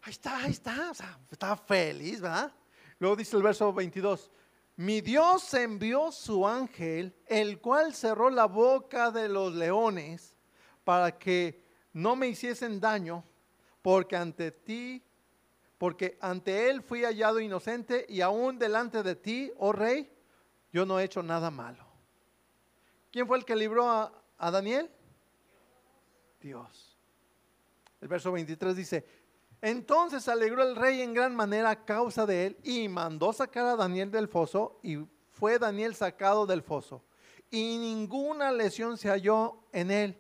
ahí 0.03 0.13
está, 0.13 0.39
ahí 0.39 0.51
está, 0.51 0.91
o 0.91 0.95
sea, 0.95 1.19
estaba 1.31 1.57
feliz, 1.57 2.21
¿verdad? 2.21 2.53
Luego 2.99 3.17
dice 3.17 3.37
el 3.37 3.43
verso 3.43 3.73
22, 3.73 4.31
mi 4.77 5.01
Dios 5.01 5.53
envió 5.55 6.13
su 6.13 6.47
ángel, 6.47 7.15
el 7.27 7.61
cual 7.61 7.95
cerró 7.95 8.31
la 8.31 8.47
boca 8.47 9.11
de 9.11 9.29
los 9.29 9.53
leones 9.55 10.37
para 10.85 11.19
que 11.19 11.65
no 11.93 12.15
me 12.15 12.29
hiciesen 12.29 12.81
daño, 12.81 13.25
porque 13.83 14.17
ante 14.17 14.53
ti, 14.53 15.03
porque 15.79 16.17
ante 16.21 16.71
él 16.71 16.83
fui 16.83 17.05
hallado 17.05 17.41
inocente 17.41 18.07
y 18.09 18.21
aún 18.21 18.59
delante 18.59 19.03
de 19.03 19.17
ti, 19.17 19.53
oh 19.59 19.73
rey, 19.73 20.11
yo 20.73 20.87
no 20.87 21.01
he 21.01 21.05
hecho 21.05 21.23
nada 21.23 21.51
malo. 21.51 21.85
¿Quién 23.11 23.27
fue 23.27 23.39
el 23.39 23.45
que 23.45 23.57
libró 23.57 23.89
a, 23.89 24.13
a 24.39 24.51
Daniel? 24.51 24.91
Dios. 26.41 26.97
El 28.01 28.09
verso 28.09 28.31
23 28.33 28.77
dice, 28.77 29.05
entonces 29.61 30.29
alegró 30.29 30.63
el 30.63 30.77
rey 30.77 31.03
en 31.03 31.13
gran 31.13 31.35
manera 31.35 31.71
a 31.71 31.85
causa 31.85 32.27
de 32.27 32.47
él 32.47 32.57
y 32.63 32.89
mandó 32.89 33.33
sacar 33.33 33.67
a 33.67 33.77
Daniel 33.77 34.11
del 34.11 34.29
foso 34.29 34.79
y 34.83 34.99
fue 35.33 35.59
Daniel 35.59 35.95
sacado 35.95 36.47
del 36.47 36.63
foso 36.63 37.03
y 37.51 37.79
ninguna 37.79 38.53
lesión 38.53 38.97
se 38.97 39.09
halló 39.09 39.59
en 39.73 39.91
él 39.91 40.19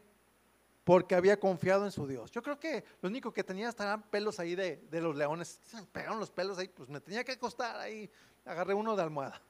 porque 0.84 1.14
había 1.14 1.38
confiado 1.38 1.84
en 1.84 1.92
su 1.92 2.06
Dios. 2.06 2.30
Yo 2.30 2.42
creo 2.42 2.58
que 2.58 2.82
lo 3.02 3.08
único 3.10 3.32
que 3.32 3.44
tenía 3.44 3.68
estaban 3.68 4.02
pelos 4.04 4.40
ahí 4.40 4.54
de, 4.54 4.76
de 4.90 5.00
los 5.02 5.14
leones. 5.14 5.60
Pegaron 5.92 6.18
los 6.18 6.30
pelos 6.30 6.56
ahí, 6.56 6.68
pues 6.68 6.88
me 6.88 7.00
tenía 7.00 7.22
que 7.24 7.32
acostar 7.32 7.76
ahí. 7.76 8.10
Agarré 8.46 8.72
uno 8.72 8.96
de 8.96 9.02
almohada. 9.02 9.40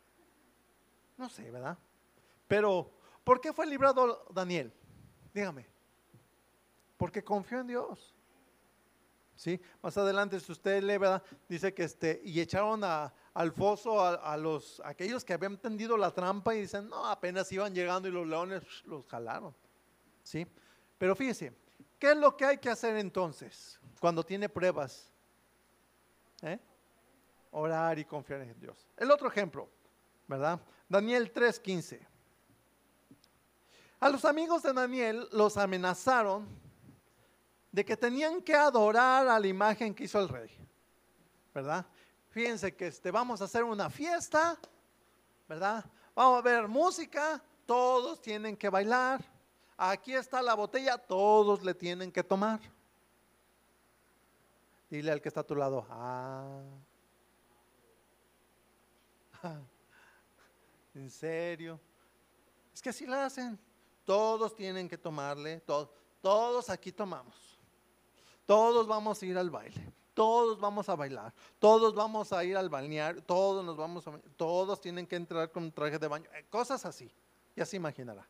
No 1.17 1.29
sé, 1.29 1.49
¿verdad? 1.51 1.79
Pero 2.49 2.91
¿Por 3.29 3.43
qué 3.43 3.53
fue 3.53 3.67
librado 3.67 4.25
Daniel? 4.31 4.73
Dígame. 5.35 5.67
Porque 6.97 7.23
confió 7.23 7.61
en 7.61 7.67
Dios. 7.67 8.17
¿Sí? 9.37 9.61
Más 9.83 9.99
adelante, 9.99 10.41
si 10.41 10.51
usted 10.51 10.83
lee, 10.83 10.97
¿verdad? 10.97 11.23
dice 11.47 11.75
que 11.75 11.85
este, 11.85 12.23
y 12.25 12.41
echaron 12.41 12.83
al 12.83 13.53
foso 13.53 14.03
a, 14.03 14.35
los, 14.39 14.81
aquellos 14.83 15.27
que 15.27 15.35
habían 15.35 15.59
tendido 15.59 15.99
la 15.99 16.11
trampa 16.11 16.55
y 16.55 16.63
dicen, 16.63 16.89
no, 16.89 17.05
apenas 17.05 17.53
iban 17.53 17.75
llegando 17.75 18.09
y 18.09 18.13
los 18.13 18.27
leones 18.27 18.63
los 18.87 19.07
jalaron. 19.07 19.55
¿Sí? 20.23 20.47
Pero 20.97 21.15
fíjese, 21.15 21.53
¿qué 21.99 22.13
es 22.13 22.17
lo 22.17 22.35
que 22.35 22.47
hay 22.47 22.57
que 22.57 22.71
hacer 22.71 22.97
entonces 22.97 23.79
cuando 24.01 24.25
tiene 24.25 24.49
pruebas? 24.49 25.13
¿Eh? 26.41 26.59
Orar 27.51 27.99
y 27.99 28.07
confiar 28.07 28.41
en 28.41 28.59
Dios. 28.59 28.89
El 28.97 29.11
otro 29.11 29.29
ejemplo, 29.29 29.69
¿verdad? 30.27 30.59
Daniel 30.89 31.31
3:15. 31.31 32.08
A 34.01 34.09
los 34.09 34.25
amigos 34.25 34.63
de 34.63 34.73
Daniel 34.73 35.29
los 35.33 35.57
amenazaron 35.57 36.47
de 37.73 37.85
que 37.85 37.97
tenían 37.97 38.41
que 38.41 38.55
adorar 38.55 39.29
a 39.29 39.39
la 39.41 39.47
imagen 39.47 39.95
que 39.95 40.05
hizo 40.05 40.21
el 40.21 40.29
rey. 40.29 40.51
¿Verdad? 41.53 41.85
Fíjense 42.31 42.77
que 42.77 42.87
este, 42.87 43.11
vamos 43.11 43.41
a 43.41 43.45
hacer 43.45 43.65
una 43.65 43.91
fiesta, 43.91 44.57
¿verdad? 45.49 45.85
Vamos 46.15 46.39
a 46.39 46.43
ver 46.43 46.69
música, 46.69 47.43
todos 47.67 48.21
tienen 48.21 48.57
que 48.57 48.69
bailar. 48.69 49.25
Aquí 49.77 50.15
está 50.15 50.43
la 50.43 50.55
botella, 50.55 50.97
todos 50.99 51.65
le 51.65 51.75
tienen 51.75 52.13
que 52.13 52.23
tomar. 52.23 52.61
Dile 54.91 55.11
al 55.11 55.21
que 55.21 55.29
está 55.29 55.41
a 55.41 55.47
tu 55.47 55.55
lado, 55.55 55.87
ah, 55.91 56.61
¿en 60.95 61.11
serio? 61.11 61.81
Es 62.73 62.81
que 62.81 62.91
así 62.91 63.07
la 63.07 63.27
hacen. 63.27 63.68
Todos 64.09 64.57
tienen 64.57 64.89
que 64.89 64.97
tomarle, 64.97 65.61
todos 66.23 66.71
aquí 66.71 66.91
tomamos. 66.91 67.59
Todos 68.47 68.87
vamos 68.87 69.21
a 69.21 69.27
ir 69.27 69.37
al 69.37 69.51
baile, 69.51 69.93
todos 70.15 70.59
vamos 70.59 70.89
a 70.89 70.95
bailar, 70.95 71.35
todos 71.59 71.95
vamos 71.95 72.33
a 72.33 72.43
ir 72.43 72.57
al 72.57 72.71
balneario, 72.71 73.23
todos 73.23 73.63
nos 73.63 73.77
vamos 73.77 74.09
a, 74.09 74.19
todos 74.35 74.81
tienen 74.81 75.07
que 75.07 75.17
entrar 75.17 75.53
con 75.53 75.71
traje 75.71 75.99
de 75.99 76.09
baño, 76.09 76.25
eh, 76.33 76.47
cosas 76.49 76.87
así. 76.87 77.13
Ya 77.55 77.67
se 77.67 77.77
imaginará. 77.77 78.27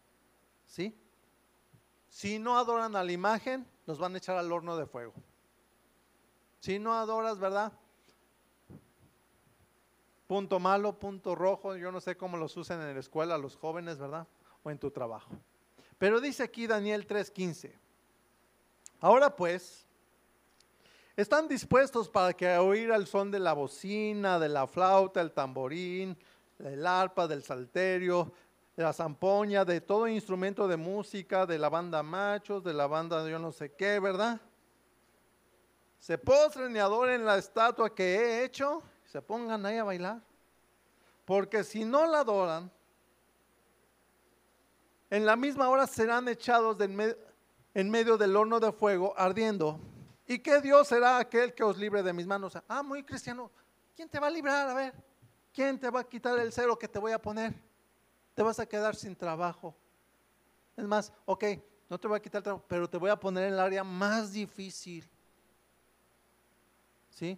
¿Sí? 0.66 1.00
Si 2.08 2.40
no 2.40 2.58
adoran 2.58 2.96
a 2.96 3.04
la 3.04 3.12
imagen, 3.12 3.64
los 3.86 4.00
van 4.00 4.16
a 4.16 4.18
echar 4.18 4.36
al 4.36 4.50
horno 4.50 4.76
de 4.76 4.84
fuego. 4.84 5.14
Si 6.58 6.80
no 6.80 6.92
adoras, 6.92 7.38
¿verdad? 7.38 7.72
Punto 10.26 10.58
malo, 10.58 10.98
punto 10.98 11.36
rojo, 11.36 11.76
yo 11.76 11.92
no 11.92 12.00
sé 12.00 12.16
cómo 12.16 12.36
los 12.36 12.56
usan 12.56 12.80
en 12.82 12.94
la 12.94 12.98
escuela 12.98 13.38
los 13.38 13.54
jóvenes, 13.54 13.96
¿verdad? 13.96 14.26
O 14.64 14.72
en 14.72 14.78
tu 14.80 14.90
trabajo. 14.90 15.38
Pero 15.98 16.20
dice 16.20 16.44
aquí 16.44 16.66
Daniel 16.66 17.06
3:15. 17.06 17.72
Ahora 19.00 19.34
pues, 19.34 19.84
están 21.16 21.48
dispuestos 21.48 22.08
para 22.08 22.32
que 22.32 22.56
oír 22.56 22.90
el 22.90 23.06
son 23.06 23.30
de 23.30 23.40
la 23.40 23.52
bocina, 23.52 24.38
de 24.38 24.48
la 24.48 24.66
flauta, 24.66 25.20
el 25.20 25.32
tamborín, 25.32 26.16
el 26.60 26.86
arpa, 26.86 27.26
del 27.26 27.42
salterio, 27.42 28.32
de 28.76 28.82
la 28.84 28.92
zampoña, 28.92 29.64
de 29.64 29.80
todo 29.80 30.06
instrumento 30.06 30.68
de 30.68 30.76
música, 30.76 31.46
de 31.46 31.58
la 31.58 31.68
banda 31.68 32.02
machos, 32.02 32.62
de 32.62 32.72
la 32.72 32.86
banda 32.86 33.24
de 33.24 33.32
yo 33.32 33.38
no 33.38 33.50
sé 33.50 33.72
qué, 33.72 33.98
¿verdad? 33.98 34.40
Se 35.98 36.16
postren 36.16 36.74
y 36.74 36.78
adoren 36.78 37.24
la 37.24 37.38
estatua 37.38 37.92
que 37.92 38.16
he 38.16 38.44
hecho, 38.44 38.82
se 39.04 39.20
pongan 39.20 39.66
ahí 39.66 39.78
a 39.78 39.84
bailar. 39.84 40.20
Porque 41.24 41.64
si 41.64 41.84
no 41.84 42.06
la 42.06 42.20
adoran, 42.20 42.70
en 45.10 45.26
la 45.26 45.36
misma 45.36 45.68
hora 45.68 45.86
serán 45.86 46.28
echados 46.28 46.76
en 46.80 47.90
medio 47.90 48.16
del 48.16 48.36
horno 48.36 48.60
de 48.60 48.72
fuego 48.72 49.14
ardiendo. 49.16 49.80
¿Y 50.26 50.38
qué 50.40 50.60
Dios 50.60 50.88
será 50.88 51.18
aquel 51.18 51.54
que 51.54 51.62
os 51.62 51.78
libre 51.78 52.02
de 52.02 52.12
mis 52.12 52.26
manos? 52.26 52.58
Ah, 52.68 52.82
muy 52.82 53.02
cristiano. 53.02 53.50
¿Quién 53.96 54.08
te 54.08 54.20
va 54.20 54.26
a 54.26 54.30
librar? 54.30 54.68
A 54.68 54.74
ver, 54.74 54.94
¿quién 55.52 55.78
te 55.78 55.88
va 55.90 56.00
a 56.00 56.04
quitar 56.04 56.38
el 56.38 56.52
cero 56.52 56.78
que 56.78 56.86
te 56.86 56.98
voy 56.98 57.12
a 57.12 57.20
poner? 57.20 57.68
te 58.38 58.44
vas 58.44 58.60
a 58.60 58.66
quedar 58.66 58.94
sin 58.94 59.16
trabajo. 59.16 59.74
Es 60.76 60.86
más, 60.86 61.12
ok, 61.24 61.44
no 61.88 61.98
te 61.98 62.06
voy 62.06 62.18
a 62.18 62.22
quitar 62.22 62.38
el 62.38 62.44
trabajo, 62.44 62.64
pero 62.68 62.88
te 62.88 62.96
voy 62.96 63.10
a 63.10 63.18
poner 63.18 63.48
en 63.48 63.54
el 63.54 63.58
área 63.58 63.82
más 63.82 64.32
difícil. 64.32 65.04
¿Sí? 67.10 67.36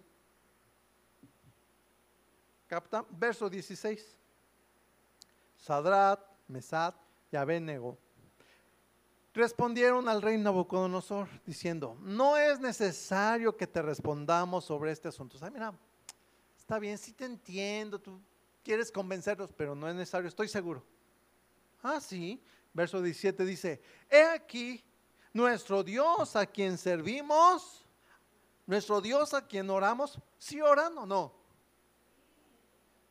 ¿Capta? 2.67 3.03
Verso 3.09 3.49
16. 3.49 4.15
Sadrat, 5.57 6.19
Mesat 6.47 6.95
y 7.31 7.35
Abednego 7.35 7.97
respondieron 9.33 10.09
al 10.09 10.21
rey 10.21 10.37
Nabucodonosor 10.37 11.27
diciendo, 11.45 11.97
no 12.01 12.37
es 12.37 12.59
necesario 12.59 13.55
que 13.55 13.67
te 13.67 13.81
respondamos 13.81 14.65
sobre 14.65 14.91
este 14.91 15.07
asunto. 15.07 15.37
O 15.37 15.39
sea, 15.39 15.49
mira, 15.49 15.73
está 16.57 16.79
bien, 16.79 16.97
sí 16.97 17.13
te 17.13 17.25
entiendo, 17.25 17.99
tú 17.99 18.19
quieres 18.63 18.91
convencerlos, 18.91 19.51
pero 19.53 19.73
no 19.73 19.87
es 19.87 19.95
necesario, 19.95 20.27
estoy 20.27 20.47
seguro. 20.47 20.83
Ah, 21.81 21.99
sí. 21.99 22.41
Verso 22.73 23.01
17 23.01 23.43
dice, 23.45 23.81
he 24.09 24.23
aquí 24.23 24.83
nuestro 25.33 25.83
Dios 25.83 26.35
a 26.35 26.45
quien 26.45 26.77
servimos, 26.77 27.85
nuestro 28.65 29.01
Dios 29.01 29.33
a 29.33 29.45
quien 29.45 29.69
oramos, 29.69 30.19
¿sí 30.37 30.61
oran 30.61 30.97
o 30.97 31.05
no? 31.05 31.33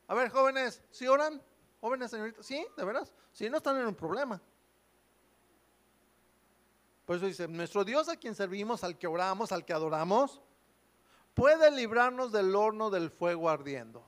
A 0.07 0.14
ver, 0.14 0.31
jóvenes, 0.31 0.83
¿sí 0.91 1.07
oran? 1.07 1.43
Jóvenes, 1.81 2.11
señoritas, 2.11 2.45
¿sí? 2.45 2.66
¿De 2.76 2.85
veras? 2.85 3.14
Sí, 3.33 3.49
no 3.49 3.57
están 3.57 3.78
en 3.78 3.87
un 3.87 3.95
problema. 3.95 4.41
Por 7.07 7.16
eso 7.16 7.26
dice, 7.26 7.49
nuestro 7.49 7.85
Dios 7.85 8.09
a 8.09 8.16
quien 8.16 8.35
servimos, 8.35 8.85
al 8.85 8.99
que 8.99 9.07
oramos, 9.07 9.51
al 9.51 9.64
que 9.64 9.72
adoramos, 9.72 10.41
puede 11.35 11.70
librarnos 11.70 12.33
del 12.33 12.55
horno 12.55 12.91
del 12.91 13.11
fuego 13.11 13.49
ardiendo. 13.49 14.05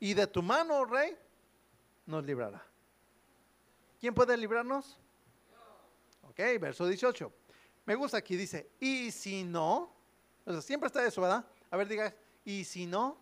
Y 0.00 0.14
de 0.14 0.26
tu 0.26 0.42
mano, 0.42 0.84
rey, 0.84 1.16
nos 2.04 2.24
librará. 2.24 2.62
¿Quién 4.00 4.12
puede 4.12 4.36
librarnos? 4.36 4.98
Ok, 6.28 6.38
verso 6.60 6.86
18. 6.86 7.32
Me 7.86 7.94
gusta 7.94 8.18
aquí, 8.18 8.36
dice, 8.36 8.70
y 8.80 9.10
si 9.10 9.44
no, 9.44 9.92
siempre 10.60 10.88
está 10.88 11.06
eso, 11.06 11.22
¿verdad? 11.22 11.46
A 11.70 11.76
ver, 11.76 11.88
diga, 11.88 12.14
y 12.44 12.64
si 12.64 12.86
no, 12.86 13.16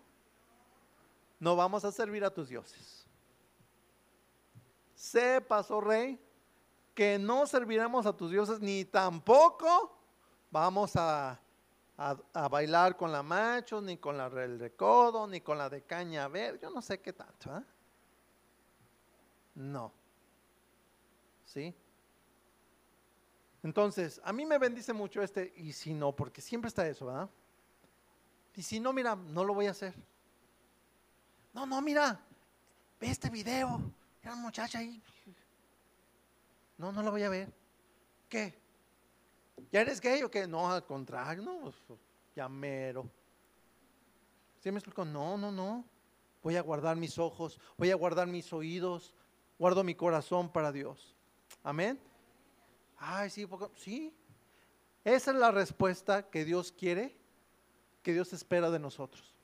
no 1.38 1.54
vamos 1.54 1.84
a 1.84 1.92
servir 1.92 2.24
a 2.24 2.30
tus 2.30 2.48
dioses. 2.48 3.01
Sepas, 5.02 5.68
oh 5.72 5.80
rey, 5.80 6.16
que 6.94 7.18
no 7.18 7.44
serviremos 7.44 8.06
a 8.06 8.16
tus 8.16 8.30
dioses, 8.30 8.60
ni 8.60 8.84
tampoco 8.84 9.98
vamos 10.48 10.94
a, 10.94 11.40
a, 11.96 12.48
bailar 12.48 12.96
con 12.96 13.10
la 13.10 13.20
macho, 13.20 13.80
ni 13.80 13.96
con 13.96 14.16
la 14.16 14.30
del 14.30 14.60
recodo, 14.60 15.26
ni 15.26 15.40
con 15.40 15.58
la 15.58 15.68
de 15.68 15.82
caña 15.82 16.28
ver, 16.28 16.60
yo 16.60 16.70
no 16.70 16.80
sé 16.80 17.00
qué 17.00 17.12
tanto, 17.12 17.58
¿eh? 17.58 17.64
No. 19.56 19.92
¿sí? 21.46 21.74
Entonces, 23.64 24.20
a 24.22 24.32
mí 24.32 24.46
me 24.46 24.58
bendice 24.58 24.92
mucho 24.92 25.20
este, 25.20 25.52
y 25.56 25.72
si 25.72 25.94
no, 25.94 26.14
porque 26.14 26.40
siempre 26.40 26.68
está 26.68 26.86
eso, 26.86 27.06
¿verdad? 27.06 27.28
Y 28.54 28.62
si 28.62 28.78
no, 28.78 28.92
mira, 28.92 29.16
no 29.16 29.42
lo 29.42 29.52
voy 29.52 29.66
a 29.66 29.72
hacer. 29.72 29.94
No, 31.52 31.66
no, 31.66 31.82
mira, 31.82 32.20
ve 33.00 33.10
este 33.10 33.30
video, 33.30 33.80
era 34.22 34.32
una 34.32 34.42
muchacha 34.42 34.78
ahí. 34.78 35.02
No, 36.78 36.92
no 36.92 37.02
lo 37.02 37.10
voy 37.10 37.22
a 37.22 37.28
ver. 37.28 37.52
¿Qué? 38.28 38.58
¿Ya 39.70 39.80
eres 39.80 40.00
gay 40.00 40.22
o 40.22 40.30
qué? 40.30 40.46
No, 40.46 40.70
al 40.70 40.84
contrario, 40.84 41.42
no, 41.42 41.72
pues, 41.86 42.00
ya 42.34 42.48
mero. 42.48 43.08
¿Sí 44.60 44.70
me 44.70 44.78
explico? 44.78 45.04
No, 45.04 45.36
no, 45.36 45.50
no. 45.50 45.84
Voy 46.42 46.56
a 46.56 46.62
guardar 46.62 46.96
mis 46.96 47.18
ojos, 47.18 47.60
voy 47.76 47.90
a 47.90 47.94
guardar 47.94 48.26
mis 48.26 48.52
oídos, 48.52 49.14
guardo 49.58 49.84
mi 49.84 49.94
corazón 49.94 50.50
para 50.50 50.72
Dios. 50.72 51.14
Amén. 51.62 52.00
Ay, 52.98 53.30
sí, 53.30 53.48
sí. 53.76 54.14
Esa 55.04 55.30
es 55.30 55.36
la 55.36 55.50
respuesta 55.50 56.28
que 56.30 56.44
Dios 56.44 56.72
quiere, 56.72 57.16
que 58.02 58.12
Dios 58.12 58.32
espera 58.32 58.70
de 58.70 58.78
nosotros. 58.78 59.34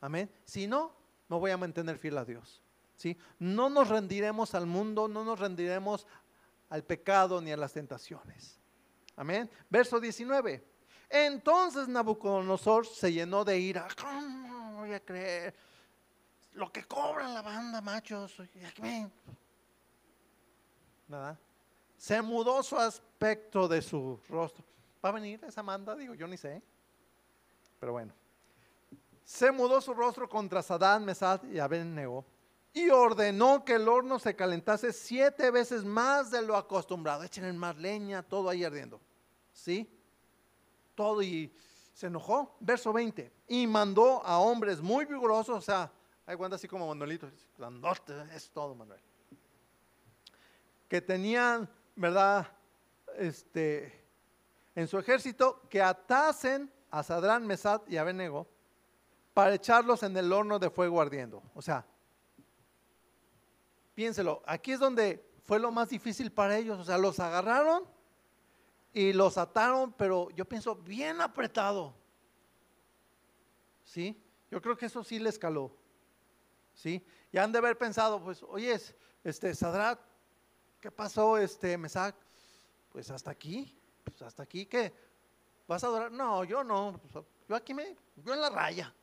Amén. 0.00 0.30
Si 0.44 0.66
no, 0.66 0.92
no 1.28 1.38
voy 1.38 1.50
a 1.50 1.56
mantener 1.56 1.98
fiel 1.98 2.18
a 2.18 2.24
Dios. 2.24 2.63
¿Sí? 2.96 3.16
No 3.38 3.68
nos 3.68 3.88
rendiremos 3.88 4.54
al 4.54 4.66
mundo, 4.66 5.08
no 5.08 5.24
nos 5.24 5.38
rendiremos 5.38 6.06
al 6.68 6.84
pecado 6.84 7.40
ni 7.40 7.52
a 7.52 7.56
las 7.56 7.72
tentaciones. 7.72 8.58
Amén. 9.16 9.50
Verso 9.68 10.00
19. 10.00 10.64
Entonces 11.08 11.86
Nabucodonosor 11.88 12.86
se 12.86 13.12
llenó 13.12 13.44
de 13.44 13.58
ira. 13.58 13.86
¿Cómo 14.00 14.80
voy 14.80 14.92
a 14.92 15.00
creer? 15.00 15.54
Lo 16.54 16.72
que 16.72 16.84
cobra 16.84 17.28
la 17.28 17.42
banda, 17.42 17.80
machos. 17.80 18.36
Se 21.96 22.22
mudó 22.22 22.62
su 22.62 22.76
aspecto 22.76 23.68
de 23.68 23.82
su 23.82 24.20
rostro. 24.28 24.64
¿Va 25.04 25.10
a 25.10 25.12
venir 25.12 25.44
esa 25.44 25.62
manda? 25.62 25.94
Digo, 25.94 26.14
yo 26.14 26.26
ni 26.26 26.36
sé. 26.36 26.62
Pero 27.78 27.92
bueno. 27.92 28.12
Se 29.24 29.50
mudó 29.50 29.80
su 29.80 29.94
rostro 29.94 30.28
contra 30.28 30.62
Sadán, 30.62 31.04
Mesad 31.04 31.42
y 31.44 31.58
Abednego 31.58 32.24
y 32.74 32.90
ordenó 32.90 33.64
que 33.64 33.76
el 33.76 33.88
horno 33.88 34.18
se 34.18 34.36
calentase 34.36 34.92
siete 34.92 35.50
veces 35.50 35.84
más 35.84 36.30
de 36.30 36.42
lo 36.42 36.56
acostumbrado. 36.56 37.22
Echen 37.22 37.56
más 37.56 37.76
leña, 37.76 38.22
todo 38.22 38.50
ahí 38.50 38.64
ardiendo. 38.64 39.00
¿Sí? 39.52 39.88
Todo 40.94 41.22
y 41.22 41.50
se 41.94 42.08
enojó. 42.08 42.56
Verso 42.60 42.92
20. 42.92 43.32
Y 43.48 43.66
mandó 43.66 44.22
a 44.26 44.38
hombres 44.38 44.82
muy 44.82 45.06
vigorosos, 45.06 45.56
o 45.56 45.62
sea, 45.62 45.90
hay 46.26 46.36
cuenta 46.36 46.56
así 46.56 46.68
como 46.68 46.86
Manuelito, 46.88 47.30
es 48.34 48.50
todo 48.50 48.74
Manuel 48.74 49.00
que 50.94 51.00
tenían, 51.00 51.68
¿verdad? 51.96 52.46
Este, 53.18 54.00
en 54.76 54.86
su 54.86 54.96
ejército, 54.96 55.62
que 55.68 55.82
atasen 55.82 56.72
a 56.88 57.02
Sadrán, 57.02 57.44
Mesad 57.44 57.82
y 57.88 57.96
Abednego 57.96 58.46
para 59.32 59.54
echarlos 59.54 60.04
en 60.04 60.16
el 60.16 60.32
horno 60.32 60.60
de 60.60 60.70
fuego 60.70 61.00
ardiendo. 61.00 61.42
O 61.54 61.62
sea, 61.62 61.84
piénselo, 63.94 64.42
aquí 64.46 64.72
es 64.72 64.80
donde 64.80 65.24
fue 65.44 65.58
lo 65.58 65.70
más 65.70 65.88
difícil 65.88 66.32
para 66.32 66.56
ellos. 66.56 66.78
O 66.78 66.84
sea, 66.84 66.98
los 66.98 67.20
agarraron 67.20 67.84
y 68.92 69.12
los 69.12 69.38
ataron, 69.38 69.92
pero 69.92 70.30
yo 70.30 70.44
pienso 70.44 70.74
bien 70.76 71.20
apretado. 71.20 71.94
¿Sí? 73.84 74.20
Yo 74.50 74.60
creo 74.60 74.76
que 74.76 74.86
eso 74.86 75.04
sí 75.04 75.18
les 75.18 75.38
caló. 75.38 75.70
¿Sí? 76.74 77.04
Y 77.30 77.38
han 77.38 77.52
de 77.52 77.58
haber 77.58 77.78
pensado, 77.78 78.22
pues, 78.22 78.42
oye, 78.42 78.78
este, 79.22 79.54
Sadrat, 79.54 80.00
¿Qué 80.84 80.90
pasó, 80.90 81.38
este 81.38 81.78
Mesac? 81.78 82.14
Pues 82.92 83.10
hasta 83.10 83.30
aquí, 83.30 83.74
pues 84.04 84.20
hasta 84.20 84.42
aquí, 84.42 84.66
¿qué? 84.66 84.92
¿Vas 85.66 85.82
a 85.82 85.86
adorar? 85.86 86.12
No, 86.12 86.44
yo 86.44 86.62
no, 86.62 87.00
yo 87.48 87.56
aquí 87.56 87.72
me, 87.72 87.96
yo 88.16 88.34
en 88.34 88.40
la 88.42 88.50
raya. 88.50 88.94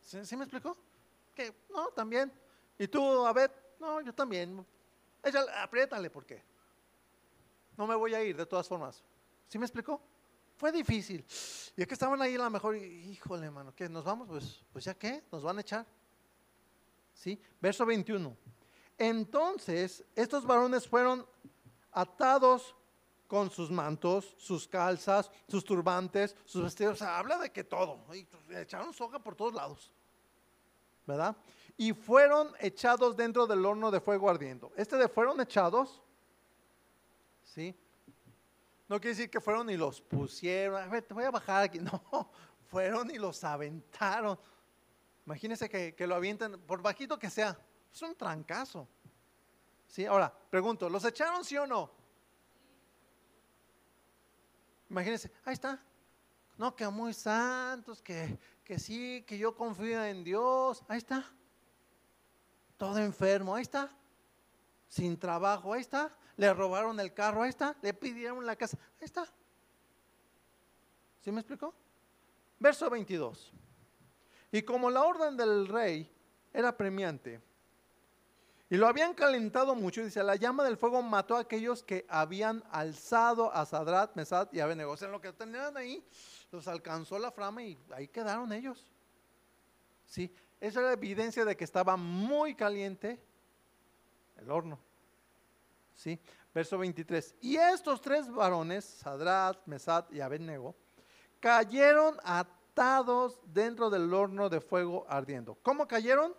¿Sí, 0.00 0.36
me 0.36 0.42
explicó? 0.42 0.76
¿Qué? 1.36 1.54
No, 1.70 1.90
también. 1.90 2.32
¿Y 2.76 2.88
tú, 2.88 3.24
a 3.24 3.32
ver? 3.32 3.52
No, 3.78 4.00
yo 4.00 4.14
también. 4.14 4.64
Ella, 5.22 5.44
apriétale, 5.62 6.10
¿por 6.10 6.24
qué? 6.24 6.42
No 7.76 7.86
me 7.86 7.94
voy 7.94 8.14
a 8.14 8.22
ir, 8.22 8.36
de 8.36 8.46
todas 8.46 8.66
formas. 8.66 9.02
¿Sí 9.48 9.58
me 9.58 9.64
explicó? 9.64 10.00
Fue 10.56 10.72
difícil. 10.72 11.24
Y 11.76 11.82
es 11.82 11.86
que 11.86 11.94
estaban 11.94 12.20
ahí 12.20 12.34
a 12.34 12.38
lo 12.38 12.50
mejor, 12.50 12.76
híjole, 12.76 13.50
mano, 13.50 13.72
¿qué? 13.74 13.88
¿Nos 13.88 14.04
vamos? 14.04 14.26
Pues, 14.28 14.64
pues 14.72 14.84
ya 14.84 14.94
qué, 14.94 15.22
nos 15.30 15.42
van 15.42 15.58
a 15.58 15.60
echar. 15.60 15.86
¿Sí? 17.14 17.40
Verso 17.60 17.86
21. 17.86 18.36
Entonces 18.98 20.04
estos 20.16 20.44
varones 20.44 20.88
fueron 20.88 21.24
atados 21.92 22.74
con 23.28 23.50
sus 23.50 23.70
mantos, 23.70 24.34
sus 24.38 24.66
calzas, 24.66 25.30
sus 25.46 25.64
turbantes, 25.64 26.34
sus 26.44 26.64
vestidos. 26.64 26.94
O 26.94 26.96
sea, 26.96 27.18
habla 27.18 27.38
de 27.38 27.52
que 27.52 27.62
todo. 27.62 28.04
Y 28.14 28.26
le 28.48 28.62
echaron 28.62 28.92
soga 28.92 29.20
por 29.20 29.36
todos 29.36 29.54
lados. 29.54 29.92
¿Verdad? 31.06 31.36
Y 31.80 31.92
fueron 31.92 32.52
echados 32.58 33.16
dentro 33.16 33.46
del 33.46 33.64
horno 33.64 33.92
de 33.92 34.00
fuego 34.00 34.28
ardiendo. 34.28 34.72
Este 34.76 34.96
de 34.96 35.08
fueron 35.08 35.40
echados, 35.40 36.02
¿sí? 37.44 37.74
No 38.88 39.00
quiere 39.00 39.16
decir 39.16 39.30
que 39.30 39.40
fueron 39.40 39.70
y 39.70 39.76
los 39.76 40.00
pusieron. 40.00 40.82
A 40.82 40.86
ver, 40.88 41.04
te 41.04 41.14
voy 41.14 41.24
a 41.24 41.30
bajar 41.30 41.62
aquí. 41.62 41.78
No, 42.12 42.30
fueron 42.66 43.10
y 43.12 43.18
los 43.18 43.44
aventaron. 43.44 44.36
Imagínense 45.24 45.68
que, 45.68 45.94
que 45.94 46.06
lo 46.06 46.16
avienten, 46.16 46.60
por 46.62 46.82
bajito 46.82 47.16
que 47.16 47.30
sea. 47.30 47.56
Es 47.92 48.02
un 48.02 48.16
trancazo. 48.16 48.88
¿Sí? 49.86 50.04
Ahora, 50.04 50.34
pregunto, 50.50 50.90
¿los 50.90 51.04
echaron 51.04 51.44
sí 51.44 51.56
o 51.56 51.66
no? 51.66 51.90
Imagínense, 54.90 55.30
ahí 55.44 55.54
está. 55.54 55.80
No, 56.56 56.74
que 56.74 56.88
muy 56.88 57.14
santos, 57.14 58.02
que, 58.02 58.36
que 58.64 58.80
sí, 58.80 59.24
que 59.26 59.38
yo 59.38 59.54
confío 59.54 60.02
en 60.02 60.24
Dios. 60.24 60.82
Ahí 60.88 60.98
está. 60.98 61.24
Todo 62.78 62.98
enfermo, 62.98 63.54
ahí 63.54 63.62
está. 63.62 63.90
Sin 64.88 65.18
trabajo, 65.18 65.74
ahí 65.74 65.82
está. 65.82 66.10
Le 66.36 66.54
robaron 66.54 66.98
el 66.98 67.12
carro, 67.12 67.42
ahí 67.42 67.50
está. 67.50 67.76
Le 67.82 67.92
pidieron 67.92 68.46
la 68.46 68.56
casa, 68.56 68.78
ahí 68.98 69.04
está. 69.04 69.26
¿Sí 71.20 71.30
me 71.30 71.40
explicó? 71.40 71.74
Verso 72.58 72.88
22. 72.88 73.52
Y 74.50 74.62
como 74.62 74.90
la 74.90 75.04
orden 75.04 75.36
del 75.36 75.68
rey 75.68 76.10
era 76.54 76.74
premiante, 76.74 77.42
y 78.70 78.76
lo 78.76 78.86
habían 78.86 79.14
calentado 79.14 79.74
mucho, 79.74 80.04
dice, 80.04 80.22
la 80.22 80.36
llama 80.36 80.62
del 80.62 80.76
fuego 80.76 81.00
mató 81.00 81.36
a 81.36 81.40
aquellos 81.40 81.82
que 81.82 82.04
habían 82.08 82.62
alzado 82.70 83.52
a 83.54 83.64
Sadrat, 83.64 84.14
Mesad 84.14 84.48
y 84.52 84.60
Abednego. 84.60 84.92
O 84.92 85.04
en 85.04 85.10
lo 85.10 85.20
que 85.22 85.32
tenían 85.32 85.74
ahí, 85.76 86.04
los 86.52 86.68
alcanzó 86.68 87.18
la 87.18 87.32
flama 87.32 87.62
y 87.62 87.78
ahí 87.92 88.08
quedaron 88.08 88.52
ellos. 88.52 88.86
Sí, 90.04 90.30
esa 90.60 90.80
era 90.80 90.92
evidencia 90.92 91.44
de 91.44 91.56
que 91.56 91.64
estaba 91.64 91.96
muy 91.96 92.54
caliente 92.54 93.20
el 94.36 94.50
horno. 94.50 94.78
Sí, 95.94 96.18
verso 96.54 96.78
23. 96.78 97.34
Y 97.40 97.56
estos 97.56 98.00
tres 98.00 98.30
varones, 98.30 98.84
Sadrat, 98.84 99.58
Mesad 99.66 100.04
y 100.10 100.20
Abednego, 100.20 100.74
cayeron 101.40 102.16
atados 102.22 103.40
dentro 103.46 103.90
del 103.90 104.12
horno 104.12 104.48
de 104.48 104.60
fuego 104.60 105.06
ardiendo. 105.08 105.56
¿Cómo 105.62 105.86
cayeron? 105.88 106.34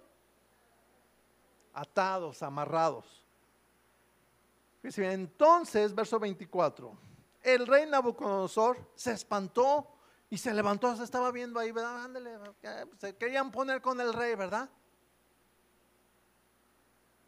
atados, 1.80 2.44
amarrados. 2.44 3.06
Entonces, 4.84 5.94
verso 5.94 6.20
24, 6.20 6.98
el 7.42 7.68
rey 7.68 7.86
Nabucodonosor 7.86 8.78
se 8.96 9.12
espantó 9.12 9.88
y 10.30 10.38
se 10.38 10.54
levantó, 10.54 10.96
se 10.96 11.04
estaba 11.04 11.32
viendo 11.32 11.60
ahí, 11.60 11.72
¿verdad? 11.72 12.04
Ándale, 12.04 12.38
se 12.98 13.16
querían 13.16 13.52
poner 13.52 13.82
con 13.82 14.00
el 14.00 14.14
rey, 14.14 14.36
¿verdad? 14.36 14.70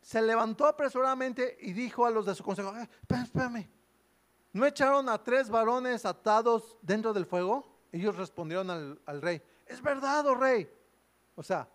Se 0.01 0.21
levantó 0.21 0.65
apresuradamente 0.65 1.57
y 1.61 1.73
dijo 1.73 2.05
a 2.05 2.11
los 2.11 2.25
de 2.25 2.35
su 2.35 2.43
consejo, 2.43 2.75
eh, 2.77 2.89
espérame, 3.09 3.67
¿no 4.53 4.65
echaron 4.65 5.09
a 5.09 5.23
tres 5.23 5.49
varones 5.49 6.05
atados 6.05 6.77
dentro 6.81 7.13
del 7.13 7.25
fuego? 7.25 7.67
Ellos 7.91 8.15
respondieron 8.15 8.69
al, 8.69 9.01
al 9.05 9.21
rey, 9.21 9.41
es 9.65 9.81
verdad, 9.81 10.25
oh 10.27 10.35
rey. 10.35 10.69
O 11.35 11.43
sea, 11.43 11.67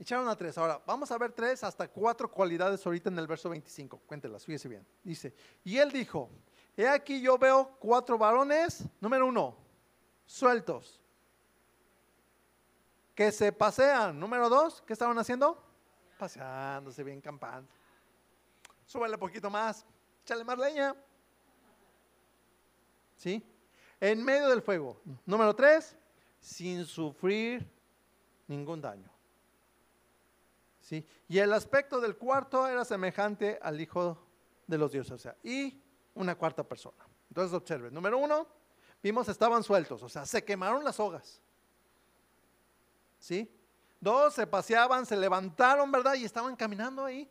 Echaron 0.00 0.26
a 0.30 0.34
tres. 0.34 0.56
Ahora, 0.56 0.80
vamos 0.86 1.10
a 1.10 1.18
ver 1.18 1.30
tres 1.30 1.62
hasta 1.62 1.86
cuatro 1.86 2.30
cualidades 2.30 2.84
ahorita 2.86 3.10
en 3.10 3.18
el 3.18 3.26
verso 3.26 3.50
25. 3.50 3.98
Cuéntelas, 4.06 4.46
fíjese 4.46 4.66
bien. 4.66 4.86
Dice, 5.04 5.34
y 5.62 5.76
él 5.76 5.92
dijo, 5.92 6.30
he 6.74 6.88
aquí 6.88 7.20
yo 7.20 7.36
veo 7.36 7.76
cuatro 7.78 8.16
varones, 8.16 8.82
número 8.98 9.26
uno, 9.26 9.54
sueltos, 10.30 11.00
que 13.14 13.32
se 13.32 13.52
pasean. 13.52 14.18
Número 14.18 14.48
dos, 14.48 14.80
¿qué 14.86 14.92
estaban 14.92 15.18
haciendo? 15.18 15.60
Paseándose 16.18 17.02
bien 17.02 17.20
campando. 17.20 17.70
Súbele 18.86 19.14
un 19.14 19.20
poquito 19.20 19.50
más, 19.50 19.84
échale 20.22 20.44
más 20.44 20.58
leña. 20.58 20.94
¿Sí? 23.16 23.44
En 24.00 24.24
medio 24.24 24.48
del 24.48 24.62
fuego. 24.62 25.00
Número 25.26 25.54
tres, 25.54 25.96
sin 26.40 26.86
sufrir 26.86 27.68
ningún 28.46 28.80
daño. 28.80 29.10
Y 31.28 31.38
el 31.38 31.52
aspecto 31.52 32.00
del 32.00 32.16
cuarto 32.16 32.66
era 32.66 32.84
semejante 32.84 33.60
al 33.62 33.80
Hijo 33.80 34.18
de 34.66 34.76
los 34.76 34.90
Dioses, 34.90 35.12
o 35.12 35.18
sea, 35.18 35.36
y 35.44 35.80
una 36.14 36.34
cuarta 36.34 36.64
persona. 36.64 37.06
Entonces 37.28 37.54
observen, 37.54 37.94
número 37.94 38.18
uno, 38.18 38.48
vimos 39.02 39.28
estaban 39.28 39.62
sueltos, 39.62 40.02
o 40.02 40.08
sea, 40.08 40.26
se 40.26 40.44
quemaron 40.44 40.84
las 40.84 40.98
hogas. 41.00 41.40
¿Sí? 43.18 43.50
Dos, 44.00 44.34
se 44.34 44.46
paseaban, 44.46 45.04
se 45.04 45.16
levantaron, 45.16 45.90
¿verdad? 45.92 46.14
Y 46.14 46.24
estaban 46.24 46.56
caminando 46.56 47.04
ahí. 47.04 47.28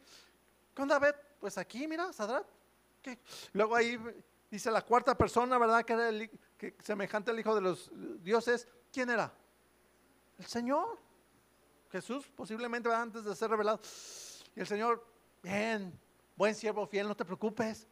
¿Qué 0.76 0.82
onda, 0.82 1.02
Pues 1.40 1.58
aquí, 1.58 1.88
mira, 1.88 2.14
Sadrat. 2.14 2.46
Luego 3.54 3.76
ahí 3.76 4.00
dice 4.52 4.70
la 4.70 4.84
cuarta 4.84 5.18
persona, 5.18 5.58
¿verdad? 5.58 5.84
Que 5.84 5.94
era 5.94 6.30
semejante 6.84 7.32
al 7.32 7.40
Hijo 7.40 7.56
de 7.56 7.62
los 7.62 7.92
Dioses. 8.22 8.68
¿Quién 8.92 9.10
era? 9.10 9.34
El 10.38 10.46
Señor. 10.46 11.00
Jesús 11.92 12.28
posiblemente 12.36 12.94
antes 12.94 13.24
de 13.24 13.36
ser 13.36 13.50
revelado. 13.50 13.80
Y 14.56 14.60
el 14.60 14.68
Señor, 14.68 15.04
bien, 15.42 15.98
buen 16.36 16.54
siervo 16.54 16.86
fiel, 16.86 17.08
no 17.08 17.16
te 17.16 17.26
preocupes. 17.26 17.88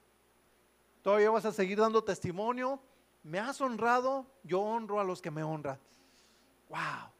Todavía 1.01 1.31
vas 1.31 1.45
a 1.45 1.51
seguir 1.51 1.79
dando 1.79 2.03
testimonio. 2.03 2.79
Me 3.27 3.39
has 3.39 3.59
honrado, 3.59 4.25
yo 4.41 4.61
honro 4.61 5.01
a 5.01 5.03
los 5.03 5.21
que 5.21 5.29
me 5.29 5.43
honran. 5.43 5.77
Wow, 6.69 7.11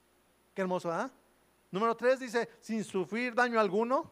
qué 0.54 0.62
hermoso, 0.62 0.88
¿verdad? 0.88 1.12
Número 1.70 1.98
tres 1.98 2.22
dice, 2.22 2.50
sin 2.62 2.82
sufrir 2.86 3.36
daño 3.36 3.60
alguno, 3.60 4.10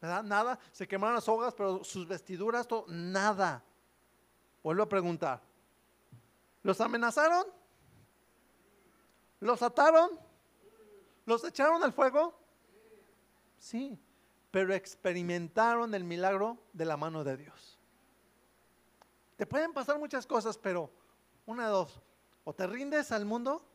¿verdad? 0.00 0.22
Nada, 0.22 0.58
se 0.72 0.88
quemaron 0.88 1.16
las 1.16 1.28
hogas, 1.28 1.52
pero 1.52 1.84
sus 1.84 2.08
vestiduras, 2.08 2.66
todo, 2.66 2.86
nada. 2.88 3.62
Vuelvo 4.62 4.84
a 4.84 4.88
preguntar, 4.88 5.42
¿los 6.62 6.80
amenazaron? 6.80 7.44
¿Los 9.40 9.60
ataron? 9.60 10.18
¿Los 11.26 11.44
echaron 11.44 11.82
al 11.82 11.92
fuego? 11.92 12.38
Sí, 13.58 13.98
pero 14.50 14.72
experimentaron 14.72 15.94
el 15.94 16.04
milagro 16.04 16.56
de 16.72 16.86
la 16.86 16.96
mano 16.96 17.22
de 17.22 17.36
Dios. 17.36 17.78
Te 19.36 19.44
pueden 19.44 19.74
pasar 19.74 19.98
muchas 19.98 20.26
cosas, 20.26 20.56
pero 20.56 20.90
una 21.48 21.64
de 21.64 21.70
dos, 21.70 21.98
o 22.44 22.52
te 22.52 22.66
rindes 22.66 23.10
al 23.10 23.24
mundo 23.24 23.66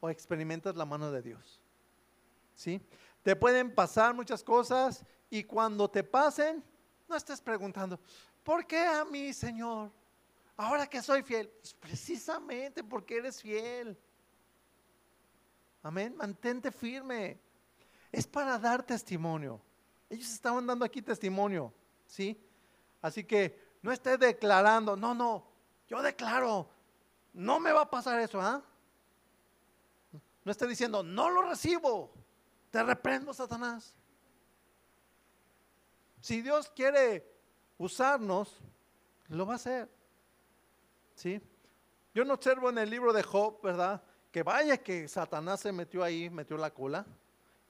o 0.00 0.10
experimentas 0.10 0.76
la 0.76 0.84
mano 0.84 1.10
de 1.10 1.22
Dios. 1.22 1.58
¿Sí? 2.54 2.80
Te 3.22 3.34
pueden 3.34 3.74
pasar 3.74 4.14
muchas 4.14 4.44
cosas 4.44 5.02
y 5.30 5.42
cuando 5.42 5.90
te 5.90 6.04
pasen, 6.04 6.62
no 7.08 7.16
estés 7.16 7.40
preguntando, 7.40 7.98
¿por 8.42 8.66
qué 8.66 8.84
a 8.84 9.06
mí, 9.06 9.32
Señor? 9.32 9.90
Ahora 10.54 10.86
que 10.86 11.00
soy 11.00 11.22
fiel, 11.22 11.48
pues 11.48 11.72
precisamente 11.72 12.84
porque 12.84 13.16
eres 13.16 13.40
fiel. 13.40 13.98
Amén. 15.82 16.14
Mantente 16.16 16.70
firme. 16.70 17.40
Es 18.12 18.26
para 18.26 18.58
dar 18.58 18.82
testimonio. 18.82 19.60
Ellos 20.10 20.30
estaban 20.30 20.66
dando 20.66 20.84
aquí 20.84 21.00
testimonio. 21.00 21.72
¿Sí? 22.06 22.38
Así 23.00 23.24
que 23.24 23.58
no 23.80 23.90
esté 23.92 24.18
declarando, 24.18 24.94
no, 24.94 25.14
no, 25.14 25.46
yo 25.88 26.02
declaro, 26.02 26.68
no 27.34 27.60
me 27.60 27.72
va 27.72 27.82
a 27.82 27.90
pasar 27.90 28.18
eso, 28.20 28.40
¿ah? 28.40 28.62
No 30.44 30.50
esté 30.50 30.66
diciendo, 30.66 31.02
no 31.02 31.28
lo 31.28 31.42
recibo, 31.42 32.10
te 32.70 32.82
reprendo, 32.82 33.34
Satanás. 33.34 33.94
Si 36.20 36.40
Dios 36.40 36.72
quiere 36.74 37.30
usarnos, 37.76 38.58
lo 39.28 39.44
va 39.44 39.52
a 39.52 39.56
hacer. 39.56 39.90
¿Sí? 41.14 41.40
Yo 42.14 42.24
no 42.24 42.34
observo 42.34 42.70
en 42.70 42.78
el 42.78 42.88
libro 42.88 43.12
de 43.12 43.22
Job, 43.22 43.60
¿verdad? 43.62 44.02
que 44.34 44.42
vaya 44.42 44.76
que 44.76 45.06
Satanás 45.06 45.60
se 45.60 45.70
metió 45.70 46.02
ahí, 46.02 46.28
metió 46.28 46.56
la 46.56 46.74
cola. 46.74 47.06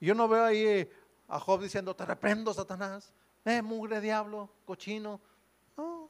Yo 0.00 0.14
no 0.14 0.26
veo 0.26 0.44
ahí 0.44 0.90
a 1.28 1.38
Job 1.38 1.60
diciendo, 1.60 1.94
te 1.94 2.06
reprendo, 2.06 2.54
Satanás, 2.54 3.12
eh, 3.44 3.60
mugre 3.60 4.00
diablo, 4.00 4.48
cochino. 4.64 5.20
No. 5.76 6.08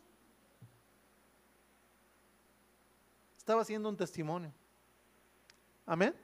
Estaba 3.44 3.60
haciendo 3.60 3.90
un 3.90 3.96
testimonio. 3.98 4.50
Amén. 5.84 6.16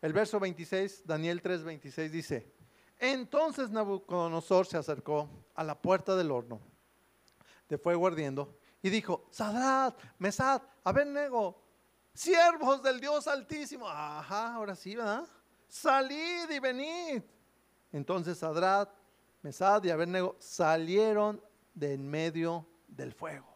El 0.00 0.12
verso 0.12 0.40
26, 0.40 1.06
Daniel 1.06 1.40
3, 1.40 1.62
26 1.62 2.10
dice, 2.10 2.52
entonces 2.98 3.70
Nabucodonosor 3.70 4.66
se 4.66 4.76
acercó 4.76 5.30
a 5.54 5.62
la 5.62 5.80
puerta 5.80 6.16
del 6.16 6.32
horno 6.32 6.60
de 7.68 7.78
fuego 7.78 8.08
ardiendo 8.08 8.58
y 8.82 8.90
dijo, 8.90 9.28
Sadrat, 9.30 9.96
Mesad, 10.18 10.62
Abednego, 10.82 11.62
siervos 12.12 12.82
del 12.82 12.98
Dios 12.98 13.28
Altísimo. 13.28 13.88
Ajá, 13.88 14.56
ahora 14.56 14.74
sí, 14.74 14.96
¿verdad? 14.96 15.24
Salid 15.68 16.50
y 16.50 16.58
venid. 16.58 17.22
Entonces 17.92 18.36
Sadrat, 18.38 18.90
Mesad 19.42 19.84
y 19.84 19.90
Abednego 19.90 20.34
salieron 20.40 21.40
de 21.72 21.94
en 21.94 22.10
medio 22.10 22.66
del 22.88 23.12
fuego. 23.12 23.46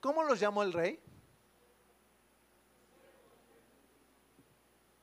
¿Cómo 0.00 0.22
los 0.22 0.38
llamó 0.38 0.62
el 0.62 0.74
rey? 0.74 1.00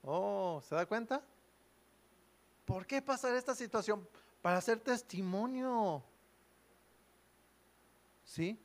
Oh, 0.04 0.62
¿se 0.68 0.76
da 0.76 0.86
cuenta? 0.86 1.22
¿Por 2.66 2.86
qué 2.86 3.02
pasar 3.02 3.36
esta 3.36 3.54
situación? 3.54 4.08
Para 4.42 4.58
hacer 4.58 4.80
testimonio. 4.80 6.04
¿Sí? 8.24 8.60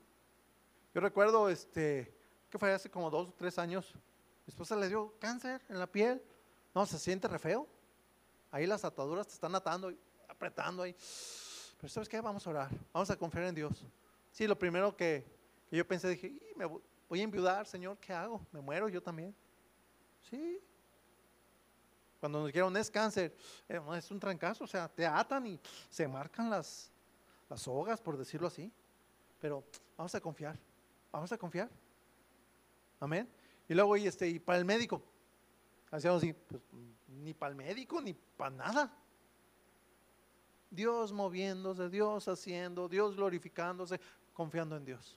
Yo 0.94 1.00
recuerdo, 1.00 1.48
este, 1.48 2.14
que 2.48 2.58
fue 2.58 2.72
hace 2.72 2.90
como 2.90 3.10
dos 3.10 3.28
o 3.28 3.32
tres 3.32 3.58
años, 3.58 3.92
mi 4.46 4.50
esposa 4.50 4.76
le 4.76 4.88
dio 4.88 5.12
cáncer 5.18 5.60
en 5.68 5.78
la 5.78 5.86
piel. 5.86 6.22
No, 6.74 6.86
se 6.86 6.98
siente 6.98 7.28
re 7.28 7.38
feo. 7.38 7.66
Ahí 8.50 8.66
las 8.66 8.84
ataduras 8.84 9.26
te 9.26 9.34
están 9.34 9.54
atando, 9.54 9.90
y 9.90 9.98
apretando 10.28 10.82
ahí. 10.82 10.94
Pero 11.78 11.88
¿sabes 11.88 12.08
qué? 12.08 12.20
Vamos 12.20 12.46
a 12.46 12.50
orar. 12.50 12.70
Vamos 12.92 13.10
a 13.10 13.16
confiar 13.16 13.44
en 13.44 13.54
Dios. 13.54 13.84
Sí, 14.30 14.46
lo 14.46 14.58
primero 14.58 14.96
que, 14.96 15.24
yo 15.70 15.86
pensé, 15.86 16.08
dije, 16.08 16.28
"Y 16.28 16.54
me 16.56 16.64
voy 16.64 17.20
a 17.20 17.24
enviudar, 17.24 17.66
Señor, 17.66 17.98
¿qué 17.98 18.12
hago? 18.12 18.40
¿Me 18.52 18.60
muero 18.60 18.88
yo 18.88 19.02
también? 19.02 19.34
Sí. 20.30 20.60
Cuando 22.26 22.40
nos 22.40 22.48
dijeron 22.48 22.76
es 22.76 22.90
cáncer, 22.90 23.36
eh, 23.68 23.80
es 23.96 24.10
un 24.10 24.18
trancazo, 24.18 24.64
o 24.64 24.66
sea, 24.66 24.88
te 24.88 25.06
atan 25.06 25.46
y 25.46 25.60
se 25.88 26.08
marcan 26.08 26.50
las, 26.50 26.90
las 27.48 27.62
sogas, 27.62 28.00
por 28.00 28.16
decirlo 28.16 28.48
así. 28.48 28.72
Pero 29.40 29.62
vamos 29.96 30.12
a 30.12 30.20
confiar, 30.20 30.58
vamos 31.12 31.30
a 31.30 31.38
confiar. 31.38 31.70
Amén. 32.98 33.28
Y 33.68 33.74
luego, 33.74 33.96
y, 33.96 34.08
este, 34.08 34.28
y 34.28 34.40
para 34.40 34.58
el 34.58 34.64
médico, 34.64 35.00
hacíamos 35.88 36.20
así, 36.20 36.32
pues, 36.32 36.60
ni 37.06 37.32
para 37.32 37.50
el 37.50 37.56
médico, 37.56 38.00
ni 38.00 38.12
para 38.12 38.50
nada. 38.50 38.92
Dios 40.68 41.12
moviéndose, 41.12 41.88
Dios 41.88 42.26
haciendo, 42.26 42.88
Dios 42.88 43.14
glorificándose, 43.14 44.00
confiando 44.34 44.76
en 44.76 44.84
Dios. 44.84 45.16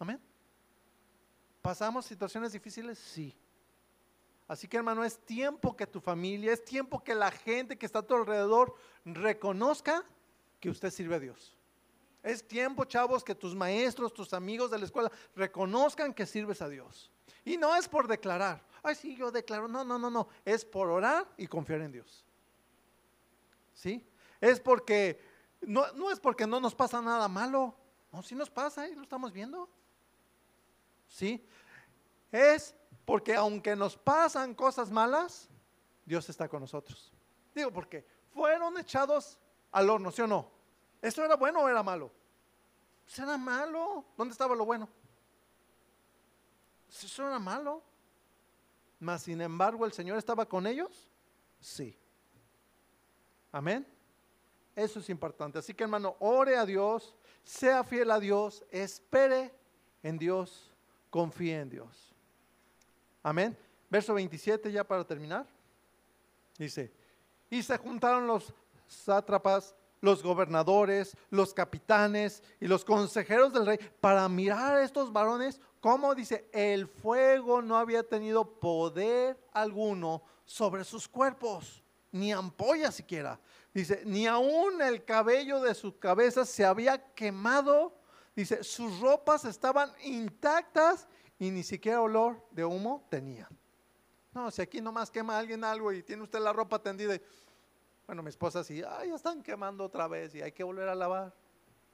Amén. 0.00 0.20
¿Pasamos 1.62 2.04
situaciones 2.04 2.52
difíciles? 2.52 2.98
Sí. 2.98 3.32
Así 4.48 4.66
que 4.66 4.78
hermano, 4.78 5.04
es 5.04 5.18
tiempo 5.18 5.76
que 5.76 5.86
tu 5.86 6.00
familia, 6.00 6.52
es 6.52 6.64
tiempo 6.64 7.04
que 7.04 7.14
la 7.14 7.30
gente 7.30 7.76
que 7.76 7.84
está 7.84 7.98
a 7.98 8.02
tu 8.02 8.14
alrededor 8.14 8.74
reconozca 9.04 10.02
que 10.58 10.70
usted 10.70 10.90
sirve 10.90 11.16
a 11.16 11.20
Dios. 11.20 11.54
Es 12.22 12.46
tiempo, 12.46 12.84
chavos, 12.84 13.22
que 13.22 13.34
tus 13.34 13.54
maestros, 13.54 14.12
tus 14.12 14.32
amigos 14.32 14.70
de 14.70 14.78
la 14.78 14.86
escuela 14.86 15.12
reconozcan 15.36 16.14
que 16.14 16.26
sirves 16.26 16.62
a 16.62 16.68
Dios. 16.68 17.10
Y 17.44 17.56
no 17.56 17.76
es 17.76 17.88
por 17.88 18.08
declarar, 18.08 18.62
ay, 18.82 18.94
sí, 18.94 19.14
yo 19.16 19.30
declaro. 19.30 19.68
No, 19.68 19.84
no, 19.84 19.98
no, 19.98 20.10
no. 20.10 20.28
Es 20.44 20.64
por 20.64 20.88
orar 20.88 21.26
y 21.36 21.46
confiar 21.46 21.82
en 21.82 21.92
Dios. 21.92 22.24
¿Sí? 23.74 24.04
Es 24.40 24.60
porque, 24.60 25.20
no, 25.60 25.90
no 25.92 26.10
es 26.10 26.18
porque 26.18 26.46
no 26.46 26.58
nos 26.58 26.74
pasa 26.74 27.00
nada 27.00 27.28
malo. 27.28 27.74
No, 28.12 28.22
sí 28.22 28.34
nos 28.34 28.50
pasa 28.50 28.88
y 28.88 28.94
lo 28.94 29.02
estamos 29.02 29.32
viendo. 29.32 29.68
¿Sí? 31.08 31.44
Es 32.32 32.74
porque 33.08 33.34
aunque 33.34 33.74
nos 33.74 33.96
pasan 33.96 34.54
cosas 34.54 34.90
malas, 34.90 35.48
Dios 36.04 36.28
está 36.28 36.46
con 36.46 36.60
nosotros. 36.60 37.10
Digo, 37.54 37.72
porque 37.72 38.06
fueron 38.34 38.76
echados 38.76 39.38
al 39.72 39.88
horno, 39.88 40.10
¿sí 40.10 40.20
o 40.20 40.26
no? 40.26 40.50
¿Esto 41.00 41.24
era 41.24 41.34
bueno 41.34 41.60
o 41.60 41.68
era 41.70 41.82
malo? 41.82 42.12
Pues 43.06 43.18
era 43.18 43.38
malo. 43.38 44.04
¿Dónde 44.14 44.32
estaba 44.32 44.54
lo 44.54 44.66
bueno? 44.66 44.86
Pues 46.84 47.04
Eso 47.04 47.26
era 47.26 47.38
malo. 47.38 47.82
Mas, 49.00 49.22
sin 49.22 49.40
embargo, 49.40 49.86
¿el 49.86 49.92
Señor 49.94 50.18
estaba 50.18 50.44
con 50.44 50.66
ellos? 50.66 51.08
Sí. 51.60 51.98
Amén. 53.50 53.86
Eso 54.76 55.00
es 55.00 55.08
importante. 55.08 55.58
Así 55.58 55.72
que, 55.72 55.84
hermano, 55.84 56.14
ore 56.18 56.58
a 56.58 56.66
Dios, 56.66 57.16
sea 57.42 57.82
fiel 57.84 58.10
a 58.10 58.20
Dios, 58.20 58.66
espere 58.70 59.54
en 60.02 60.18
Dios, 60.18 60.70
confíe 61.08 61.58
en 61.58 61.70
Dios. 61.70 62.07
Amén. 63.28 63.54
Verso 63.90 64.14
27, 64.14 64.72
ya 64.72 64.82
para 64.82 65.04
terminar. 65.04 65.46
Dice, 66.56 66.90
y 67.50 67.62
se 67.62 67.76
juntaron 67.76 68.26
los 68.26 68.54
sátrapas, 68.86 69.74
los 70.00 70.22
gobernadores, 70.22 71.14
los 71.28 71.52
capitanes 71.52 72.42
y 72.58 72.66
los 72.66 72.86
consejeros 72.86 73.52
del 73.52 73.66
rey 73.66 73.78
para 74.00 74.26
mirar 74.30 74.76
a 74.76 74.82
estos 74.82 75.12
varones, 75.12 75.60
como 75.78 76.14
dice, 76.14 76.48
el 76.52 76.86
fuego 76.86 77.60
no 77.60 77.76
había 77.76 78.02
tenido 78.02 78.58
poder 78.58 79.38
alguno 79.52 80.22
sobre 80.46 80.82
sus 80.82 81.06
cuerpos, 81.06 81.82
ni 82.10 82.32
ampolla 82.32 82.90
siquiera. 82.90 83.38
Dice, 83.74 84.04
ni 84.06 84.26
aún 84.26 84.80
el 84.80 85.04
cabello 85.04 85.60
de 85.60 85.74
su 85.74 85.98
cabeza 85.98 86.46
se 86.46 86.64
había 86.64 87.12
quemado. 87.12 87.94
Dice, 88.34 88.64
sus 88.64 89.00
ropas 89.00 89.44
estaban 89.44 89.92
intactas 90.02 91.06
y 91.38 91.50
ni 91.50 91.62
siquiera 91.62 92.00
olor 92.00 92.44
de 92.50 92.64
humo 92.64 93.06
tenía. 93.08 93.48
No, 94.32 94.50
si 94.50 94.62
aquí 94.62 94.80
nomás 94.80 95.10
quema 95.10 95.38
alguien 95.38 95.64
algo 95.64 95.92
y 95.92 96.02
tiene 96.02 96.22
usted 96.22 96.40
la 96.40 96.52
ropa 96.52 96.80
tendida, 96.80 97.14
y, 97.14 97.20
bueno, 98.06 98.22
mi 98.22 98.28
esposa 98.28 98.62
sí, 98.64 98.82
ay, 98.86 99.08
ya 99.08 99.14
están 99.14 99.42
quemando 99.42 99.84
otra 99.84 100.08
vez 100.08 100.34
y 100.34 100.42
hay 100.42 100.52
que 100.52 100.64
volver 100.64 100.88
a 100.88 100.94
lavar. 100.94 101.34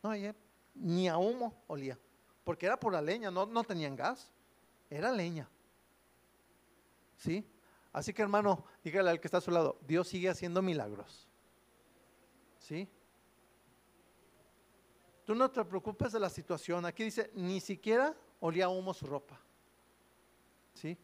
No, 0.02 0.10
ayer 0.10 0.34
ni 0.74 1.08
a 1.08 1.16
humo 1.18 1.62
olía, 1.66 1.98
porque 2.42 2.66
era 2.66 2.78
por 2.78 2.92
la 2.92 3.00
leña, 3.00 3.30
no, 3.30 3.46
no 3.46 3.62
tenían 3.64 3.94
gas, 3.94 4.32
era 4.90 5.12
leña. 5.12 5.48
¿Sí? 7.16 7.46
Así 7.92 8.12
que 8.12 8.22
hermano, 8.22 8.64
dígale 8.82 9.10
al 9.10 9.20
que 9.20 9.28
está 9.28 9.38
a 9.38 9.40
su 9.40 9.50
lado, 9.50 9.78
Dios 9.86 10.08
sigue 10.08 10.28
haciendo 10.28 10.62
milagros. 10.62 11.28
¿Sí? 12.58 12.88
Tú 15.24 15.34
no 15.34 15.50
te 15.50 15.64
preocupes 15.64 16.12
de 16.12 16.20
la 16.20 16.28
situación. 16.28 16.84
Aquí 16.84 17.04
dice, 17.04 17.30
ni 17.34 17.60
siquiera 17.60 18.14
olía 18.46 18.68
humo 18.68 18.92
su 18.92 19.06
ropa. 19.06 19.40
¿Sí? 20.74 20.98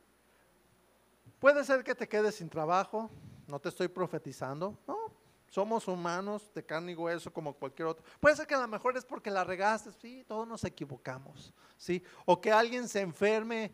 Puede 1.39 1.65
ser 1.65 1.83
que 1.83 1.95
te 1.95 2.07
quedes 2.07 2.35
sin 2.35 2.51
trabajo, 2.51 3.11
no 3.47 3.59
te 3.59 3.71
estoy 3.71 3.89
profetizando, 3.89 4.79
no, 4.87 5.11
somos 5.49 5.89
humanos 5.89 6.53
de 6.55 6.63
carne 6.63 6.93
y 6.93 6.95
hueso 6.95 7.33
como 7.33 7.55
cualquier 7.55 7.89
otro. 7.89 8.05
Puede 8.21 8.37
ser 8.37 8.47
que 8.47 8.55
a 8.55 8.61
lo 8.61 8.69
mejor 8.69 8.95
es 8.95 9.07
porque 9.07 9.31
la 9.31 9.43
regaste, 9.43 9.91
sí, 9.91 10.23
todos 10.29 10.47
nos 10.47 10.65
equivocamos, 10.65 11.55
¿sí? 11.79 12.05
O 12.27 12.39
que 12.39 12.53
alguien 12.53 12.87
se 12.87 13.01
enferme, 13.01 13.73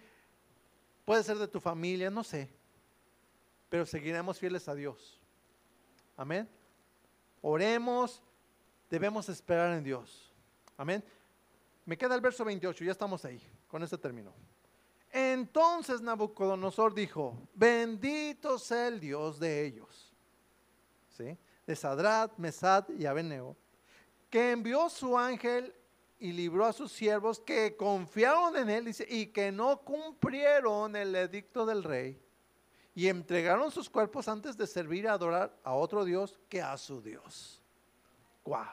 puede 1.04 1.24
ser 1.24 1.36
de 1.36 1.48
tu 1.48 1.58
familia, 1.58 2.08
no 2.08 2.22
sé, 2.22 2.48
pero 3.68 3.84
seguiremos 3.84 4.38
fieles 4.38 4.68
a 4.68 4.76
Dios. 4.76 5.20
Amén. 6.16 6.48
Oremos, 7.42 8.22
debemos 8.88 9.28
esperar 9.28 9.72
en 9.72 9.82
Dios. 9.82 10.32
Amén. 10.76 11.02
Me 11.86 11.96
queda 11.96 12.14
el 12.16 12.20
verso 12.20 12.44
28, 12.44 12.84
ya 12.84 12.92
estamos 12.92 13.24
ahí, 13.24 13.40
con 13.68 13.82
este 13.82 13.96
término. 13.96 14.34
Entonces 15.12 16.02
Nabucodonosor 16.02 16.92
dijo, 16.92 17.38
bendito 17.54 18.58
sea 18.58 18.88
el 18.88 19.00
Dios 19.00 19.38
de 19.38 19.64
ellos, 19.64 20.12
¿sí? 21.16 21.38
de 21.66 21.76
Sadrat, 21.76 22.36
Mesad 22.38 22.88
y 22.90 23.06
Abeneo, 23.06 23.56
que 24.28 24.50
envió 24.50 24.88
su 24.90 25.16
ángel 25.16 25.72
y 26.18 26.32
libró 26.32 26.66
a 26.66 26.72
sus 26.72 26.90
siervos 26.90 27.40
que 27.40 27.76
confiaron 27.76 28.56
en 28.56 28.68
él 28.68 28.94
y 29.08 29.26
que 29.26 29.52
no 29.52 29.78
cumplieron 29.78 30.96
el 30.96 31.14
edicto 31.14 31.64
del 31.64 31.84
rey 31.84 32.20
y 32.94 33.08
entregaron 33.08 33.70
sus 33.70 33.88
cuerpos 33.88 34.26
antes 34.26 34.56
de 34.56 34.66
servir 34.66 35.04
y 35.04 35.08
adorar 35.08 35.54
a 35.62 35.74
otro 35.74 36.04
Dios 36.04 36.38
que 36.48 36.62
a 36.62 36.76
su 36.78 37.00
Dios. 37.00 37.62
Wow. 38.44 38.64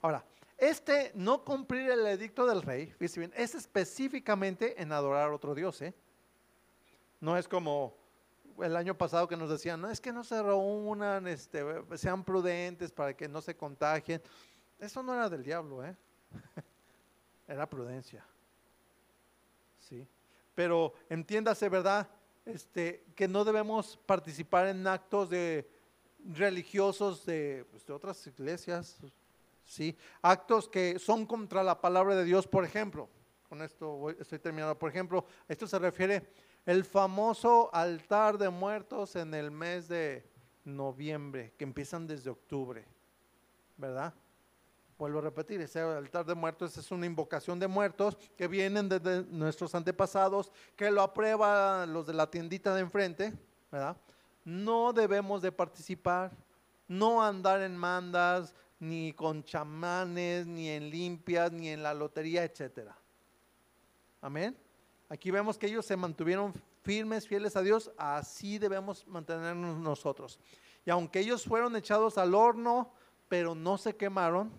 Ahora, 0.00 0.24
este 0.60 1.12
no 1.14 1.44
cumplir 1.44 1.90
el 1.90 2.06
edicto 2.06 2.46
del 2.46 2.62
rey, 2.62 2.94
bien, 2.98 3.32
es 3.36 3.54
específicamente 3.54 4.80
en 4.80 4.92
adorar 4.92 5.30
a 5.30 5.34
otro 5.34 5.54
Dios, 5.54 5.80
¿eh? 5.82 5.94
No 7.20 7.36
es 7.36 7.48
como 7.48 7.96
el 8.62 8.76
año 8.76 8.96
pasado 8.96 9.26
que 9.26 9.36
nos 9.36 9.50
decían, 9.50 9.80
no, 9.80 9.90
es 9.90 10.00
que 10.00 10.12
no 10.12 10.22
se 10.22 10.42
reúnan, 10.42 11.26
este, 11.26 11.64
sean 11.96 12.24
prudentes 12.24 12.92
para 12.92 13.14
que 13.16 13.28
no 13.28 13.40
se 13.40 13.56
contagien. 13.56 14.22
Eso 14.78 15.02
no 15.02 15.14
era 15.14 15.28
del 15.28 15.42
diablo, 15.42 15.84
¿eh? 15.84 15.96
era 17.48 17.68
prudencia. 17.68 18.24
Sí. 19.78 20.06
Pero 20.54 20.94
entiéndase, 21.08 21.68
¿verdad? 21.68 22.08
Este, 22.44 23.04
que 23.14 23.28
no 23.28 23.44
debemos 23.44 23.98
participar 24.06 24.66
en 24.66 24.86
actos 24.86 25.30
de 25.30 25.68
religiosos 26.34 27.24
de, 27.24 27.66
pues, 27.70 27.86
de 27.86 27.92
otras 27.92 28.26
iglesias, 28.26 28.98
¿sí? 29.70 29.96
Actos 30.20 30.68
que 30.68 30.98
son 30.98 31.24
contra 31.24 31.62
la 31.62 31.80
palabra 31.80 32.16
de 32.16 32.24
Dios, 32.24 32.48
por 32.48 32.64
ejemplo. 32.64 33.08
Con 33.48 33.62
esto 33.62 33.88
voy- 33.96 34.16
estoy 34.18 34.40
terminando. 34.40 34.76
Por 34.76 34.90
ejemplo, 34.90 35.24
esto 35.48 35.66
se 35.66 35.78
refiere 35.78 36.32
el 36.66 36.84
famoso 36.84 37.72
altar 37.72 38.36
de 38.36 38.48
muertos 38.50 39.14
en 39.14 39.32
el 39.32 39.50
mes 39.52 39.86
de 39.86 40.28
noviembre, 40.64 41.54
que 41.56 41.64
empiezan 41.64 42.06
desde 42.06 42.30
octubre, 42.30 42.84
¿verdad? 43.76 44.12
Vuelvo 44.98 45.20
a 45.20 45.22
repetir, 45.22 45.60
ese 45.60 45.80
altar 45.80 46.26
de 46.26 46.34
muertos 46.34 46.76
es 46.76 46.90
una 46.90 47.06
invocación 47.06 47.58
de 47.58 47.66
muertos 47.68 48.16
que 48.36 48.48
vienen 48.48 48.88
desde 48.88 49.22
nuestros 49.24 49.74
antepasados, 49.74 50.52
que 50.76 50.90
lo 50.90 51.00
aprueban 51.00 51.92
los 51.92 52.06
de 52.06 52.12
la 52.12 52.28
tiendita 52.28 52.74
de 52.74 52.80
enfrente, 52.82 53.32
¿verdad? 53.70 53.96
No 54.44 54.92
debemos 54.92 55.40
de 55.42 55.52
participar, 55.52 56.32
no 56.86 57.22
andar 57.22 57.62
en 57.62 57.76
mandas, 57.76 58.54
ni 58.80 59.12
con 59.12 59.44
chamanes, 59.44 60.46
ni 60.46 60.70
en 60.70 60.90
limpias, 60.90 61.52
ni 61.52 61.68
en 61.68 61.82
la 61.82 61.94
lotería, 61.94 62.42
etcétera. 62.42 62.96
Amén. 64.20 64.56
Aquí 65.08 65.30
vemos 65.30 65.58
que 65.58 65.66
ellos 65.66 65.84
se 65.84 65.96
mantuvieron 65.96 66.52
firmes, 66.82 67.28
fieles 67.28 67.56
a 67.56 67.62
Dios, 67.62 67.90
así 67.98 68.58
debemos 68.58 69.06
mantenernos 69.06 69.78
nosotros. 69.78 70.40
Y 70.84 70.90
aunque 70.90 71.20
ellos 71.20 71.44
fueron 71.44 71.76
echados 71.76 72.16
al 72.16 72.34
horno, 72.34 72.92
pero 73.28 73.54
no 73.54 73.76
se 73.76 73.94
quemaron, 73.94 74.50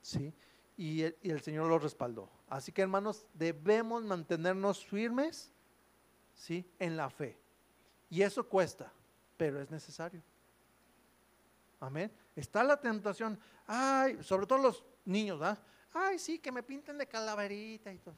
¿sí? 0.00 0.34
Y 0.76 1.02
el, 1.02 1.16
y 1.22 1.30
el 1.30 1.40
Señor 1.42 1.68
los 1.68 1.82
respaldó. 1.82 2.28
Así 2.48 2.72
que 2.72 2.82
hermanos, 2.82 3.24
debemos 3.34 4.02
mantenernos 4.04 4.84
firmes, 4.84 5.52
¿sí? 6.34 6.68
En 6.78 6.96
la 6.96 7.08
fe. 7.08 7.38
Y 8.10 8.22
eso 8.22 8.46
cuesta, 8.48 8.92
pero 9.36 9.60
es 9.60 9.70
necesario. 9.70 10.22
Amén. 11.78 12.12
Está 12.34 12.64
la 12.64 12.80
tentación, 12.80 13.38
ay, 13.66 14.22
sobre 14.22 14.46
todo 14.46 14.58
los 14.58 14.84
niños, 15.04 15.40
¿ah? 15.42 15.58
Ay, 15.92 16.18
sí, 16.18 16.38
que 16.38 16.50
me 16.50 16.62
pinten 16.62 16.96
de 16.96 17.06
calaverita 17.06 17.92
y 17.92 17.98
todo. 17.98 18.14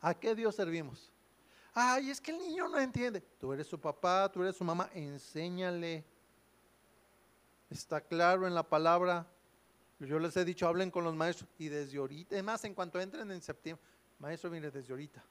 ¿A 0.00 0.14
qué 0.14 0.34
Dios 0.34 0.54
servimos? 0.54 1.12
Ay, 1.74 2.10
es 2.10 2.20
que 2.20 2.30
el 2.30 2.38
niño 2.38 2.68
no 2.68 2.78
entiende. 2.78 3.20
Tú 3.20 3.52
eres 3.52 3.66
su 3.66 3.78
papá, 3.78 4.30
tú 4.32 4.42
eres 4.42 4.56
su 4.56 4.64
mamá, 4.64 4.88
enséñale. 4.94 6.04
Está 7.68 8.00
claro 8.00 8.46
en 8.46 8.54
la 8.54 8.62
palabra. 8.62 9.26
Yo 9.98 10.18
les 10.18 10.34
he 10.36 10.44
dicho, 10.44 10.66
hablen 10.66 10.90
con 10.90 11.04
los 11.04 11.14
maestros. 11.14 11.48
Y 11.58 11.68
desde 11.68 11.98
ahorita, 11.98 12.34
además, 12.34 12.64
en 12.64 12.74
cuanto 12.74 12.98
entren 12.98 13.30
en 13.30 13.42
septiembre, 13.42 13.84
maestro, 14.18 14.50
mire, 14.50 14.70
desde 14.70 14.90
ahorita. 14.92 15.22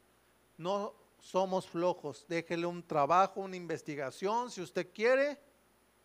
No 0.57 0.93
somos 1.22 1.67
flojos. 1.67 2.26
Déjele 2.28 2.65
un 2.65 2.82
trabajo, 2.84 3.41
una 3.41 3.55
investigación. 3.55 4.49
Si 4.49 4.61
usted 4.61 4.88
quiere, 4.93 5.39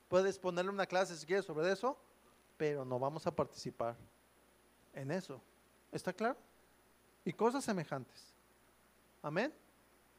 puedes 0.09 0.39
ponerle 0.39 0.71
una 0.71 0.87
clase 0.87 1.17
si 1.17 1.27
quiere 1.27 1.43
sobre 1.43 1.71
eso, 1.71 1.99
pero 2.57 2.85
no 2.85 2.99
vamos 2.99 3.27
a 3.27 3.35
participar 3.35 3.97
en 4.93 5.11
eso. 5.11 5.41
¿Está 5.93 6.13
claro? 6.13 6.37
Y 7.25 7.33
cosas 7.33 7.65
semejantes. 7.65 8.35
Amén. 9.23 9.53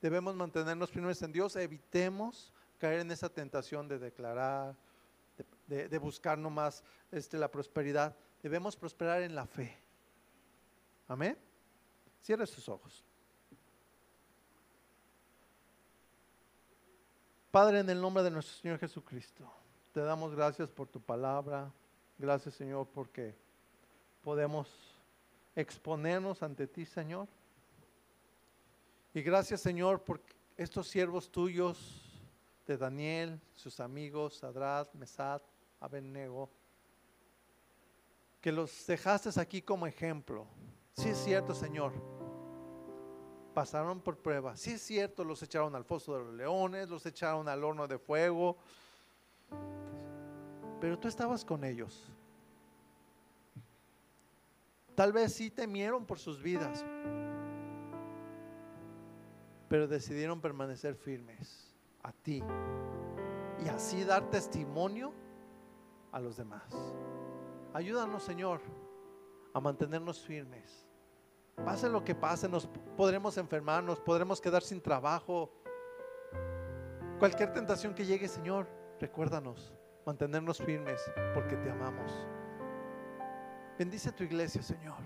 Debemos 0.01 0.35
mantenernos 0.35 0.89
firmes 0.91 1.21
en 1.21 1.31
Dios. 1.31 1.55
Evitemos 1.55 2.51
caer 2.77 2.99
en 2.99 3.11
esa 3.11 3.29
tentación 3.29 3.87
de 3.87 3.99
declarar, 3.99 4.75
de, 5.67 5.97
buscar 5.97 6.37
nomás 6.37 6.83
este, 7.11 7.37
la 7.37 7.49
prosperidad. 7.49 8.15
Debemos 8.41 8.75
prosperar 8.75 9.21
en 9.21 9.35
la 9.35 9.45
fe. 9.45 9.77
Amén. 11.07 11.37
Cierre 12.21 12.47
sus 12.47 12.67
ojos. 12.69 13.03
Padre, 17.55 17.79
en 17.79 17.89
el 17.89 18.01
nombre 18.01 18.21
de 18.21 18.29
nuestro 18.29 18.53
Señor 18.57 18.77
Jesucristo, 18.79 19.49
te 19.93 20.01
damos 20.01 20.35
gracias 20.35 20.69
por 20.69 20.89
tu 20.89 20.99
palabra. 20.99 21.71
Gracias, 22.17 22.53
Señor, 22.55 22.85
porque 22.93 23.33
podemos 24.21 24.67
exponernos 25.55 26.43
ante 26.43 26.67
ti, 26.67 26.85
Señor. 26.85 27.29
Y 29.13 29.21
gracias, 29.21 29.61
Señor, 29.61 30.03
por 30.03 30.19
estos 30.57 30.89
siervos 30.89 31.31
tuyos 31.31 32.21
de 32.67 32.77
Daniel, 32.77 33.39
sus 33.53 33.79
amigos, 33.79 34.35
Sadrat, 34.35 34.93
Mesad, 34.93 35.41
Abednego, 35.79 36.49
que 38.41 38.51
los 38.51 38.85
dejaste 38.85 39.29
aquí 39.39 39.61
como 39.61 39.87
ejemplo. 39.87 40.45
Sí 40.91 41.07
es 41.07 41.17
cierto, 41.19 41.55
Señor. 41.55 42.14
Pasaron 43.55 44.01
por 44.01 44.17
pruebas. 44.17 44.59
Sí 44.59 44.71
es 44.71 44.81
cierto, 44.81 45.23
los 45.23 45.41
echaron 45.41 45.75
al 45.75 45.85
foso 45.85 46.13
de 46.17 46.25
los 46.25 46.33
leones, 46.33 46.89
los 46.89 47.05
echaron 47.05 47.47
al 47.47 47.63
horno 47.63 47.87
de 47.87 47.97
fuego. 47.97 48.57
Pero 50.81 50.99
tú 50.99 51.07
estabas 51.07 51.45
con 51.45 51.63
ellos. 51.63 52.11
Tal 54.93 55.13
vez 55.13 55.33
sí 55.33 55.49
temieron 55.49 56.05
por 56.05 56.19
sus 56.19 56.41
vidas, 56.41 56.85
pero 59.69 59.87
decidieron 59.87 60.41
permanecer 60.41 60.95
firmes 60.95 61.73
a 62.03 62.11
ti 62.11 62.43
y 63.63 63.69
así 63.69 64.03
dar 64.03 64.29
testimonio 64.29 65.13
a 66.11 66.19
los 66.19 66.35
demás. 66.35 66.75
Ayúdanos, 67.73 68.23
Señor, 68.23 68.59
a 69.53 69.61
mantenernos 69.61 70.21
firmes. 70.21 70.84
Pase 71.63 71.89
lo 71.89 72.03
que 72.03 72.13
pase, 72.13 72.49
nos 72.49 72.67
podremos 72.97 73.37
enfermarnos, 73.37 73.99
podremos 73.99 74.41
quedar 74.41 74.61
sin 74.61 74.81
trabajo. 74.81 75.51
Cualquier 77.19 77.53
tentación 77.53 77.93
que 77.95 78.05
llegue, 78.05 78.27
Señor, 78.27 78.67
recuérdanos 78.99 79.73
mantenernos 80.05 80.59
firmes 80.59 81.01
porque 81.33 81.55
te 81.57 81.71
amamos. 81.71 82.27
Bendice 83.77 84.11
tu 84.11 84.23
iglesia, 84.23 84.61
Señor. 84.61 84.97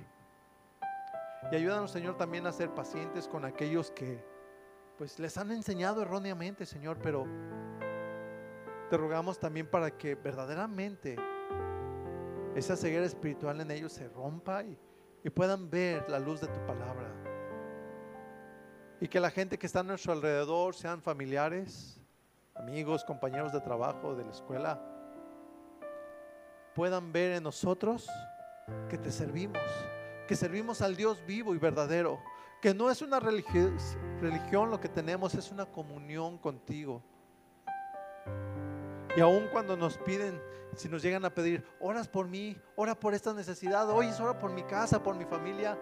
Y 1.52 1.56
ayúdanos, 1.56 1.92
Señor, 1.92 2.18
también 2.18 2.46
a 2.46 2.52
ser 2.52 2.74
pacientes 2.74 3.28
con 3.28 3.46
aquellos 3.46 3.92
que 3.92 4.24
pues 4.98 5.18
les 5.18 5.38
han 5.38 5.52
enseñado 5.52 6.02
erróneamente, 6.02 6.66
Señor, 6.66 7.00
pero 7.02 7.26
te 8.90 8.98
rogamos 8.98 9.40
también 9.40 9.66
para 9.68 9.98
que 9.98 10.16
verdaderamente 10.16 11.16
esa 12.56 12.76
ceguera 12.76 13.06
espiritual 13.06 13.62
en 13.62 13.72
ellos 13.72 13.94
se 13.94 14.10
rompa 14.10 14.64
y, 14.64 14.78
y 15.24 15.30
puedan 15.30 15.70
ver 15.70 16.10
la 16.10 16.20
luz 16.20 16.42
de 16.42 16.48
tu 16.48 16.66
palabra. 16.66 17.14
Y 19.02 19.08
que 19.08 19.20
la 19.20 19.32
gente 19.32 19.58
que 19.58 19.66
está 19.66 19.80
a 19.80 19.84
nuestro 19.84 20.14
alrededor 20.14 20.76
sean 20.76 21.02
familiares, 21.02 22.00
amigos, 22.56 23.04
compañeros 23.06 23.54
de 23.54 23.62
trabajo, 23.62 24.16
de 24.16 24.26
la 24.26 24.32
escuela, 24.32 24.82
puedan 26.76 27.12
ver 27.12 27.34
en 27.34 27.44
nosotros 27.44 28.08
que 28.90 28.98
te 28.98 29.12
servimos, 29.12 29.62
que 30.28 30.36
servimos 30.36 30.82
al 30.82 30.96
Dios 30.96 31.26
vivo 31.26 31.56
y 31.56 31.58
verdadero, 31.58 32.20
que 32.62 32.74
no 32.74 32.92
es 32.92 33.02
una 33.02 33.20
religión, 33.20 34.70
lo 34.70 34.80
que 34.80 34.90
tenemos, 34.90 35.34
es 35.34 35.52
una 35.52 35.66
comunión 35.66 36.38
contigo. 36.38 37.02
Y 39.16 39.22
aun 39.22 39.48
cuando 39.48 39.76
nos 39.76 39.98
piden, 39.98 40.42
si 40.76 40.88
nos 40.88 41.02
llegan 41.02 41.26
a 41.26 41.30
pedir, 41.30 41.64
oras 41.80 42.08
por 42.08 42.28
mí, 42.28 42.62
ora 42.76 42.96
por 42.96 43.14
esta 43.14 43.34
necesidad, 43.34 43.90
hoy 43.90 44.08
es 44.08 44.20
ora 44.20 44.38
por 44.38 44.52
mi 44.52 44.64
casa, 44.64 45.02
por 45.02 45.16
mi 45.16 45.26
familia, 45.26 45.78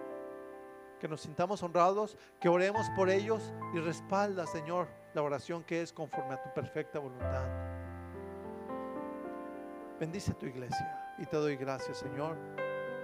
que 0.98 1.08
nos 1.08 1.20
sintamos 1.20 1.62
honrados, 1.62 2.16
que 2.40 2.48
oremos 2.48 2.88
por 2.96 3.10
ellos 3.10 3.52
y 3.74 3.78
respalda, 3.78 4.46
Señor, 4.46 4.88
la 5.14 5.22
oración 5.22 5.62
que 5.62 5.82
es 5.82 5.92
conforme 5.92 6.34
a 6.34 6.42
tu 6.42 6.52
perfecta 6.52 6.98
voluntad. 6.98 7.46
Bendice 10.00 10.32
tu 10.34 10.46
iglesia 10.46 11.14
y 11.18 11.26
te 11.26 11.36
doy 11.36 11.56
gracias, 11.56 11.98
Señor, 11.98 12.36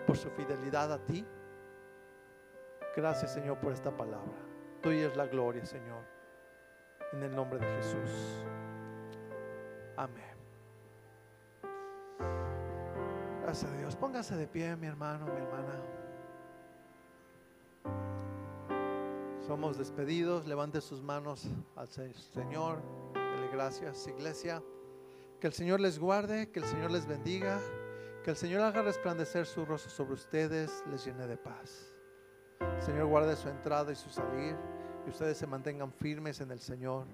por 0.07 0.17
su 0.17 0.31
fidelidad 0.31 0.93
a 0.93 0.99
ti. 0.99 1.27
Gracias, 2.97 3.33
Señor, 3.35 3.59
por 3.59 3.73
esta 3.73 3.91
palabra. 3.91 4.39
Tuya 4.81 5.07
es 5.09 5.17
la 5.17 5.27
gloria, 5.27 5.65
Señor, 5.65 6.03
en 7.13 7.23
el 7.23 7.35
nombre 7.35 7.59
de 7.59 7.67
Jesús. 7.77 8.45
Amén. 9.97 10.35
Gracias 13.43 13.71
a 13.71 13.77
Dios. 13.77 13.97
Póngase 13.97 14.37
de 14.37 14.47
pie, 14.47 14.75
mi 14.77 14.87
hermano, 14.87 15.27
mi 15.27 15.41
hermana. 15.41 15.81
Somos 19.47 19.79
despedidos. 19.79 20.47
Levante 20.47 20.81
sus 20.81 21.03
manos 21.03 21.47
al 21.77 21.89
Señor. 21.89 22.83
Dele 23.15 23.49
gracias, 23.53 24.07
iglesia. 24.09 24.63
Que 25.41 25.47
el 25.47 25.53
Señor 25.53 25.81
les 25.81 25.99
guarde, 25.99 26.51
que 26.51 26.61
el 26.61 26.65
Señor 26.65 26.91
les 26.91 27.07
bendiga, 27.07 27.61
que 28.25 28.31
el 28.31 28.37
Señor 28.37 28.63
haga 28.63 28.83
resplandecer 28.83 29.45
su 29.45 29.65
rostro 29.67 29.91
sobre 29.91 30.15
ustedes, 30.15 30.83
les 30.91 31.05
llene 31.05 31.27
de 31.27 31.37
paz. 31.37 31.93
Señor 32.81 33.07
guarde 33.07 33.37
su 33.37 33.49
entrada 33.49 33.93
y 33.93 33.95
su 33.95 34.09
salir, 34.09 34.57
y 35.07 35.11
ustedes 35.11 35.37
se 35.37 35.47
mantengan 35.47 35.93
firmes 35.93 36.41
en 36.41 36.51
el 36.51 36.61
Señor 36.61 37.07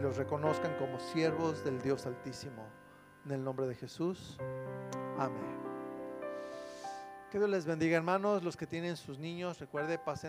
los 0.00 0.16
reconozcan 0.16 0.76
como 0.78 0.98
siervos 1.00 1.64
del 1.64 1.80
Dios 1.82 2.06
Altísimo. 2.06 2.66
En 3.24 3.32
el 3.32 3.42
nombre 3.42 3.66
de 3.66 3.74
Jesús. 3.74 4.38
Amén. 5.18 5.56
Que 7.30 7.38
Dios 7.38 7.50
les 7.50 7.66
bendiga, 7.66 7.96
hermanos. 7.96 8.44
Los 8.44 8.56
que 8.56 8.66
tienen 8.66 8.96
sus 8.96 9.18
niños, 9.18 9.58
recuerde, 9.58 9.98
pasen. 9.98 10.24